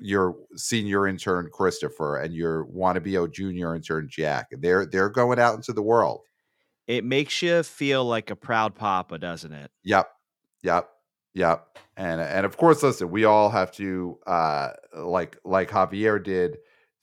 [0.00, 4.48] your senior intern Christopher and your wannabe junior intern Jack.
[4.50, 6.22] They're they're going out into the world.
[6.86, 9.70] It makes you feel like a proud papa, doesn't it?
[9.84, 10.10] Yep.
[10.62, 10.88] Yep.
[11.34, 11.78] Yep.
[11.96, 16.56] And and of course, listen, we all have to uh like like Javier did,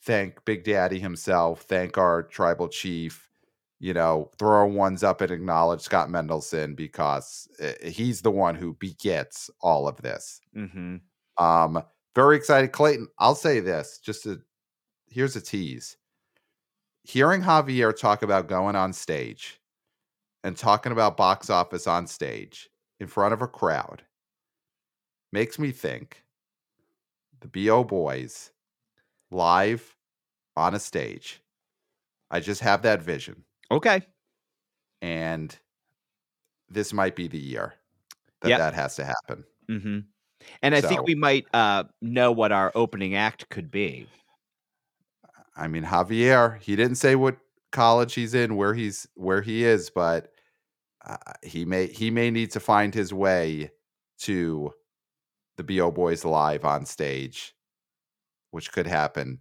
[0.03, 3.30] thank Big Daddy himself, thank our tribal chief,
[3.80, 7.48] you know, throw our ones up and acknowledge Scott Mendelson because
[7.84, 10.41] he's the one who begets all of this.
[10.56, 10.98] Mm-hmm.
[11.44, 11.84] Um,
[12.15, 12.72] very excited.
[12.72, 14.41] Clayton, I'll say this just to
[15.07, 15.98] here's a tease.
[17.03, 19.61] Hearing Javier talk about going on stage
[20.44, 22.69] and talking about box office on stage
[22.99, 24.03] in front of a crowd
[25.32, 26.24] makes me think
[27.40, 28.52] the BO boys
[29.32, 29.95] live
[30.56, 31.41] on a stage.
[32.30, 33.44] I just have that vision.
[33.72, 34.02] Okay.
[35.02, 35.56] And
[36.70, 37.76] this might be the year
[38.41, 38.60] that Yep.
[38.60, 39.44] that has to happen.
[39.70, 39.99] Mm-hmm.
[40.62, 44.08] And I think we might uh, know what our opening act could be.
[45.56, 47.38] I mean, Javier, he didn't say what
[47.72, 50.32] college he's in, where he's where he is, but
[51.06, 53.72] uh, he may he may need to find his way
[54.20, 54.74] to
[55.58, 57.56] the BO Boys live on stage,
[58.57, 59.38] which could happen,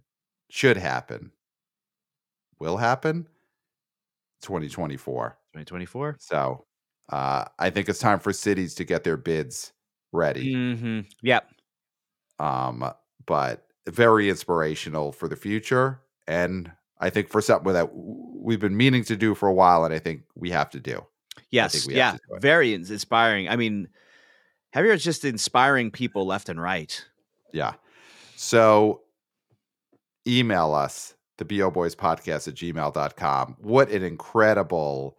[0.51, 1.31] should happen,
[2.59, 3.27] will happen,
[4.43, 5.29] 2024.
[5.53, 6.17] 2024.
[6.19, 6.65] So
[7.09, 9.73] uh, I think it's time for cities to get their bids
[10.11, 10.53] ready.
[10.53, 10.99] Mm-hmm.
[11.23, 11.49] Yep.
[12.37, 12.93] um,
[13.25, 15.99] but very inspirational for the future.
[16.27, 19.95] And I think for something that we've been meaning to do for a while, and
[19.95, 21.03] I think we have to do.
[21.49, 21.87] Yes.
[21.89, 22.11] Yeah.
[22.11, 22.37] do.
[22.39, 23.49] Very inspiring.
[23.49, 23.87] I mean,
[24.75, 27.03] Javier's just inspiring people left and right.
[27.51, 27.73] Yeah.
[28.35, 29.01] So
[30.27, 33.57] email us, the BO Boys podcast at gmail.com.
[33.59, 35.17] What an incredible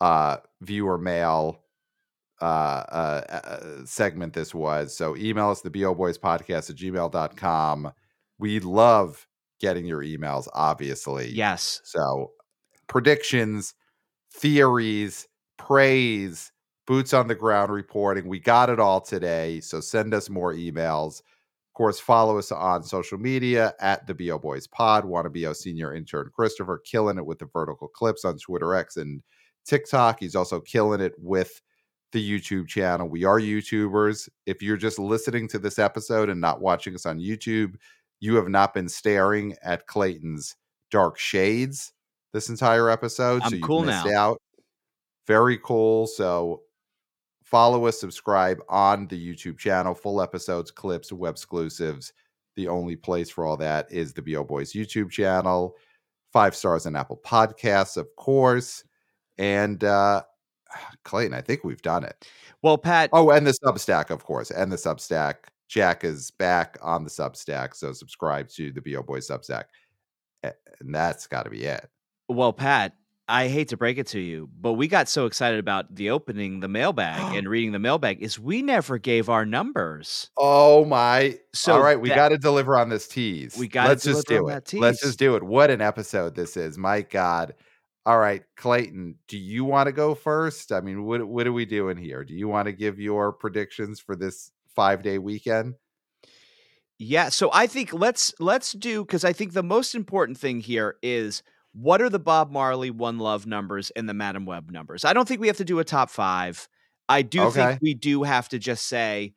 [0.00, 1.60] uh, viewer mail
[2.40, 4.96] uh, uh, uh, segment this was.
[4.96, 7.92] So email us, the BO Boys podcast at gmail.com.
[8.38, 9.26] We love
[9.60, 11.30] getting your emails, obviously.
[11.30, 11.82] Yes.
[11.84, 12.32] So,
[12.86, 13.74] predictions,
[14.32, 15.28] theories,
[15.58, 16.50] praise,
[16.86, 18.26] boots on the ground reporting.
[18.26, 19.60] We got it all today.
[19.60, 21.20] So, send us more emails.
[21.80, 25.06] Of course, follow us on social media at the BO Boys Pod.
[25.06, 28.74] Want to be our senior intern Christopher, killing it with the vertical clips on Twitter
[28.74, 29.22] X and
[29.64, 30.20] TikTok.
[30.20, 31.62] He's also killing it with
[32.12, 33.08] the YouTube channel.
[33.08, 34.28] We are YouTubers.
[34.44, 37.76] If you're just listening to this episode and not watching us on YouTube,
[38.20, 40.56] you have not been staring at Clayton's
[40.90, 41.94] dark shades
[42.34, 43.40] this entire episode.
[43.42, 44.32] I'm so you cool missed now.
[44.32, 44.42] out.
[45.26, 46.06] Very cool.
[46.06, 46.60] So
[47.50, 49.94] follow us, subscribe on the YouTube channel.
[49.94, 52.12] Full episodes, clips, web exclusives.
[52.56, 55.76] The only place for all that is the BO Boys YouTube channel.
[56.32, 58.84] Five stars on Apple Podcasts, of course.
[59.38, 60.22] And uh
[61.04, 62.28] Clayton, I think we've done it.
[62.62, 65.34] Well, Pat, Oh, and the Substack, of course, and the Substack.
[65.68, 69.64] Jack is back on the Substack, so subscribe to the BO Boy Substack,
[70.42, 71.88] and that's got to be it.
[72.28, 72.94] well, Pat,
[73.30, 76.60] I hate to break it to you, but we got so excited about the opening
[76.60, 80.30] the mailbag and reading the mailbag is we never gave our numbers.
[80.36, 81.38] Oh my!
[81.54, 83.56] So all right, we got to deliver on this tease.
[83.56, 84.74] We gotta Let's just do on it.
[84.74, 85.42] Let's just do it.
[85.42, 86.76] What an episode this is!
[86.76, 87.54] My God!
[88.04, 90.72] All right, Clayton, do you want to go first?
[90.72, 92.24] I mean, what what are we doing here?
[92.24, 95.74] Do you want to give your predictions for this five day weekend?
[96.98, 100.96] Yeah, so I think let's let's do because I think the most important thing here
[101.02, 105.04] is what are the Bob Marley One Love numbers and the Madame Web numbers.
[105.04, 106.68] I don't think we have to do a top five.
[107.08, 107.48] I do Okay.
[107.48, 109.34] think we do have to just say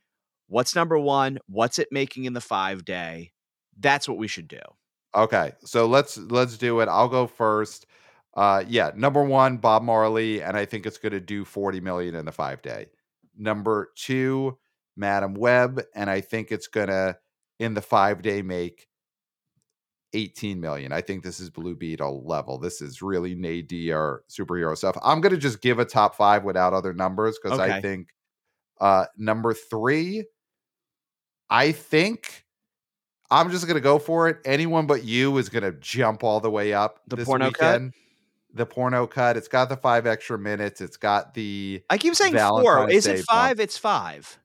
[0.48, 3.34] what's number one, what's it making in the five day.
[3.80, 4.60] That's what we should do.
[5.16, 6.90] Okay, so let's let's do it.
[6.90, 7.86] I'll go first.
[8.36, 12.16] Uh, yeah, number one, Bob Marley, and I think it's going to do forty million
[12.16, 12.88] in the five day.
[13.38, 14.58] Number two,
[14.96, 17.18] Madame Web, and I think it's gonna
[17.60, 18.88] in the five day make
[20.14, 20.92] 18 million.
[20.92, 22.58] I think this is Blue Beetle level.
[22.58, 24.98] This is really nadir superhero stuff.
[25.04, 28.10] I'm gonna just give a top five without other numbers because I think
[28.80, 30.26] uh number three,
[31.50, 32.46] I think
[33.32, 34.38] I'm just gonna go for it.
[34.46, 37.82] Anyone but you is gonna jump all the way up The this porno cut?
[38.54, 39.36] The porno cut.
[39.38, 40.80] It's got the five extra minutes.
[40.80, 42.90] It's got the I keep saying four.
[42.90, 43.60] Is Day it five?
[43.60, 44.38] It's five.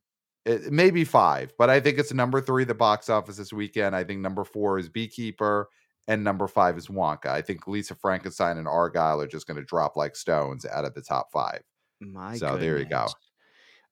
[0.48, 3.94] It, maybe five, but I think it's number three, the box office this weekend.
[3.94, 5.68] I think number four is Beekeeper,
[6.06, 7.26] and number five is Wonka.
[7.26, 10.94] I think Lisa Frankenstein and Argylle are just going to drop like stones out of
[10.94, 11.60] the top five.
[12.00, 13.08] My So there you go.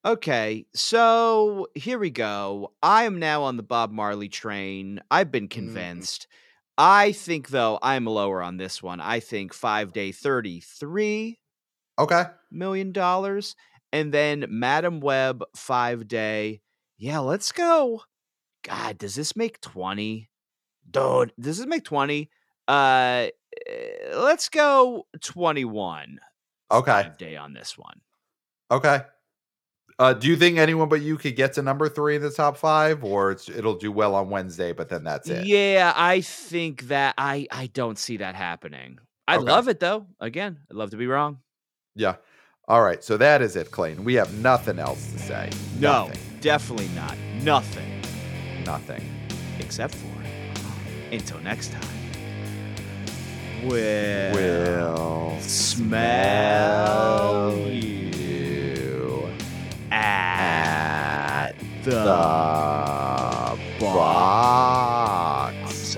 [0.05, 2.73] Okay, so here we go.
[2.83, 5.01] I am now on the Bob Marley train.
[5.11, 5.67] I've been mm-hmm.
[5.67, 6.27] convinced.
[6.79, 9.01] I think though I'm lower on this one.
[9.01, 11.39] I think 5 day 33
[11.99, 12.25] Okay.
[12.51, 13.57] million dollars
[13.97, 16.61] and then Madame Web 5 day.
[16.99, 18.03] Yeah, let's go.
[18.65, 20.31] God, does this make 20?
[20.91, 22.31] Dude, does this make 20?
[22.69, 23.29] Uh
[23.69, 26.19] eh, let's go 21.
[26.71, 27.05] Okay.
[27.05, 28.01] 5 day on this one.
[28.71, 29.01] Okay.
[29.99, 32.57] Uh, do you think anyone but you could get to number three in the top
[32.57, 35.49] five, or it's, it'll do well on Wednesday, but then that's it?
[35.49, 38.99] Yeah, I think that I I don't see that happening.
[39.29, 39.45] I Okay.
[39.45, 40.07] love it though.
[40.21, 41.43] Again, I'd love to be wrong.
[41.95, 42.17] Yeah.
[42.69, 43.03] All right.
[43.05, 44.05] So that is it, Clayton.
[44.05, 45.51] We have nothing else to say.
[45.79, 46.21] No, Nothing.
[46.41, 47.17] definitely not.
[47.43, 48.03] Nothing
[48.65, 49.03] Nothing.
[49.61, 50.07] except for
[51.13, 51.83] until next time.
[53.65, 59.29] We'll, Will smell you you
[59.91, 61.53] at
[61.85, 61.97] the, the
[63.81, 65.97] box box.